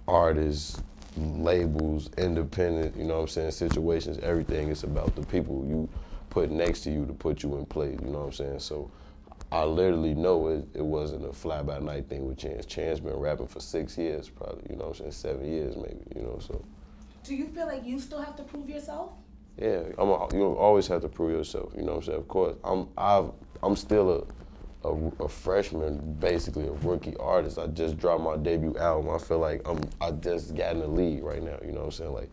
artists, 0.08 0.82
labels, 1.18 2.10
independent, 2.18 2.96
you 2.96 3.04
know 3.04 3.16
what 3.16 3.22
I'm 3.22 3.28
saying, 3.28 3.52
situations, 3.52 4.18
everything. 4.20 4.70
It's 4.70 4.84
about 4.84 5.16
the 5.16 5.26
people 5.26 5.66
you 5.68 5.90
put 6.30 6.50
next 6.50 6.82
to 6.82 6.92
you 6.92 7.06
to 7.06 7.14
put 7.14 7.44
you 7.44 7.58
in 7.58 7.66
place, 7.66 7.98
you 8.02 8.10
know 8.10 8.20
what 8.20 8.26
I'm 8.26 8.32
saying? 8.34 8.60
So 8.60 8.92
I 9.52 9.64
literally 9.64 10.16
know 10.16 10.48
it, 10.48 10.66
it 10.74 10.84
wasn't 10.84 11.26
a 11.26 11.34
fly 11.34 11.62
by 11.62 11.80
night 11.80 12.10
thing 12.10 12.28
with 12.28 12.38
Chance. 12.38 12.66
Chance 12.66 13.00
been 13.00 13.14
rapping 13.14 13.48
for 13.48 13.60
six 13.60 13.98
years, 13.98 14.30
probably, 14.30 14.64
you 14.70 14.76
know 14.76 14.86
what 14.86 15.00
I'm 15.00 15.12
saying, 15.12 15.12
seven 15.12 15.46
years 15.52 15.76
maybe, 15.76 16.04
you 16.16 16.22
know, 16.24 16.40
so. 16.40 16.64
Do 17.24 17.36
you 17.36 17.48
feel 17.48 17.68
like 17.68 17.86
you 17.86 18.00
still 18.00 18.22
have 18.22 18.36
to 18.38 18.44
prove 18.44 18.70
yourself? 18.70 19.12
Yeah, 19.58 19.84
I'm 20.00 20.10
a, 20.10 20.28
you 20.34 20.46
always 20.56 20.88
have 20.88 21.02
to 21.02 21.10
prove 21.10 21.32
yourself, 21.32 21.74
you 21.76 21.84
know 21.84 21.94
what 21.94 21.98
I'm 21.98 22.04
saying? 22.04 22.20
Of 22.20 22.28
course, 22.28 22.56
I'm 22.64 22.88
I've 22.98 23.32
I'm 23.62 23.76
still 23.76 24.12
a 24.12 24.43
a, 24.84 25.24
a, 25.24 25.28
freshman, 25.28 26.16
basically 26.20 26.68
a 26.68 26.72
rookie 26.72 27.16
artist. 27.18 27.58
I 27.58 27.68
just 27.68 27.98
dropped 27.98 28.24
my 28.24 28.38
debut 28.38 28.76
album. 28.78 29.14
I 29.14 29.18
feel 29.18 29.40
like 29.40 29.62
I'm 29.68 29.80
I 30.02 30.12
just 30.12 30.56
got 30.56 30.74
in 30.74 30.80
the 30.80 30.88
lead 30.88 31.24
right 31.24 31.42
now. 31.42 31.58
You 31.66 31.72
know 31.72 31.80
what 31.80 31.86
I'm 31.86 31.92
saying? 31.92 32.14
Like 32.14 32.30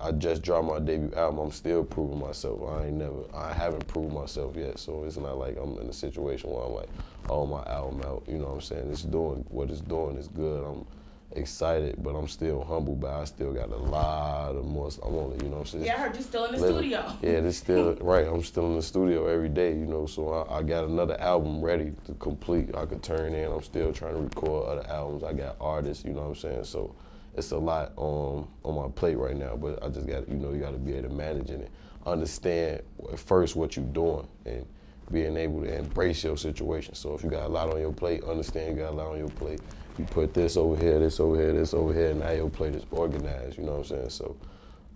I 0.00 0.12
just 0.12 0.42
dropped 0.42 0.66
my 0.66 0.78
debut 0.78 1.12
album. 1.16 1.38
I'm 1.38 1.50
still 1.50 1.84
proving 1.84 2.20
myself. 2.20 2.60
I 2.68 2.86
ain't 2.86 2.96
never 2.96 3.24
I 3.34 3.52
haven't 3.52 3.86
proved 3.86 4.12
myself 4.12 4.56
yet. 4.56 4.78
So 4.78 5.04
it's 5.04 5.16
not 5.16 5.38
like 5.38 5.56
I'm 5.60 5.78
in 5.78 5.88
a 5.88 5.92
situation 5.92 6.50
where 6.50 6.64
I'm 6.64 6.74
like, 6.74 6.90
oh 7.28 7.46
my 7.46 7.64
album 7.64 8.02
out. 8.04 8.22
You 8.26 8.38
know 8.38 8.46
what 8.46 8.54
I'm 8.54 8.60
saying? 8.60 8.90
It's 8.90 9.02
doing 9.02 9.44
what 9.48 9.70
it's 9.70 9.80
doing 9.80 10.16
is 10.16 10.28
good. 10.28 10.64
I'm 10.64 10.86
excited, 11.32 12.02
but 12.02 12.14
I'm 12.14 12.28
still 12.28 12.64
humble. 12.64 12.94
But 12.94 13.10
I 13.10 13.24
still 13.24 13.52
got 13.52 13.70
a 13.70 13.76
lot 13.76 14.56
of 14.56 14.64
more. 14.64 14.90
I'm 15.04 15.14
only, 15.14 15.36
you 15.44 15.50
know 15.50 15.58
what 15.58 15.60
I'm 15.60 15.66
saying? 15.66 15.84
Yeah, 15.84 15.94
I 15.94 15.98
heard 15.98 16.16
you 16.16 16.22
still 16.22 16.44
in 16.46 16.54
the 16.54 16.60
living. 16.60 16.76
studio. 16.76 17.12
Yeah, 17.22 17.30
it's 17.30 17.58
still 17.58 17.94
right. 18.00 18.26
I'm 18.26 18.42
still 18.42 18.66
in 18.66 18.76
the 18.76 18.82
studio 18.82 19.26
every 19.26 19.48
day, 19.48 19.70
you 19.70 19.86
know. 19.86 20.06
So 20.06 20.30
I, 20.30 20.58
I, 20.58 20.62
got 20.62 20.84
another 20.84 21.20
album 21.20 21.60
ready 21.60 21.92
to 22.06 22.14
complete. 22.14 22.74
I 22.74 22.86
could 22.86 23.02
turn 23.02 23.34
in. 23.34 23.50
I'm 23.50 23.62
still 23.62 23.92
trying 23.92 24.14
to 24.14 24.20
record 24.20 24.68
other 24.68 24.88
albums. 24.88 25.22
I 25.24 25.32
got 25.32 25.56
artists, 25.60 26.04
you 26.04 26.12
know 26.12 26.22
what 26.22 26.28
I'm 26.28 26.34
saying? 26.36 26.64
So 26.64 26.94
it's 27.36 27.50
a 27.52 27.58
lot 27.58 27.92
on 27.96 28.48
on 28.64 28.74
my 28.74 28.88
plate 28.88 29.16
right 29.16 29.36
now. 29.36 29.56
But 29.56 29.82
I 29.82 29.88
just 29.88 30.06
got, 30.06 30.28
you 30.28 30.36
know, 30.36 30.52
you 30.52 30.60
got 30.60 30.72
to 30.72 30.78
be 30.78 30.94
able 30.94 31.10
to 31.10 31.14
manage 31.14 31.50
it, 31.50 31.70
understand 32.06 32.82
first 33.16 33.56
what 33.56 33.76
you're 33.76 33.84
doing, 33.86 34.26
and 34.46 34.66
being 35.10 35.36
able 35.36 35.62
to 35.62 35.74
embrace 35.74 36.22
your 36.24 36.36
situation. 36.36 36.94
So 36.94 37.14
if 37.14 37.22
you 37.22 37.30
got 37.30 37.44
a 37.44 37.48
lot 37.48 37.70
on 37.70 37.80
your 37.80 37.92
plate, 37.92 38.24
understand 38.24 38.76
you 38.76 38.82
got 38.82 38.92
a 38.92 38.96
lot 38.96 39.12
on 39.12 39.18
your 39.18 39.28
plate 39.30 39.60
you 39.98 40.04
put 40.04 40.34
this 40.34 40.56
over 40.56 40.76
here, 40.76 40.98
this 40.98 41.20
over 41.20 41.36
here, 41.36 41.52
this 41.52 41.74
over 41.74 41.92
here, 41.92 42.10
and 42.10 42.20
now 42.20 42.30
your 42.30 42.50
plate 42.50 42.74
is 42.74 42.84
organized. 42.90 43.58
You 43.58 43.64
know 43.64 43.78
what 43.78 43.90
I'm 43.90 44.08
saying? 44.08 44.10
So, 44.10 44.36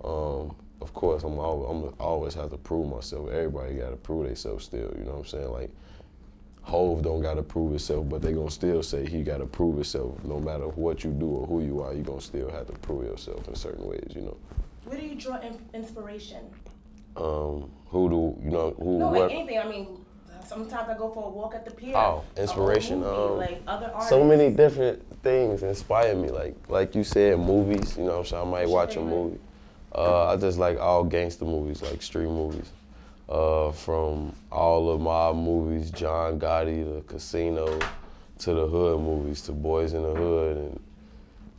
um, 0.05 0.57
of 0.81 0.95
course, 0.95 1.23
I'm 1.25 1.39
always, 1.39 1.71
I'm 1.71 1.95
always 1.99 2.35
have 2.35 2.51
to 2.51 2.57
prove 2.57 2.89
myself. 2.89 3.31
Everybody 3.31 3.75
got 3.75 3.91
to 3.91 3.97
prove 3.97 4.27
themselves 4.27 4.65
still. 4.65 4.93
You 4.97 5.05
know 5.05 5.13
what 5.13 5.19
I'm 5.19 5.27
saying? 5.27 5.51
Like, 5.51 5.71
Hov 6.63 7.03
don't 7.03 7.23
got 7.23 7.35
to 7.35 7.43
prove 7.43 7.71
himself, 7.71 8.09
but 8.09 8.23
they 8.23 8.33
gonna 8.33 8.51
still 8.51 8.83
say 8.83 9.05
he 9.05 9.23
got 9.23 9.39
to 9.39 9.47
prove 9.47 9.75
himself. 9.75 10.23
No 10.25 10.39
matter 10.39 10.69
what 10.69 11.03
you 11.03 11.11
do 11.11 11.27
or 11.27 11.47
who 11.47 11.63
you 11.63 11.83
are, 11.83 11.93
you 11.93 12.03
gonna 12.03 12.21
still 12.21 12.51
have 12.51 12.69
to 12.69 12.73
prove 12.75 13.05
yourself 13.05 13.49
in 13.49 13.55
certain 13.57 13.87
ways. 13.87 14.13
You 14.15 14.23
know. 14.23 14.37
Where 14.85 14.99
do 14.99 15.05
you 15.05 15.17
draw 15.17 15.41
inspiration? 15.75 16.45
Um, 17.17 17.71
who 17.89 18.09
do 18.09 18.45
you 18.45 18.51
know? 18.51 18.75
Who? 18.79 18.99
No, 18.99 19.11
like 19.11 19.33
anything. 19.33 19.59
I 19.59 19.69
mean, 19.69 20.02
Sometimes 20.53 20.91
I 20.91 20.99
go 20.99 21.11
for 21.11 21.25
a 21.25 21.31
walk 21.31 21.55
at 21.55 21.65
the 21.65 21.71
pier. 21.71 21.97
Oh, 21.97 22.25
inspiration. 22.37 23.03
Um, 23.03 23.39
like 23.39 23.63
other 23.67 23.87
artists. 23.87 24.11
So 24.11 24.23
many 24.23 24.51
different 24.51 25.03
things 25.23 25.63
inspire 25.63 26.15
me. 26.15 26.29
Like 26.29 26.55
like 26.69 26.95
you 26.95 27.05
said, 27.05 27.39
movies. 27.39 27.97
You 27.97 28.05
know 28.05 28.11
what 28.11 28.19
I'm 28.19 28.25
saying? 28.27 28.47
I 28.47 28.51
might 28.51 28.69
watch 28.69 28.97
a 28.97 29.01
movie. 29.01 29.39
Uh, 29.95 30.29
I 30.29 30.37
just 30.37 30.59
like 30.59 30.79
all 30.79 31.05
gangster 31.05 31.45
movies, 31.45 31.83
like 31.83 32.03
street 32.03 32.27
movies. 32.27 32.71
Uh, 33.29 33.73
from 33.73 34.35
all 34.51 34.91
of 34.91 35.01
my 35.01 35.33
movies, 35.33 35.91
John 35.91 36.39
Gotti, 36.39 36.85
The 36.85 37.01
Casino, 37.03 37.79
to 38.39 38.53
the 38.53 38.67
hood 38.67 39.01
movies, 39.01 39.41
to 39.43 39.53
Boys 39.53 39.95
in 39.95 40.03
the 40.03 40.15
Hood 40.15 40.57
and 40.59 40.81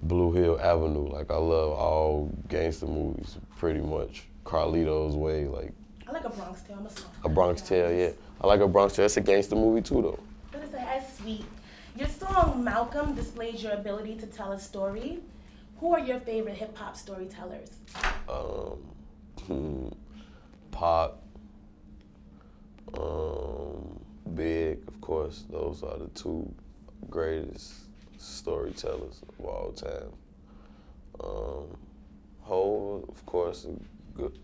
Blue 0.03 0.31
Hill 0.33 0.59
Avenue. 0.61 1.07
Like 1.07 1.31
I 1.31 1.37
love 1.37 1.71
all 1.71 2.31
gangster 2.47 2.85
movies, 2.85 3.37
pretty 3.57 3.81
much. 3.81 4.25
Carlito's 4.45 5.15
Way, 5.15 5.45
like. 5.45 5.71
I 6.13 6.17
like 6.17 6.25
a 6.25 6.29
Bronx 6.29 6.61
Tale. 6.61 6.87
A 7.23 7.29
Bronx 7.29 7.61
Tale, 7.63 7.91
yeah. 7.91 8.11
I 8.39 8.45
like 8.45 8.59
a 8.59 8.67
Bronx 8.67 8.95
Tale. 8.95 9.05
It's 9.05 9.17
a 9.17 9.21
gangster 9.21 9.55
movie 9.55 9.81
too, 9.81 10.03
though. 10.03 10.59
Is 10.59 10.69
that? 10.69 11.01
as 11.01 11.17
sweet. 11.17 11.43
Your 11.95 12.07
song 12.07 12.63
Malcolm 12.63 13.15
displays 13.15 13.63
your 13.63 13.71
ability 13.71 14.17
to 14.17 14.27
tell 14.27 14.51
a 14.51 14.59
story. 14.59 15.21
Who 15.79 15.91
are 15.95 15.99
your 15.99 16.19
favorite 16.19 16.55
hip 16.55 16.77
hop 16.77 16.95
storytellers? 16.95 17.71
Um, 18.29 18.77
hmm, 19.47 19.87
Pac, 20.71 21.13
um, 22.95 23.99
Big, 24.35 24.87
of 24.87 25.01
course. 25.01 25.45
Those 25.49 25.81
are 25.81 25.97
the 25.97 26.09
two 26.09 26.53
greatest 27.09 27.73
storytellers 28.19 29.23
of 29.27 29.45
all 29.45 29.71
time. 29.71 30.13
Um, 31.23 31.75
Hov, 32.43 33.09
of 33.09 33.25
course, 33.25 33.65
good, 34.15 34.37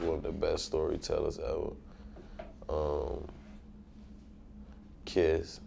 one 0.00 0.16
of 0.16 0.22
the 0.22 0.32
best 0.32 0.66
storytellers 0.66 1.38
ever 1.38 1.70
um, 2.68 3.24
Kiss, 5.04 5.60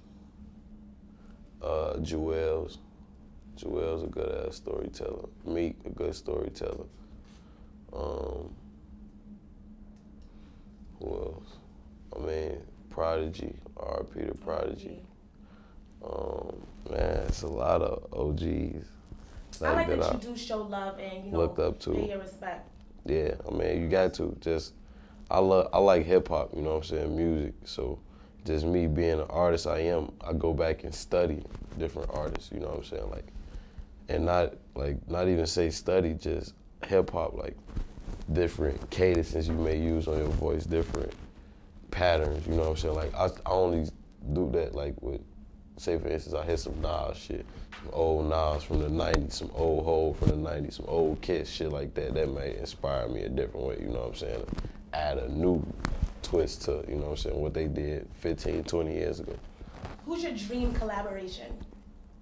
uh, 1.61 1.93
Juelz. 1.97 2.77
Juelz 3.57 4.03
a 4.03 4.07
good 4.07 4.47
ass 4.47 4.55
storyteller. 4.55 5.27
Meek 5.45 5.75
a 5.85 5.89
good 5.89 6.15
storyteller. 6.15 6.85
Um, 7.93 8.53
who 10.99 11.07
else? 11.07 11.57
I 12.15 12.25
mean, 12.25 12.61
Prodigy, 12.89 13.55
RP 13.75 14.13
Peter 14.13 14.33
Prodigy. 14.33 15.01
Um, 16.03 16.55
man, 16.89 17.23
it's 17.27 17.41
a 17.41 17.47
lot 17.47 17.81
of 17.81 18.13
OGs. 18.13 18.87
Like 19.59 19.71
I 19.71 19.73
like 19.73 19.87
that, 19.87 19.99
that 19.99 20.23
you 20.23 20.29
I 20.29 20.33
do 20.33 20.37
show 20.37 20.61
love 20.61 20.99
and 20.99 21.25
you 21.25 21.31
know 21.31 21.39
looked 21.39 21.59
up 21.59 21.79
to. 21.81 21.91
pay 21.91 22.09
your 22.09 22.19
respect. 22.19 22.69
Yeah, 23.09 23.33
I 23.47 23.51
mean, 23.51 23.81
you 23.81 23.89
got 23.89 24.13
to 24.15 24.35
just 24.39 24.73
I 25.31 25.39
love 25.39 25.69
I 25.73 25.79
like 25.79 26.05
hip 26.05 26.27
hop, 26.27 26.51
you 26.55 26.61
know 26.61 26.75
what 26.75 26.77
I'm 26.77 26.83
saying, 26.83 27.15
music. 27.15 27.53
So 27.65 27.99
just 28.45 28.65
me 28.65 28.87
being 28.87 29.19
an 29.19 29.27
artist 29.29 29.67
I 29.67 29.79
am, 29.79 30.11
I 30.21 30.33
go 30.33 30.53
back 30.53 30.83
and 30.83 30.93
study 30.93 31.43
different 31.77 32.09
artists, 32.13 32.51
you 32.51 32.59
know 32.59 32.67
what 32.67 32.77
I'm 32.77 32.83
saying? 32.83 33.09
Like 33.09 33.27
and 34.09 34.25
not 34.25 34.53
like 34.75 34.97
not 35.09 35.27
even 35.27 35.47
say 35.47 35.69
study, 35.69 36.13
just 36.13 36.53
hip 36.85 37.11
hop, 37.11 37.33
like 37.35 37.57
different 38.33 38.89
cadences 38.91 39.47
you 39.47 39.55
may 39.55 39.79
use 39.79 40.07
on 40.07 40.17
your 40.17 40.29
voice, 40.29 40.65
different 40.65 41.13
patterns, 41.91 42.45
you 42.47 42.53
know 42.53 42.61
what 42.61 42.69
I'm 42.69 42.77
saying? 42.77 42.95
Like 42.95 43.13
I, 43.15 43.25
I 43.25 43.51
only 43.51 43.89
do 44.33 44.49
that 44.51 44.75
like 44.75 44.95
with 45.01 45.21
say 45.79 45.97
for 45.97 46.07
instance 46.07 46.35
I 46.35 46.43
hit 46.45 46.59
some 46.59 46.79
Nas 46.81 47.17
shit, 47.17 47.45
some 47.83 47.93
old 47.93 48.29
Nas 48.29 48.63
from 48.63 48.79
the 48.79 48.89
nineties, 48.89 49.35
some 49.35 49.51
old 49.53 49.85
Hov 49.85 50.17
from 50.17 50.29
the 50.29 50.49
nineties, 50.49 50.75
some 50.75 50.85
old 50.87 51.21
Kiss 51.21 51.49
shit 51.49 51.71
like 51.71 51.93
that, 51.95 52.13
that 52.13 52.29
may 52.29 52.57
inspire 52.57 53.07
me 53.07 53.23
a 53.23 53.29
different 53.29 53.65
way, 53.65 53.77
you 53.81 53.87
know 53.87 53.99
what 53.99 54.09
I'm 54.09 54.15
saying? 54.15 54.45
add 54.93 55.17
a 55.17 55.29
new 55.29 55.65
twist 56.21 56.63
to, 56.63 56.83
you 56.87 56.95
know 56.95 57.01
what 57.01 57.09
I'm 57.11 57.17
saying, 57.17 57.39
what 57.39 57.53
they 57.53 57.67
did 57.67 58.07
15, 58.15 58.63
20 58.63 58.93
years 58.93 59.19
ago. 59.19 59.35
Who's 60.05 60.23
your 60.23 60.33
dream 60.33 60.73
collaboration? 60.73 61.53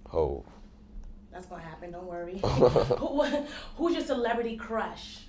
Hov. 0.10 0.44
That's 1.32 1.46
gonna 1.46 1.62
happen, 1.62 1.92
don't 1.92 2.08
worry. 2.08 2.40
Who, 2.44 3.24
who's 3.76 3.94
your 3.94 4.04
celebrity 4.04 4.58
crush? 4.58 5.20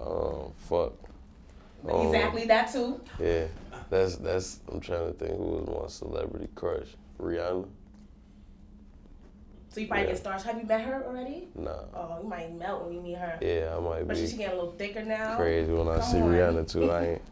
Um, 0.00 0.52
fuck. 0.56 0.94
Exactly 1.86 2.42
um, 2.42 2.48
that 2.48 2.72
too. 2.72 3.00
Yeah, 3.20 3.46
that's 3.90 4.16
that's. 4.16 4.60
I'm 4.72 4.80
trying 4.80 5.06
to 5.06 5.12
think 5.12 5.36
who 5.36 5.44
was 5.44 5.82
my 5.82 5.88
celebrity 5.88 6.48
crush. 6.54 6.88
Rihanna. 7.24 7.66
So 9.70 9.80
you 9.80 9.88
probably 9.88 10.06
Yeah. 10.06 10.12
get 10.12 10.22
starstruck. 10.22 10.42
Have 10.44 10.58
you 10.60 10.66
met 10.66 10.82
her 10.82 11.04
already? 11.04 11.48
Nah. 11.56 11.70
Oh, 11.94 12.18
you 12.22 12.28
might 12.28 12.54
melt 12.56 12.84
when 12.84 12.94
you 12.94 13.00
meet 13.00 13.16
her. 13.18 13.38
Yeah, 13.40 13.76
I 13.76 13.80
might 13.80 14.06
But 14.06 14.14
be 14.14 14.20
she's 14.20 14.32
getting 14.34 14.52
a 14.52 14.54
little 14.54 14.72
thicker 14.72 15.02
now. 15.02 15.34
crazy 15.36 15.72
when 15.72 15.88
I 15.88 15.94
Come 15.98 16.02
see 16.02 16.20
on. 16.20 16.28
Rihanna 16.32 16.68
too. 16.72 16.90
I 16.90 17.04
ain't 17.06 17.22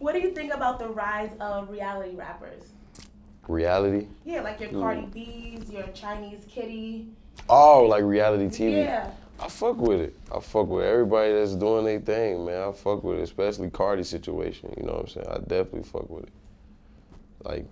What 0.00 0.12
do 0.14 0.20
you 0.20 0.32
think 0.32 0.52
about 0.52 0.78
the 0.80 0.88
rise 0.88 1.30
of 1.40 1.70
reality 1.70 2.16
rappers? 2.16 2.64
reality. 3.48 4.08
Yeah, 4.24 4.40
like 4.42 4.58
your 4.58 4.70
hmm. 4.70 4.80
Cardi 4.80 5.06
B's, 5.06 5.70
your 5.70 5.86
Chinese 5.94 6.44
Kitty. 6.48 7.06
Oh, 7.48 7.84
like 7.84 8.02
reality 8.02 8.46
TV. 8.46 8.82
Yeah. 8.84 9.10
I 9.38 9.48
fuck 9.48 9.76
with 9.76 10.00
it. 10.00 10.16
I 10.34 10.40
fuck 10.40 10.66
with 10.66 10.84
everybody 10.84 11.32
that's 11.32 11.54
doing 11.54 11.84
their 11.84 12.00
thing, 12.00 12.44
man. 12.46 12.68
I 12.68 12.72
fuck 12.72 13.04
with 13.04 13.18
it, 13.20 13.22
especially 13.22 13.70
Cardi's 13.70 14.08
situation. 14.08 14.74
You 14.76 14.84
know 14.84 14.94
what 14.94 15.02
I'm 15.02 15.08
saying? 15.08 15.26
I 15.30 15.38
definitely 15.38 15.84
fuck 15.84 16.08
with 16.10 16.24
it. 16.24 16.32
Like 17.44 17.66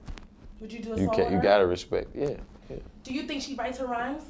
Would 0.61 0.73
you 0.73 0.81
do 0.81 0.95
a 0.95 1.01
you 1.01 1.09
can, 1.11 1.33
you 1.33 1.41
gotta 1.41 1.67
respect. 1.67 2.15
Yeah, 2.15 2.37
yeah. 2.71 2.77
Do 3.03 3.13
you 3.13 3.25
think 3.25 3.43
she 3.43 3.55
writes 3.55 3.79
her 3.79 3.87
rhymes? 3.87 4.23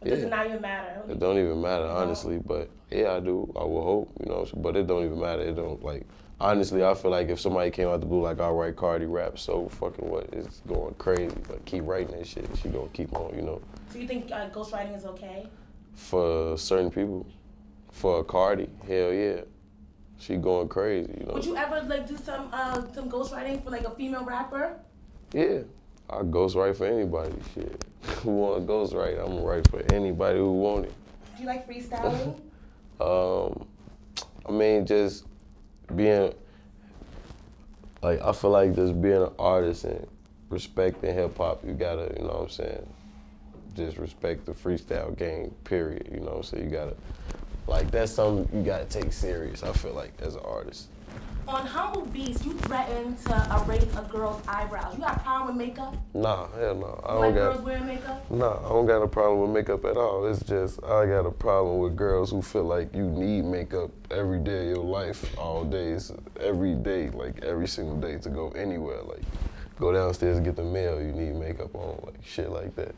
Or 0.00 0.10
does 0.10 0.22
it 0.22 0.30
not 0.30 0.46
even 0.46 0.60
matter? 0.60 1.02
It 1.08 1.18
don't 1.18 1.38
even 1.38 1.60
matter, 1.60 1.86
honestly. 1.86 2.38
But 2.38 2.70
yeah, 2.90 3.14
I 3.14 3.20
do. 3.20 3.52
I 3.56 3.64
will 3.64 3.82
hope, 3.82 4.12
you 4.20 4.30
know. 4.30 4.46
But 4.56 4.76
it 4.76 4.86
don't 4.86 5.04
even 5.04 5.20
matter. 5.20 5.42
It 5.42 5.56
don't 5.56 5.82
like. 5.82 6.06
Honestly, 6.40 6.84
I 6.84 6.94
feel 6.94 7.12
like 7.12 7.28
if 7.28 7.40
somebody 7.40 7.70
came 7.70 7.88
out 7.88 8.00
the 8.00 8.06
blue 8.06 8.20
like, 8.20 8.40
all 8.40 8.54
right, 8.54 8.74
Cardi 8.74 9.06
rap, 9.06 9.38
so 9.38 9.68
fucking 9.68 10.08
what? 10.08 10.28
It's 10.32 10.60
going 10.66 10.94
crazy. 10.94 11.36
Like 11.48 11.64
keep 11.64 11.86
writing 11.86 12.18
that 12.18 12.26
shit. 12.26 12.46
She 12.60 12.68
gonna 12.68 12.88
keep 12.88 13.14
on, 13.14 13.34
you 13.34 13.42
know. 13.42 13.62
Do 13.92 14.00
you 14.00 14.08
think 14.08 14.30
uh, 14.32 14.50
ghostwriting 14.50 14.96
is 14.96 15.04
okay? 15.06 15.46
For 15.94 16.58
certain 16.58 16.90
people, 16.90 17.24
for 17.92 18.24
Cardi, 18.24 18.68
hell 18.86 19.12
yeah, 19.12 19.42
she 20.18 20.36
going 20.36 20.68
crazy, 20.68 21.14
you 21.20 21.26
know. 21.26 21.34
Would 21.34 21.44
you 21.44 21.56
ever 21.56 21.80
like 21.82 22.08
do 22.08 22.16
some 22.16 22.48
uh, 22.52 22.82
some 22.92 23.08
ghostwriting 23.08 23.62
for 23.62 23.70
like 23.70 23.84
a 23.84 23.90
female 23.90 24.24
rapper? 24.24 24.76
Yeah, 25.34 25.62
I 26.08 26.22
ghostwrite 26.22 26.76
for 26.76 26.86
anybody. 26.86 27.34
Shit, 27.54 27.84
who 28.22 28.30
want 28.30 28.64
to 28.64 28.72
ghostwrite? 28.72 29.18
I'm 29.18 29.34
gonna 29.34 29.42
write 29.42 29.68
for 29.68 29.82
anybody 29.92 30.38
who 30.38 30.52
want 30.52 30.84
it. 30.84 30.92
Do 31.36 31.42
you 31.42 31.48
like 31.48 31.68
freestyling? 31.68 32.38
Um, 33.00 33.66
I 34.48 34.52
mean, 34.52 34.86
just 34.86 35.24
being 35.96 36.32
like 38.00 38.22
I 38.22 38.30
feel 38.32 38.50
like 38.50 38.76
just 38.76 39.02
being 39.02 39.22
an 39.22 39.32
artist 39.36 39.84
and 39.84 40.06
respecting 40.50 41.12
hip 41.12 41.36
hop, 41.36 41.64
you 41.66 41.72
gotta, 41.72 42.14
you 42.16 42.22
know 42.22 42.34
what 42.34 42.42
I'm 42.42 42.48
saying, 42.50 42.86
just 43.74 43.96
respect 43.96 44.46
the 44.46 44.52
freestyle 44.52 45.18
game. 45.18 45.52
Period. 45.64 46.08
You 46.12 46.20
know 46.20 46.26
what 46.26 46.36
I'm 46.36 46.42
saying? 46.44 46.64
You 46.64 46.70
gotta 46.70 46.96
like 47.66 47.90
that's 47.90 48.12
something 48.12 48.56
you 48.56 48.64
gotta 48.64 48.84
take 48.84 49.12
serious. 49.12 49.64
I 49.64 49.72
feel 49.72 49.94
like 49.94 50.12
as 50.20 50.36
an 50.36 50.42
artist. 50.44 50.90
On 51.46 51.66
Humble 51.66 52.06
Beast, 52.06 52.42
you 52.46 52.54
threatened 52.54 53.18
to 53.26 53.64
erase 53.66 53.86
a 53.96 54.02
girl's 54.10 54.40
eyebrows. 54.48 54.94
You 54.94 55.00
got 55.00 55.16
a 55.16 55.20
problem 55.20 55.56
with 55.56 55.66
makeup? 55.66 55.94
Nah, 56.14 56.48
hell 56.58 56.74
no. 56.74 57.02
I 57.04 57.14
You 57.16 57.20
don't 57.20 57.34
girls 57.34 57.34
got. 57.34 57.52
Girls 57.52 57.64
wearing 57.64 57.86
makeup? 57.86 58.30
Nah, 58.30 58.64
I 58.64 58.68
don't 58.70 58.86
got 58.86 59.02
a 59.02 59.08
problem 59.08 59.40
with 59.42 59.50
makeup 59.50 59.84
at 59.84 59.98
all. 59.98 60.26
It's 60.26 60.42
just 60.42 60.82
I 60.84 61.04
got 61.04 61.26
a 61.26 61.30
problem 61.30 61.80
with 61.80 61.96
girls 61.96 62.30
who 62.30 62.40
feel 62.40 62.64
like 62.64 62.94
you 62.94 63.10
need 63.10 63.44
makeup 63.44 63.90
every 64.10 64.38
day 64.38 64.70
of 64.70 64.76
your 64.76 64.84
life, 64.84 65.38
all 65.38 65.64
days, 65.64 66.12
every 66.40 66.74
day, 66.74 67.10
like 67.10 67.44
every 67.44 67.68
single 67.68 67.96
day 67.96 68.16
to 68.18 68.30
go 68.30 68.48
anywhere. 68.52 69.02
Like 69.02 69.22
go 69.78 69.92
downstairs 69.92 70.38
and 70.38 70.46
get 70.46 70.56
the 70.56 70.64
mail, 70.64 70.98
you 70.98 71.12
need 71.12 71.34
makeup 71.34 71.74
on, 71.74 72.00
like 72.06 72.24
shit 72.24 72.50
like 72.50 72.74
that. 72.76 72.94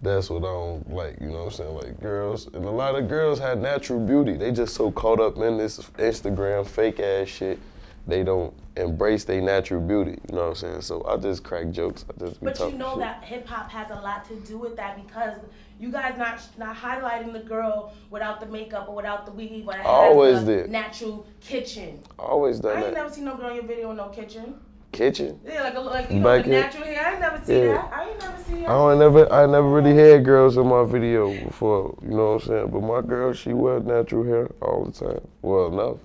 That's 0.00 0.30
what 0.30 0.38
I 0.38 0.46
don't 0.46 0.90
like, 0.90 1.20
you 1.20 1.28
know 1.28 1.44
what 1.44 1.44
I'm 1.44 1.50
saying? 1.50 1.74
Like 1.74 2.00
girls, 2.00 2.46
and 2.46 2.64
a 2.64 2.70
lot 2.70 2.94
of 2.94 3.06
girls 3.06 3.38
had 3.38 3.60
natural 3.60 4.00
beauty. 4.00 4.36
They 4.36 4.50
just 4.50 4.74
so 4.74 4.90
caught 4.90 5.20
up 5.20 5.36
in 5.36 5.58
this 5.58 5.78
Instagram 5.98 6.66
fake 6.66 6.98
ass 6.98 7.28
shit. 7.28 7.58
They 8.06 8.24
don't 8.24 8.52
embrace 8.76 9.24
their 9.24 9.40
natural 9.40 9.80
beauty, 9.80 10.18
you 10.28 10.34
know 10.34 10.42
what 10.42 10.48
I'm 10.48 10.54
saying? 10.56 10.80
So 10.82 11.04
I 11.06 11.16
just 11.18 11.44
crack 11.44 11.70
jokes. 11.70 12.04
I 12.10 12.24
just 12.24 12.42
But 12.42 12.58
you 12.58 12.76
know 12.76 12.90
shit. 12.94 12.98
that 13.00 13.22
hip 13.22 13.46
hop 13.46 13.70
has 13.70 13.90
a 13.90 13.94
lot 13.94 14.24
to 14.28 14.36
do 14.40 14.58
with 14.58 14.74
that 14.76 14.96
because 15.04 15.36
you 15.78 15.92
guys 15.92 16.18
not 16.18 16.40
not 16.58 16.74
highlighting 16.76 17.32
the 17.32 17.40
girl 17.40 17.92
without 18.10 18.40
the 18.40 18.46
makeup 18.46 18.88
or 18.88 18.96
without 18.96 19.24
the 19.26 19.32
weave 19.32 19.68
or 19.68 19.74
Always 19.84 20.40
did. 20.40 20.70
natural 20.70 21.26
kitchen. 21.40 22.00
Always 22.18 22.58
done 22.58 22.72
I 22.72 22.80
ain't 22.80 22.86
that. 22.86 22.94
never 22.94 23.10
seen 23.14 23.24
no 23.24 23.36
girl 23.36 23.50
in 23.50 23.56
your 23.56 23.64
video 23.64 23.88
with 23.88 23.98
no 23.98 24.08
kitchen. 24.08 24.54
Kitchen. 24.90 25.38
Yeah, 25.46 25.62
like 25.62 25.74
a, 25.74 25.80
like 25.80 26.10
you 26.10 26.18
know, 26.20 26.42
the 26.42 26.48
natural 26.48 26.84
hair. 26.84 27.06
I 27.06 27.10
ain't 27.12 27.20
never 27.20 27.44
seen 27.44 27.56
Yeah. 27.56 27.72
that. 27.74 27.92
I 27.94 28.10
ain't 28.10 28.18
never 28.20 28.42
see 28.42 28.54
that. 28.60 28.68
I 28.68 28.72
don't 28.74 28.98
never 28.98 29.32
I 29.32 29.46
never 29.46 29.68
really 29.68 29.94
had 29.94 30.24
girls 30.24 30.56
in 30.56 30.66
my 30.66 30.84
video 30.84 31.32
before, 31.32 31.96
you 32.02 32.08
know 32.10 32.32
what 32.34 32.42
I'm 32.42 32.48
saying? 32.48 32.66
But 32.68 32.80
my 32.82 33.00
girl, 33.00 33.32
she 33.32 33.52
wear 33.52 33.80
natural 33.80 34.24
hair 34.24 34.50
all 34.60 34.84
the 34.86 34.92
time. 34.92 35.20
Well 35.40 35.66
enough. 35.68 35.96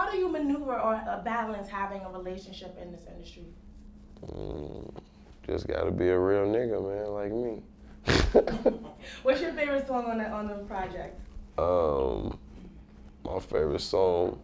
How 0.00 0.10
do 0.10 0.16
you 0.16 0.30
maneuver 0.30 0.80
or 0.80 0.94
uh, 0.94 1.20
balance 1.22 1.68
having 1.68 2.00
a 2.00 2.08
relationship 2.08 2.74
in 2.80 2.90
this 2.90 3.02
industry? 3.06 3.44
Mm, 4.24 4.94
just 5.46 5.66
gotta 5.68 5.90
be 5.90 6.08
a 6.08 6.18
real 6.18 6.46
nigga, 6.46 6.80
man, 6.80 7.12
like 7.12 7.30
me. 7.30 8.80
What's 9.22 9.42
your 9.42 9.52
favorite 9.52 9.86
song 9.86 10.06
on 10.06 10.16
the 10.16 10.30
on 10.30 10.48
the 10.48 10.54
project? 10.64 11.20
um 11.58 12.38
my 13.26 13.38
favorite 13.40 13.82
song. 13.82 14.40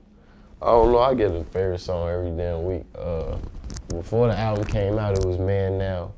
I 0.61 0.67
don't 0.67 0.93
know, 0.93 0.99
I 0.99 1.15
get 1.15 1.31
a 1.31 1.43
favorite 1.45 1.81
song 1.81 2.11
every 2.11 2.33
damn 2.33 2.67
week. 2.67 2.85
Uh 2.95 3.39
before 3.89 4.29
the 4.29 4.39
album 4.39 4.67
came 4.67 4.99
out 4.99 5.17
it 5.19 5.25
was 5.25 5.39
Man 5.39 5.79
Now. 5.79 6.13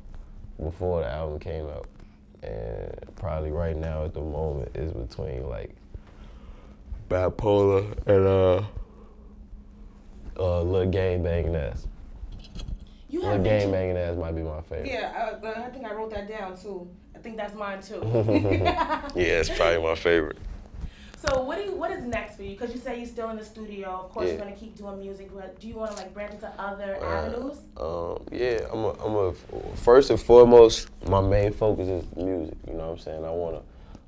Before 0.61 0.99
the 0.99 1.07
album 1.07 1.39
came 1.39 1.65
out. 1.67 1.87
And 2.43 2.93
probably 3.15 3.51
right 3.51 3.77
now 3.77 4.03
at 4.03 4.13
the 4.13 4.21
moment 4.21 4.75
is 4.75 4.91
between 4.91 5.47
like 5.47 5.77
bipolar 7.09 7.85
and 8.05 8.27
uh 8.27 8.63
uh 10.39 10.61
Lil 10.61 10.89
Game 10.89 11.23
Banging 11.23 11.55
Ass. 11.55 11.85
You 13.09 13.21
have 13.21 13.43
Game 13.43 13.71
Banging 13.71 13.97
Ass 13.97 14.15
might 14.17 14.35
be 14.35 14.41
my 14.41 14.61
favorite. 14.61 14.87
yeah. 14.87 15.37
Uh, 15.43 15.47
I 15.65 15.69
think 15.69 15.85
I 15.85 15.93
wrote 15.93 16.11
that 16.11 16.27
down 16.27 16.55
too. 16.57 16.87
I 17.15 17.19
think 17.19 17.37
that's 17.37 17.53
mine 17.55 17.81
too. 17.81 18.01
Yeah, 19.15 19.39
it's 19.41 19.49
probably 19.49 19.81
my 19.83 19.95
favorite. 19.95 20.37
So 21.21 21.41
what 21.43 21.57
do 21.57 21.65
you 21.65 21.73
what 21.75 21.91
is 21.91 22.05
next 22.05 22.37
for 22.37 22.43
you? 22.43 22.51
Because 22.51 22.73
you 22.73 22.79
say 22.79 22.95
you're 22.97 23.05
still 23.05 23.29
in 23.29 23.35
the 23.35 23.43
studio. 23.43 23.89
Of 23.89 24.09
course, 24.13 24.27
Yeah. 24.27 24.31
you're 24.35 24.41
gonna 24.45 24.55
keep 24.55 24.77
doing 24.77 24.99
music. 25.01 25.29
But 25.35 25.59
do 25.59 25.67
you 25.67 25.75
want 25.75 25.91
to 25.91 25.97
like 25.97 26.13
branch 26.13 26.31
into 26.35 26.47
other 26.57 26.95
Uh, 27.01 27.05
avenues? 27.05 27.57
Um, 27.75 28.23
yeah, 28.31 28.61
I'm 28.71 28.85
a, 28.85 28.91
I'm 29.05 29.15
a, 29.17 29.33
first 29.75 30.11
and 30.11 30.17
foremost, 30.21 30.87
my 31.09 31.19
main 31.19 31.51
focus 31.51 31.89
is 31.89 32.05
music, 32.15 32.55
you 32.65 32.71
know 32.73 32.85
what 32.85 32.91
I'm 32.93 32.97
saying? 32.99 33.25
I 33.25 33.31
want 33.31 33.61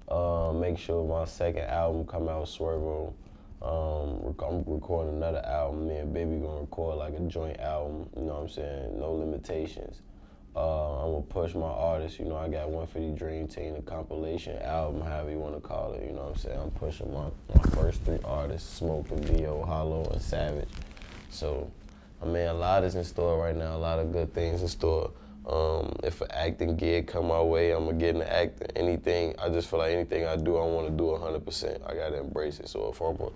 to 0.08 0.16
uh, 0.16 0.54
make 0.54 0.78
sure 0.78 1.04
my 1.06 1.26
second 1.26 1.64
album 1.64 2.06
come 2.06 2.30
out, 2.30 2.46
Swervo. 2.46 3.12
Um, 3.62 4.36
I'm 4.39 4.64
recording 4.66 5.18
another 5.18 5.45
album, 5.45 5.88
me 5.88 5.97
and 5.97 6.12
Baby 6.12 6.38
gonna 6.38 6.62
record 6.62 6.97
like 6.97 7.14
a 7.14 7.20
joint 7.20 7.59
album, 7.59 8.09
you 8.16 8.24
know 8.24 8.34
what 8.34 8.41
I'm 8.43 8.49
saying? 8.49 8.99
No 8.99 9.14
limitations. 9.14 10.01
Uh, 10.55 11.03
I'm 11.03 11.12
gonna 11.12 11.22
push 11.22 11.53
my 11.53 11.68
artists, 11.68 12.18
you 12.18 12.26
know, 12.26 12.38
I 12.38 12.47
got 12.47 12.70
150 12.70 13.16
Dream 13.16 13.47
Team, 13.47 13.76
a 13.76 13.82
compilation 13.84 14.59
album, 14.64 15.01
however 15.01 15.30
you 15.30 15.38
wanna 15.38 15.59
call 15.59 15.93
it, 15.93 16.03
you 16.03 16.12
know 16.12 16.24
what 16.24 16.32
I'm 16.32 16.38
saying? 16.38 16.59
I'm 16.59 16.72
pushing 16.72 17.14
my, 17.14 17.26
my 17.53 17.62
first 17.76 18.01
three 18.01 18.18
artists, 18.26 18.78
Smoke 18.78 19.07
Dio, 19.28 19.64
Hollow, 19.64 20.09
and 20.12 20.22
Savage. 20.22 20.70
So, 21.30 21.70
I 22.20 22.26
mean, 22.26 22.47
a 22.47 22.53
lot 22.53 22.84
is 22.84 22.95
in 22.95 23.03
store 23.03 23.38
right 23.38 23.55
now. 23.55 23.76
A 23.76 23.78
lot 23.78 23.99
of 23.99 24.12
good 24.12 24.34
things 24.34 24.64
in 24.64 24.68
store. 24.70 25.12
Um, 25.48 25.96
if 26.04 26.22
an 26.22 26.28
acting 26.32 26.76
gig 26.76 27.08
come 27.08 27.28
my 27.28 27.42
way, 27.42 27.72
I'm 27.72 27.86
gonna 27.86 27.98
get 27.98 28.16
into 28.16 28.32
acting. 28.32 28.68
Anything, 28.76 29.36
I 29.39 29.50
just 29.50 29.70
feel 29.70 29.80
like 29.80 29.92
anything 29.92 30.26
I 30.26 30.36
do, 30.36 30.58
I 30.58 30.66
want 30.66 30.88
to 30.88 30.94
do 30.94 31.06
100%. 31.06 31.82
I 31.86 31.96
gotta 31.96 32.20
embrace 32.20 32.60
it. 32.60 32.70
So 32.70 32.89
if 32.89 33.02
I'm 33.02 33.16
gonna 33.18 33.32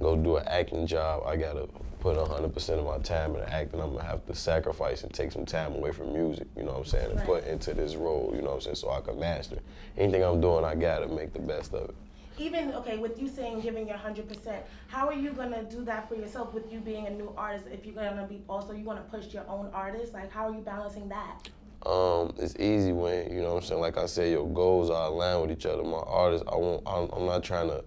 go 0.00 0.16
do 0.16 0.36
an 0.36 0.48
acting 0.48 0.86
job, 0.86 1.22
I 1.26 1.36
gotta 1.36 1.68
put 2.00 2.16
100% 2.16 2.78
of 2.78 2.86
my 2.86 2.98
time 2.98 3.34
into 3.34 3.52
acting. 3.52 3.80
I'm 3.80 3.92
gonna 3.92 4.04
have 4.04 4.24
to 4.26 4.34
sacrifice 4.34 5.02
and 5.04 5.12
take 5.12 5.32
some 5.32 5.44
time 5.44 5.74
away 5.74 5.92
from 5.92 6.14
music. 6.14 6.46
You 6.56 6.62
know 6.62 6.72
what 6.72 6.78
I'm 6.78 6.84
saying? 6.86 7.10
And 7.10 7.16
Right. 7.18 7.26
put 7.26 7.46
into 7.46 7.74
this 7.74 7.94
role. 7.94 8.32
You 8.34 8.40
know 8.40 8.48
what 8.48 8.54
I'm 8.54 8.60
saying? 8.62 8.76
So 8.76 8.90
I 8.90 9.00
can 9.00 9.18
master. 9.20 9.58
Anything 9.98 10.24
I'm 10.24 10.40
doing, 10.40 10.64
I 10.64 10.74
gotta 10.74 11.08
make 11.08 11.34
the 11.34 11.40
best 11.40 11.74
of 11.74 11.90
it. 11.90 11.94
Even 12.40 12.72
okay, 12.72 12.96
with 12.96 13.20
you 13.20 13.28
saying 13.28 13.60
giving 13.60 13.86
your 13.86 13.98
hundred 13.98 14.26
percent, 14.26 14.64
how 14.86 15.06
are 15.06 15.12
you 15.12 15.32
gonna 15.32 15.62
do 15.64 15.84
that 15.84 16.08
for 16.08 16.14
yourself 16.14 16.54
with 16.54 16.72
you 16.72 16.80
being 16.80 17.06
a 17.06 17.10
new 17.10 17.34
artist? 17.36 17.66
If 17.70 17.84
you're 17.84 17.94
gonna 17.94 18.26
be 18.26 18.42
also 18.48 18.72
you 18.72 18.82
wanna 18.82 19.02
push 19.10 19.26
your 19.34 19.44
own 19.46 19.70
artist, 19.74 20.14
like 20.14 20.32
how 20.32 20.48
are 20.48 20.54
you 20.54 20.62
balancing 20.62 21.10
that? 21.10 21.50
Um, 21.84 22.32
it's 22.38 22.56
easy 22.58 22.92
when 22.92 23.30
you 23.30 23.42
know 23.42 23.54
what 23.54 23.64
I'm 23.64 23.68
saying. 23.68 23.80
Like 23.82 23.98
I 23.98 24.06
said, 24.06 24.30
your 24.30 24.48
goals 24.48 24.88
are 24.88 25.08
aligned 25.08 25.42
with 25.42 25.50
each 25.50 25.66
other. 25.66 25.82
My 25.82 25.98
artist, 25.98 26.44
I 26.50 26.56
won't. 26.56 26.82
I'm, 26.86 27.10
I'm 27.12 27.26
not 27.26 27.44
trying 27.44 27.68
to. 27.68 27.84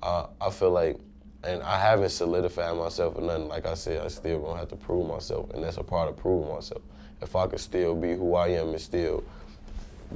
I 0.00 0.26
I 0.40 0.50
feel 0.50 0.70
like, 0.70 1.00
and 1.42 1.60
I 1.64 1.80
haven't 1.80 2.10
solidified 2.10 2.76
myself 2.76 3.16
or 3.16 3.22
nothing. 3.22 3.48
Like 3.48 3.66
I 3.66 3.74
said, 3.74 4.04
I 4.04 4.08
still 4.08 4.38
gonna 4.38 4.60
have 4.60 4.68
to 4.68 4.76
prove 4.76 5.08
myself, 5.08 5.50
and 5.50 5.64
that's 5.64 5.76
a 5.76 5.82
part 5.82 6.08
of 6.08 6.16
proving 6.16 6.54
myself. 6.54 6.82
If 7.20 7.34
I 7.34 7.48
could 7.48 7.58
still 7.58 7.96
be 7.96 8.14
who 8.14 8.36
I 8.36 8.48
am 8.48 8.68
and 8.68 8.80
still 8.80 9.24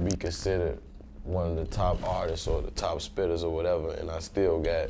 be 0.01 0.15
considered 0.15 0.79
one 1.23 1.51
of 1.51 1.55
the 1.55 1.65
top 1.65 2.03
artists 2.03 2.47
or 2.47 2.61
the 2.61 2.71
top 2.71 2.99
spitters 2.99 3.43
or 3.43 3.49
whatever, 3.49 3.91
and 3.91 4.11
I 4.11 4.19
still 4.19 4.59
got 4.59 4.89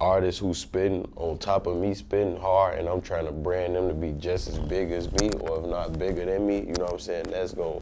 artists 0.00 0.40
who 0.40 0.52
spitting 0.52 1.10
on 1.16 1.38
top 1.38 1.66
of 1.66 1.76
me 1.76 1.94
spitting 1.94 2.36
hard 2.36 2.78
and 2.78 2.88
I'm 2.88 3.00
trying 3.00 3.26
to 3.26 3.32
brand 3.32 3.74
them 3.74 3.88
to 3.88 3.94
be 3.94 4.12
just 4.12 4.48
as 4.48 4.58
big 4.58 4.92
as 4.92 5.10
me 5.12 5.30
or 5.40 5.60
if 5.60 5.66
not 5.66 5.98
bigger 5.98 6.24
than 6.24 6.46
me, 6.46 6.58
you 6.58 6.74
know 6.74 6.84
what 6.84 6.92
I'm 6.94 6.98
saying? 6.98 7.26
That's 7.30 7.54
gonna 7.54 7.80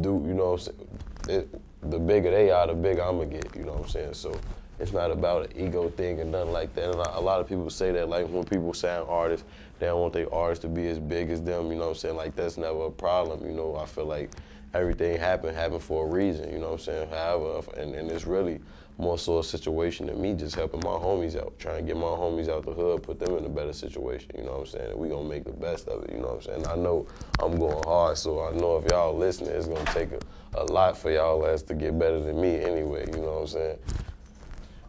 do, 0.00 0.22
you 0.26 0.34
know 0.34 0.52
what 0.52 0.68
I'm 0.68 0.74
saying? 0.74 0.88
It, 1.28 1.60
the 1.90 1.98
bigger 1.98 2.30
they 2.30 2.50
are, 2.50 2.66
the 2.66 2.74
bigger 2.74 3.02
I'm 3.02 3.18
gonna 3.18 3.26
get, 3.26 3.54
you 3.54 3.64
know 3.64 3.72
what 3.72 3.84
I'm 3.84 3.88
saying? 3.88 4.14
So 4.14 4.38
it's 4.78 4.92
not 4.92 5.10
about 5.10 5.50
an 5.50 5.66
ego 5.66 5.90
thing 5.90 6.20
and 6.20 6.32
nothing 6.32 6.52
like 6.52 6.74
that. 6.74 6.90
And 6.90 6.94
a 6.94 7.18
a 7.18 7.20
lot 7.20 7.40
of 7.40 7.48
people 7.48 7.68
say 7.70 7.92
that, 7.92 8.08
like 8.08 8.26
when 8.28 8.44
people 8.44 8.72
sign 8.72 9.02
artists, 9.08 9.46
they 9.78 9.86
don't 9.86 10.00
want 10.00 10.12
their 10.12 10.32
artists 10.32 10.62
to 10.62 10.68
be 10.68 10.88
as 10.88 10.98
big 10.98 11.30
as 11.30 11.42
them, 11.42 11.70
you 11.70 11.74
know 11.74 11.88
what 11.88 11.90
I'm 11.90 11.94
saying? 11.96 12.16
Like 12.16 12.34
that's 12.34 12.56
never 12.56 12.86
a 12.86 12.90
problem, 12.90 13.44
you 13.44 13.52
know? 13.52 13.76
I 13.76 13.84
feel 13.84 14.06
like 14.06 14.30
everything 14.74 15.18
happened 15.18 15.56
happened 15.56 15.82
for 15.82 16.06
a 16.06 16.10
reason. 16.10 16.50
You 16.50 16.58
know 16.58 16.70
what 16.70 16.72
I'm 16.74 16.78
saying? 16.80 17.10
However, 17.10 17.70
and, 17.76 17.94
and 17.94 18.10
it's 18.10 18.26
really 18.26 18.60
more 18.98 19.18
so 19.18 19.38
a 19.38 19.44
situation 19.44 20.06
than 20.06 20.20
me 20.20 20.34
just 20.34 20.54
helping 20.54 20.80
my 20.80 20.96
homies 20.96 21.36
out, 21.36 21.58
trying 21.58 21.78
to 21.78 21.82
get 21.82 21.96
my 21.96 22.02
homies 22.02 22.48
out 22.48 22.64
the 22.64 22.72
hood, 22.72 23.02
put 23.02 23.18
them 23.18 23.36
in 23.36 23.44
a 23.44 23.48
better 23.48 23.72
situation. 23.72 24.30
You 24.36 24.44
know 24.44 24.52
what 24.52 24.60
I'm 24.60 24.66
saying? 24.66 24.90
And 24.90 24.98
we 24.98 25.08
gonna 25.08 25.28
make 25.28 25.44
the 25.44 25.52
best 25.52 25.88
of 25.88 26.04
it. 26.04 26.12
You 26.12 26.18
know 26.18 26.28
what 26.28 26.36
I'm 26.36 26.42
saying? 26.42 26.66
I 26.66 26.76
know 26.76 27.06
I'm 27.40 27.58
going 27.58 27.82
hard, 27.84 28.18
so 28.18 28.46
I 28.46 28.52
know 28.52 28.76
if 28.76 28.90
y'all 28.90 29.16
listening, 29.16 29.50
it's 29.50 29.66
gonna 29.66 29.84
take 29.86 30.10
a, 30.12 30.20
a 30.54 30.64
lot 30.64 30.96
for 30.96 31.10
y'all 31.10 31.46
ass 31.46 31.62
to 31.62 31.74
get 31.74 31.98
better 31.98 32.20
than 32.20 32.40
me 32.40 32.60
anyway. 32.60 33.06
You 33.10 33.18
know 33.18 33.32
what 33.32 33.40
I'm 33.40 33.46
saying? 33.48 33.78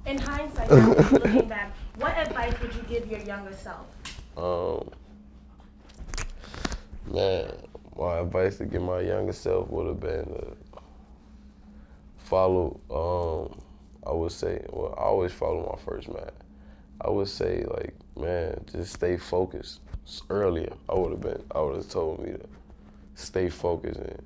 In 0.05 0.17
hindsight, 0.17 0.69
looking 0.69 1.47
back, 1.47 1.73
what 1.95 2.17
advice 2.17 2.53
would 2.61 2.75
you 2.75 2.81
give 2.83 3.09
your 3.09 3.21
younger 3.21 3.53
self? 3.53 3.85
Um, 4.35 4.89
man, 7.09 7.51
my 7.97 8.19
advice 8.19 8.57
to 8.57 8.65
give 8.65 8.81
my 8.81 9.01
younger 9.01 9.33
self 9.33 9.69
would 9.69 9.87
have 9.87 9.99
been 9.99 10.25
to 10.25 10.57
follow. 12.17 12.79
Um, 12.89 13.61
I 14.05 14.11
would 14.11 14.31
say, 14.31 14.65
well, 14.69 14.93
I 14.97 15.03
always 15.03 15.31
follow 15.31 15.77
my 15.77 15.83
first 15.83 16.09
man. 16.09 16.31
I 17.01 17.09
would 17.09 17.27
say, 17.27 17.65
like, 17.69 17.93
man, 18.17 18.63
just 18.71 18.93
stay 18.93 19.17
focused. 19.17 19.79
Earlier, 20.29 20.73
I 20.89 20.95
would 20.95 21.11
have 21.11 21.21
been. 21.21 21.41
I 21.55 21.61
would 21.61 21.77
have 21.77 21.89
told 21.89 22.19
me 22.19 22.33
to 22.33 22.45
stay 23.15 23.49
focused 23.49 23.99
and, 23.99 24.23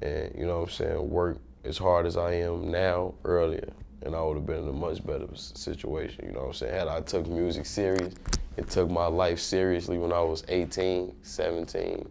and 0.00 0.34
you 0.38 0.46
know 0.46 0.60
what 0.60 0.68
I'm 0.68 0.74
saying, 0.74 1.10
work 1.10 1.38
as 1.64 1.78
hard 1.78 2.06
as 2.06 2.16
I 2.16 2.34
am 2.34 2.70
now 2.70 3.14
earlier, 3.24 3.68
and 4.02 4.14
I 4.14 4.22
would 4.22 4.36
have 4.36 4.46
been 4.46 4.62
in 4.62 4.68
a 4.68 4.72
much 4.72 5.04
better 5.04 5.26
situation. 5.34 6.24
You 6.26 6.32
know 6.32 6.40
what 6.40 6.46
I'm 6.48 6.54
saying? 6.54 6.74
Had 6.74 6.88
I 6.88 7.00
took 7.00 7.26
music 7.26 7.66
serious, 7.66 8.14
it 8.56 8.68
took 8.68 8.90
my 8.90 9.06
life 9.06 9.40
seriously 9.40 9.98
when 9.98 10.12
I 10.12 10.20
was 10.20 10.44
18, 10.48 11.14
17, 11.22 12.08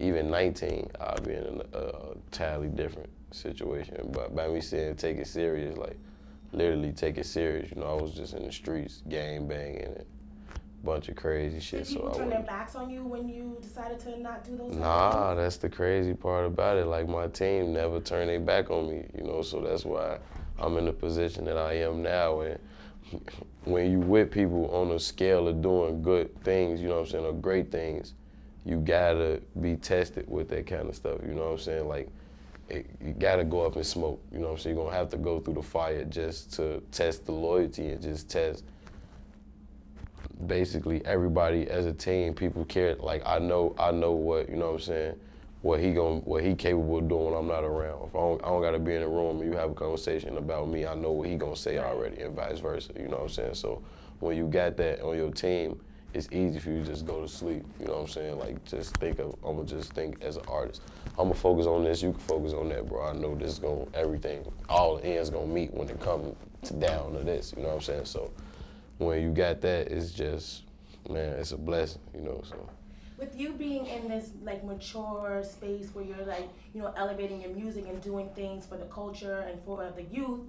even 0.00 0.30
19, 0.30 0.90
I'd 1.00 1.24
be 1.24 1.34
in 1.34 1.62
a, 1.72 1.76
a 1.78 2.12
entirely 2.12 2.68
different 2.68 3.10
situation. 3.30 4.10
But 4.12 4.34
by 4.34 4.48
me 4.48 4.60
saying 4.60 4.96
take 4.96 5.18
it 5.18 5.26
serious, 5.26 5.76
like 5.76 5.98
literally 6.52 6.92
take 6.92 7.18
it 7.18 7.26
serious, 7.26 7.70
you 7.70 7.80
know, 7.80 7.98
I 7.98 8.02
was 8.02 8.12
just 8.12 8.34
in 8.34 8.44
the 8.44 8.52
streets, 8.52 9.02
gang 9.08 9.46
banging 9.46 9.84
and 9.84 10.04
bunch 10.82 11.08
of 11.08 11.16
crazy 11.16 11.60
shit. 11.60 11.84
Did 11.84 11.88
so 11.88 12.00
people 12.00 12.12
I 12.12 12.16
turn 12.16 12.30
their 12.30 12.42
backs 12.42 12.74
on 12.74 12.90
you 12.90 13.04
when 13.04 13.28
you 13.28 13.58
decided 13.60 14.00
to 14.00 14.18
not 14.18 14.44
do 14.44 14.56
those? 14.56 14.74
Nah, 14.74 15.34
that's 15.34 15.58
the 15.58 15.68
crazy 15.68 16.14
part 16.14 16.46
about 16.46 16.78
it. 16.78 16.86
Like 16.86 17.08
my 17.08 17.26
team 17.28 17.72
never 17.72 18.00
turned 18.00 18.30
their 18.30 18.40
back 18.40 18.70
on 18.70 18.88
me, 18.88 19.06
you 19.16 19.24
know. 19.24 19.42
So 19.42 19.60
that's 19.60 19.84
why 19.84 20.18
I'm 20.58 20.76
in 20.78 20.86
the 20.86 20.92
position 20.92 21.44
that 21.44 21.58
I 21.58 21.74
am 21.74 22.02
now. 22.02 22.40
And 22.40 22.58
when 23.64 23.90
you 23.90 24.00
with 24.00 24.30
people 24.30 24.70
on 24.74 24.92
a 24.92 24.98
scale 24.98 25.48
of 25.48 25.60
doing 25.60 26.02
good 26.02 26.42
things, 26.42 26.80
you 26.80 26.88
know 26.88 26.96
what 26.96 27.00
I'm 27.02 27.06
saying, 27.08 27.24
or 27.26 27.32
great 27.34 27.70
things, 27.70 28.14
you 28.64 28.76
gotta 28.76 29.40
be 29.60 29.76
tested 29.76 30.26
with 30.28 30.48
that 30.50 30.66
kind 30.66 30.88
of 30.88 30.94
stuff. 30.94 31.20
You 31.26 31.34
know 31.34 31.46
what 31.46 31.52
I'm 31.52 31.58
saying? 31.58 31.88
Like 31.88 32.08
it, 32.68 32.86
you 33.04 33.12
gotta 33.12 33.44
go 33.44 33.64
up 33.64 33.76
and 33.76 33.86
smoke. 33.86 34.22
You 34.32 34.38
know 34.38 34.48
what 34.48 34.52
I'm 34.52 34.58
saying? 34.58 34.76
You're 34.76 34.84
gonna 34.84 34.96
have 34.96 35.08
to 35.10 35.16
go 35.16 35.40
through 35.40 35.54
the 35.54 35.62
fire 35.62 36.04
just 36.04 36.52
to 36.54 36.82
test 36.92 37.26
the 37.26 37.32
loyalty 37.32 37.88
and 37.88 38.02
just 38.02 38.28
test 38.28 38.64
basically 40.46 41.04
everybody 41.04 41.68
as 41.68 41.86
a 41.86 41.92
team, 41.92 42.34
people 42.34 42.64
care. 42.64 42.94
Like 42.96 43.22
I 43.26 43.38
know, 43.38 43.74
I 43.78 43.90
know 43.90 44.12
what 44.12 44.48
you 44.48 44.56
know. 44.56 44.72
what 44.72 44.74
I'm 44.74 44.80
saying 44.80 45.20
what 45.62 45.78
he 45.80 45.92
going 45.92 46.20
what 46.20 46.42
he 46.42 46.54
capable 46.54 46.98
of 46.98 47.08
doing 47.08 47.26
when 47.26 47.34
I'm 47.34 47.46
not 47.46 47.64
around. 47.64 48.08
If 48.08 48.14
I 48.14 48.18
don't, 48.18 48.42
I 48.42 48.48
don't 48.48 48.62
got 48.62 48.70
to 48.70 48.78
be 48.78 48.94
in 48.94 49.02
the 49.02 49.08
room 49.08 49.40
and 49.40 49.52
you 49.52 49.56
have 49.58 49.70
a 49.70 49.74
conversation 49.74 50.38
about 50.38 50.68
me, 50.68 50.86
I 50.86 50.94
know 50.94 51.12
what 51.12 51.28
he 51.28 51.36
gonna 51.36 51.56
say 51.56 51.78
already, 51.78 52.22
and 52.22 52.34
vice 52.34 52.60
versa. 52.60 52.92
You 52.96 53.08
know 53.08 53.16
what 53.16 53.22
I'm 53.24 53.28
saying? 53.28 53.54
So 53.54 53.82
when 54.20 54.36
you 54.36 54.46
got 54.46 54.76
that 54.78 55.02
on 55.02 55.16
your 55.16 55.30
team, 55.30 55.78
it's 56.12 56.28
easy 56.32 56.58
for 56.58 56.70
you 56.70 56.80
to 56.80 56.86
just 56.86 57.06
go 57.06 57.20
to 57.20 57.28
sleep. 57.28 57.64
You 57.78 57.86
know 57.86 57.92
what 57.92 58.00
I'm 58.02 58.08
saying? 58.08 58.38
Like 58.38 58.64
just 58.64 58.96
think 58.96 59.18
of 59.18 59.34
I'm 59.44 59.56
gonna 59.56 59.66
just 59.66 59.92
think 59.92 60.22
as 60.22 60.36
an 60.36 60.44
artist. 60.48 60.82
I'm 61.10 61.28
gonna 61.28 61.34
focus 61.34 61.66
on 61.66 61.84
this. 61.84 62.02
You 62.02 62.12
can 62.12 62.20
focus 62.20 62.52
on 62.52 62.68
that, 62.70 62.88
bro. 62.88 63.06
I 63.06 63.12
know 63.12 63.34
this 63.34 63.52
is 63.52 63.58
gonna 63.58 63.84
everything. 63.94 64.44
All 64.68 64.96
the 64.96 65.04
ends 65.04 65.30
gonna 65.30 65.46
meet 65.46 65.72
when 65.72 65.88
it 65.88 66.00
comes 66.00 66.34
to 66.62 66.74
down 66.74 67.12
to 67.14 67.20
this. 67.20 67.54
You 67.56 67.62
know 67.62 67.68
what 67.68 67.74
I'm 67.76 67.80
saying? 67.80 68.04
So 68.06 68.30
when 68.98 69.22
you 69.22 69.30
got 69.30 69.60
that, 69.60 69.88
it's 69.88 70.10
just 70.10 70.64
man, 71.08 71.34
it's 71.34 71.52
a 71.52 71.56
blessing. 71.56 72.02
You 72.14 72.22
know 72.22 72.42
so. 72.44 72.68
With 73.16 73.38
you 73.38 73.52
being 73.52 73.86
in 73.86 74.08
this 74.08 74.30
like 74.42 74.64
mature 74.64 75.42
space 75.44 75.90
where 75.92 76.04
you're 76.04 76.24
like, 76.24 76.48
you 76.72 76.80
know, 76.80 76.92
elevating 76.96 77.42
your 77.42 77.50
music 77.50 77.84
and 77.86 78.00
doing 78.00 78.30
things 78.34 78.64
for 78.64 78.78
the 78.78 78.86
culture 78.86 79.40
and 79.40 79.62
for 79.62 79.92
the 79.94 80.02
youth, 80.04 80.40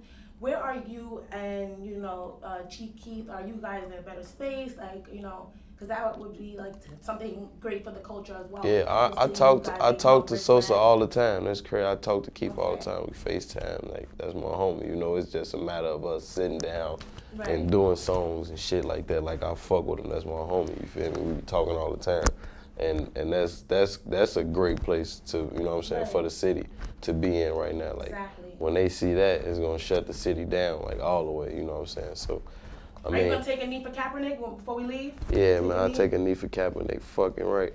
where 0.42 0.58
are 0.58 0.82
you 0.88 1.22
and 1.30 1.86
you 1.86 1.96
know, 1.98 2.38
uh, 2.42 2.62
Chief 2.62 2.90
Keef? 2.96 3.30
Are 3.30 3.46
you 3.46 3.54
guys 3.62 3.84
in 3.86 3.92
a 3.92 4.02
better 4.02 4.24
space? 4.24 4.76
Like, 4.76 5.06
you 5.12 5.22
know, 5.22 5.50
because 5.72 5.86
that 5.86 6.18
would 6.18 6.36
be 6.36 6.56
like 6.58 6.74
something 7.00 7.48
great 7.60 7.84
for 7.84 7.92
the 7.92 8.00
culture 8.00 8.36
as 8.44 8.50
well. 8.50 8.66
Yeah, 8.66 8.82
I, 8.88 9.24
I 9.24 9.28
talk 9.28 9.62
to 9.64 9.76
I 9.80 9.92
talk 9.92 10.26
to 10.26 10.36
Sosa 10.36 10.74
all 10.74 10.98
the 10.98 11.06
time. 11.06 11.44
That's 11.44 11.60
crazy. 11.60 11.86
I 11.86 11.94
talk 11.94 12.24
to 12.24 12.32
Keef 12.32 12.58
all 12.58 12.76
the 12.76 12.82
time. 12.82 13.04
We 13.06 13.14
FaceTime. 13.14 13.92
Like 13.92 14.08
that's 14.18 14.34
my 14.34 14.40
homie. 14.40 14.88
You 14.88 14.96
know, 14.96 15.14
it's 15.14 15.30
just 15.30 15.54
a 15.54 15.58
matter 15.58 15.86
of 15.86 16.04
us 16.04 16.26
sitting 16.26 16.58
down 16.58 16.98
Right. 17.34 17.48
and 17.48 17.70
doing 17.70 17.96
songs 17.96 18.50
and 18.50 18.58
shit 18.58 18.84
like 18.84 19.06
that. 19.06 19.22
Like 19.22 19.42
I 19.42 19.54
fuck 19.54 19.86
with 19.86 20.00
him. 20.00 20.10
That's 20.10 20.24
my 20.26 20.32
homie. 20.32 20.78
You 20.80 20.86
feel 20.88 21.12
me? 21.12 21.20
We 21.22 21.32
be 21.34 21.42
talking 21.42 21.76
all 21.76 21.92
the 21.92 22.02
time. 22.02 22.24
And 22.78 23.10
and 23.16 23.32
that's 23.32 23.62
that's 23.62 23.98
that's 23.98 24.36
a 24.36 24.44
great 24.44 24.82
place 24.82 25.20
to 25.26 25.38
you 25.38 25.60
know 25.62 25.70
what 25.70 25.76
I'm 25.76 25.82
saying 25.84 26.06
for 26.06 26.22
the 26.22 26.30
city 26.30 26.66
to 27.02 27.12
be 27.12 27.42
in 27.42 27.54
right 27.54 27.74
now. 27.74 27.94
Like 27.94 28.08
Exactly. 28.08 28.41
When 28.62 28.74
they 28.74 28.88
see 28.88 29.12
that, 29.14 29.40
it's 29.40 29.58
gonna 29.58 29.76
shut 29.78 30.06
the 30.06 30.14
city 30.14 30.44
down 30.44 30.82
like 30.82 31.00
all 31.00 31.24
the 31.24 31.30
way. 31.32 31.52
You 31.56 31.64
know 31.64 31.72
what 31.72 31.80
I'm 31.80 31.86
saying? 31.86 32.14
So. 32.14 32.42
I 33.04 33.10
mean, 33.10 33.22
Are 33.22 33.24
you 33.24 33.32
gonna 33.32 33.44
take 33.44 33.60
a 33.64 33.66
knee 33.66 33.82
for 33.82 33.90
Kaepernick 33.90 34.38
before 34.56 34.76
we 34.76 34.84
leave? 34.84 35.14
yeah, 35.32 35.58
man, 35.60 35.76
I 35.76 35.88
knee? 35.88 35.94
take 35.94 36.12
a 36.12 36.18
knee 36.18 36.34
for 36.34 36.46
Kaepernick. 36.46 37.02
Fucking 37.02 37.44
right. 37.44 37.72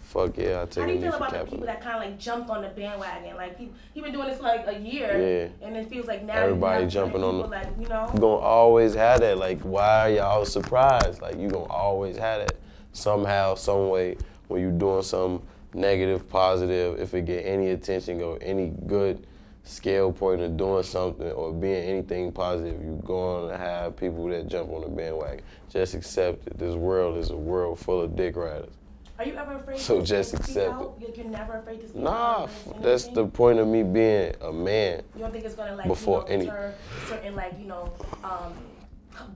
Fuck 0.00 0.38
yeah, 0.38 0.62
I 0.62 0.64
take 0.64 0.76
a 0.76 0.80
nap. 0.80 0.80
How 0.80 0.86
do 0.86 0.92
you 0.92 0.94
knee 0.94 1.00
feel 1.02 1.10
for 1.10 1.16
about 1.18 1.32
the 1.32 1.50
people 1.50 1.66
that 1.66 1.82
kind 1.82 1.96
of 1.96 2.00
like 2.10 2.18
jumped 2.18 2.48
on 2.48 2.62
the 2.62 2.68
bandwagon? 2.68 3.36
Like 3.36 3.58
he 3.58 3.68
he 3.92 4.00
been 4.00 4.12
doing 4.12 4.28
this 4.28 4.38
for 4.38 4.44
like 4.44 4.66
a 4.66 4.78
year, 4.78 5.50
Yeah. 5.60 5.66
and 5.66 5.76
it 5.76 5.90
feels 5.90 6.06
like 6.06 6.24
now 6.24 6.36
Everybody 6.44 6.86
jumping 6.86 7.22
on 7.22 7.36
the- 7.42 7.46
like 7.46 7.66
you 7.78 7.86
know. 7.88 8.08
You 8.14 8.18
gonna 8.20 8.36
always 8.36 8.94
have 8.94 9.20
that. 9.20 9.36
Like, 9.36 9.60
why 9.60 10.06
are 10.06 10.10
y'all 10.10 10.44
surprised? 10.46 11.20
Like, 11.20 11.36
you 11.38 11.48
gonna 11.50 11.64
always 11.66 12.16
have 12.16 12.40
that 12.48 12.56
somehow, 12.94 13.54
some 13.54 13.90
way. 13.90 14.16
When 14.46 14.62
you 14.62 14.70
doing 14.70 15.02
something 15.02 15.46
negative, 15.74 16.26
positive, 16.30 16.98
if 16.98 17.12
it 17.12 17.26
get 17.26 17.44
any 17.44 17.68
attention 17.72 18.22
or 18.22 18.38
any 18.40 18.72
good 18.86 19.26
scale 19.68 20.12
point 20.12 20.40
of 20.40 20.56
doing 20.56 20.82
something 20.82 21.30
or 21.32 21.52
being 21.52 21.84
anything 21.84 22.32
positive, 22.32 22.82
you're 22.82 22.96
going 23.02 23.50
to 23.50 23.56
have 23.56 23.96
people 23.96 24.26
that 24.28 24.48
jump 24.48 24.70
on 24.72 24.80
the 24.82 24.88
bandwagon. 24.88 25.44
Just 25.68 25.94
accept 25.94 26.46
it. 26.46 26.58
This 26.58 26.74
world 26.74 27.18
is 27.18 27.30
a 27.30 27.36
world 27.36 27.78
full 27.78 28.00
of 28.00 28.16
dick 28.16 28.34
riders. 28.36 28.70
Are 29.18 29.24
you 29.24 29.34
ever 29.34 29.54
afraid 29.54 29.78
So 29.78 29.98
to 30.00 30.06
just 30.06 30.32
accept 30.32 30.74
out? 30.74 30.94
You're, 31.00 31.10
you're 31.10 31.26
never 31.26 31.58
afraid 31.58 31.80
to 31.80 31.88
speak 31.88 32.02
Nah, 32.02 32.10
out. 32.44 32.50
against 32.66 32.82
that's 32.82 33.08
the 33.08 33.26
point 33.26 33.58
of 33.58 33.66
me 33.66 33.82
being 33.82 34.32
a 34.40 34.52
man. 34.52 35.02
You 35.16 35.22
don't 35.22 35.32
think 35.32 35.44
it's 35.44 35.56
gonna 35.56 35.74
like 35.74 35.88
before 35.88 36.24
you 36.30 36.36
know, 36.46 36.52
any- 36.52 36.74
certain 37.08 37.34
like 37.34 37.58
you 37.58 37.66
know 37.66 37.92
um, 38.22 38.54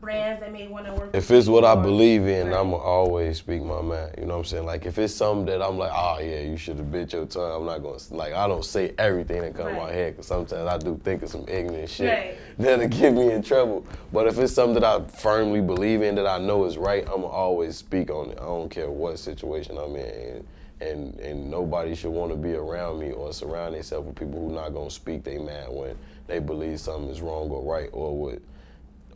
brands 0.01 0.41
that 0.41 0.53
may 0.53 0.69
want 0.69 0.87
to 0.87 0.93
work. 0.95 1.11
If 1.15 1.31
it's 1.31 1.49
what 1.49 1.65
I 1.65 1.75
believe 1.75 2.27
in, 2.27 2.49
Right. 2.49 2.61
I'ma 2.61 2.77
always 2.77 3.39
speak 3.39 3.63
my 3.63 3.81
mind. 3.81 4.15
You 4.19 4.25
know 4.27 4.35
what 4.35 4.39
I'm 4.41 4.45
saying? 4.45 4.67
Like 4.67 4.87
if 4.87 4.99
it's 4.99 5.15
something 5.15 5.47
that 5.47 5.63
I'm 5.63 5.79
like, 5.79 5.93
oh 5.95 6.19
yeah, 6.21 6.41
you 6.41 6.57
should 6.57 6.77
have 6.79 6.91
bit 6.91 7.13
your 7.13 7.27
tongue. 7.27 7.61
I'm 7.61 7.67
not 7.67 7.83
gonna 7.83 7.99
like 8.11 8.33
I 8.35 8.47
don't 8.47 8.65
say 8.65 8.95
everything 8.99 9.43
that 9.43 9.55
comes 9.55 9.77
my 9.77 9.91
head 9.91 10.15
because 10.15 10.27
sometimes 10.27 10.69
I 10.69 10.79
do 10.79 11.01
think 11.03 11.23
of 11.23 11.31
some 11.31 11.45
ignorant 11.49 11.89
shit 11.91 12.09
Right. 12.09 12.39
that'll 12.59 12.89
get 12.89 13.13
me 13.13 13.31
in 13.33 13.43
trouble. 13.43 13.87
But 14.13 14.27
if 14.27 14.39
it's 14.39 14.53
something 14.53 14.81
that 14.81 14.85
I 14.85 15.05
firmly 15.07 15.61
believe 15.61 16.03
in 16.03 16.15
that 16.17 16.27
I 16.27 16.39
know 16.39 16.65
is 16.65 16.77
right, 16.79 17.07
I'ma 17.09 17.27
always 17.27 17.77
speak 17.77 18.11
on 18.11 18.31
it. 18.31 18.39
I 18.41 18.45
don't 18.45 18.71
care 18.71 18.91
what 18.91 19.19
situation 19.19 19.79
I'm 19.79 19.97
in. 19.97 20.05
And, 20.37 20.47
and, 20.81 21.21
and 21.21 21.51
nobody 21.51 21.95
should 21.95 22.11
want 22.11 22.33
to 22.33 22.37
be 22.37 22.55
around 22.55 22.99
me 22.99 23.13
or 23.13 23.33
surround 23.33 23.75
themselves 23.75 24.07
with 24.07 24.17
people 24.17 24.41
who 24.41 24.53
not 24.55 24.71
gonna 24.75 24.91
speak 24.91 25.23
their 25.23 25.39
mind 25.39 25.69
when 25.75 25.97
they 26.27 26.41
believe 26.41 26.81
something 26.81 27.09
is 27.09 27.21
wrong 27.21 27.49
or 27.51 27.63
right 27.63 27.89
or 27.93 28.17
would 28.19 28.43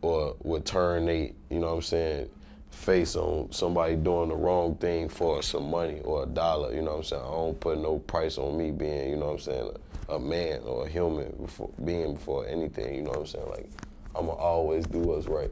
or 0.03 0.36
would 0.42 0.64
turn 0.64 1.07
they, 1.07 1.32
you 1.51 1.59
know 1.59 1.68
what 1.68 1.74
I'm 1.76 1.82
saying, 1.82 2.30
face 2.70 3.16
on 3.16 3.51
somebody 3.53 3.97
doing 3.97 4.28
the 4.28 4.34
wrong 4.36 4.74
thing 4.76 5.09
for 5.09 5.42
some 5.42 5.70
money 5.70 6.01
or 6.05 6.24
a 6.24 6.26
dollar, 6.26 6.74
you 6.74 6.82
know 6.82 6.92
what 6.92 6.99
I'm 6.99 7.05
saying? 7.05 7.22
I 7.22 7.30
don't 7.30 7.61
put 7.61 7.78
no 7.78 7.99
price 8.01 8.38
on 8.38 8.57
me 8.59 8.70
being, 8.70 9.11
you 9.11 9.16
know 9.16 9.26
what 9.26 9.32
I'm 9.34 9.38
saying, 9.40 9.70
a, 10.09 10.14
a 10.14 10.20
man 10.20 10.61
or 10.64 10.86
a 10.86 10.88
human 10.88 11.30
before 11.40 11.70
being 11.84 12.14
before 12.14 12.47
anything, 12.47 12.94
you 12.94 13.03
know 13.03 13.11
what 13.11 13.20
I'm 13.20 13.26
saying? 13.26 13.49
Like 13.49 13.70
I'ma 14.14 14.32
always 14.32 14.86
do 14.86 14.99
what's 15.01 15.26
right. 15.26 15.51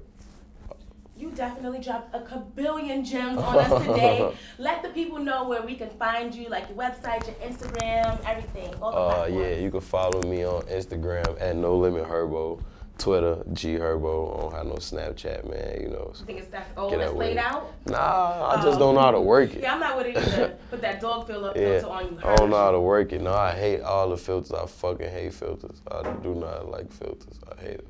You 1.16 1.30
definitely 1.30 1.78
dropped 1.78 2.12
a 2.14 2.18
kabillion 2.18 3.06
gems 3.08 3.38
on 3.38 3.56
us 3.56 3.86
today. 3.86 4.34
Let 4.58 4.82
the 4.82 4.88
people 4.88 5.20
know 5.20 5.48
where 5.48 5.62
we 5.62 5.76
can 5.76 5.88
find 5.90 6.34
you, 6.34 6.48
like 6.48 6.68
your 6.68 6.76
website, 6.76 7.24
your 7.26 7.36
Instagram, 7.36 8.18
everything. 8.28 8.74
All 8.82 8.88
Uh, 8.92 9.14
platforms. 9.14 9.34
yeah, 9.36 9.54
you 9.54 9.70
can 9.70 9.80
follow 9.80 10.20
me 10.22 10.44
on 10.44 10.62
Instagram 10.62 11.40
at 11.40 11.54
No 11.54 11.76
Limit 11.76 12.04
Herbo, 12.08 12.60
Twitter 12.98 13.42
G 13.52 13.74
Herbo. 13.76 14.36
I 14.36 14.40
don't 14.42 14.52
have 14.54 14.66
no 14.66 14.74
Snapchat, 14.74 15.48
man. 15.50 15.80
You 15.82 15.88
know. 15.88 16.12
I 16.20 16.24
think 16.24 16.38
it's 16.38 16.48
that 16.48 16.68
old 16.76 16.92
that's 16.92 17.10
that 17.10 17.14
played 17.14 17.36
out. 17.36 17.72
Nah, 17.86 18.50
I 18.50 18.56
just 18.62 18.76
Oh. 18.76 18.78
don't 18.78 18.94
know 18.94 19.00
how 19.00 19.10
to 19.10 19.20
work 19.20 19.52
it. 19.54 19.62
Yeah, 19.62 19.74
I'm 19.74 19.80
not 19.80 19.96
with 19.96 20.06
it 20.06 20.16
either. 20.16 20.56
Put 20.70 20.80
that 20.82 21.00
dog 21.00 21.26
filter, 21.26 21.60
Yeah, 21.60 21.86
on 21.86 22.04
you. 22.12 22.18
I 22.24 22.36
don't 22.36 22.50
know 22.50 22.56
how 22.56 22.70
to 22.70 22.80
work 22.80 23.12
it. 23.12 23.20
No, 23.20 23.32
I 23.34 23.52
hate 23.52 23.80
all 23.80 24.08
the 24.10 24.16
filters. 24.16 24.52
I 24.52 24.64
fucking 24.66 25.10
hate 25.10 25.34
filters. 25.34 25.82
I 25.90 26.02
do 26.22 26.34
not 26.34 26.70
like 26.70 26.90
filters. 26.92 27.38
I 27.50 27.60
hate 27.60 27.76
them. 27.78 27.86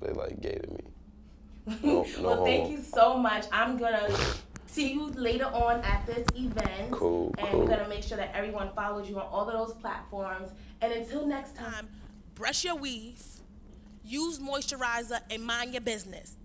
They 0.00 0.12
like 0.12 0.40
gay 0.40 0.54
to 0.54 0.70
me. 0.72 0.84
No, 1.82 2.06
no 2.20 2.28
well, 2.28 2.44
thank 2.44 2.62
homo. 2.62 2.76
you 2.76 2.82
so 2.82 3.18
much. 3.18 3.46
I'm 3.52 3.76
gonna 3.76 4.08
see 4.66 4.92
you 4.92 5.08
later 5.08 5.46
on 5.46 5.80
at 5.80 6.06
this 6.06 6.24
event. 6.36 6.92
Cool, 6.92 7.34
And 7.38 7.48
cool. 7.48 7.60
we're 7.62 7.66
gonna 7.66 7.88
make 7.88 8.04
sure 8.04 8.16
that 8.16 8.30
everyone 8.34 8.70
follows 8.76 9.08
you 9.08 9.16
on 9.18 9.26
all 9.26 9.48
of 9.48 9.52
those 9.52 9.74
platforms. 9.80 10.50
And 10.80 10.92
until 10.92 11.26
next 11.26 11.56
time, 11.56 11.88
brush 12.36 12.64
your 12.64 12.76
weave, 12.76 13.20
use 14.08 14.38
moisturizer, 14.38 15.20
and 15.30 15.44
mind 15.44 15.72
your 15.72 15.82
business. 15.82 16.37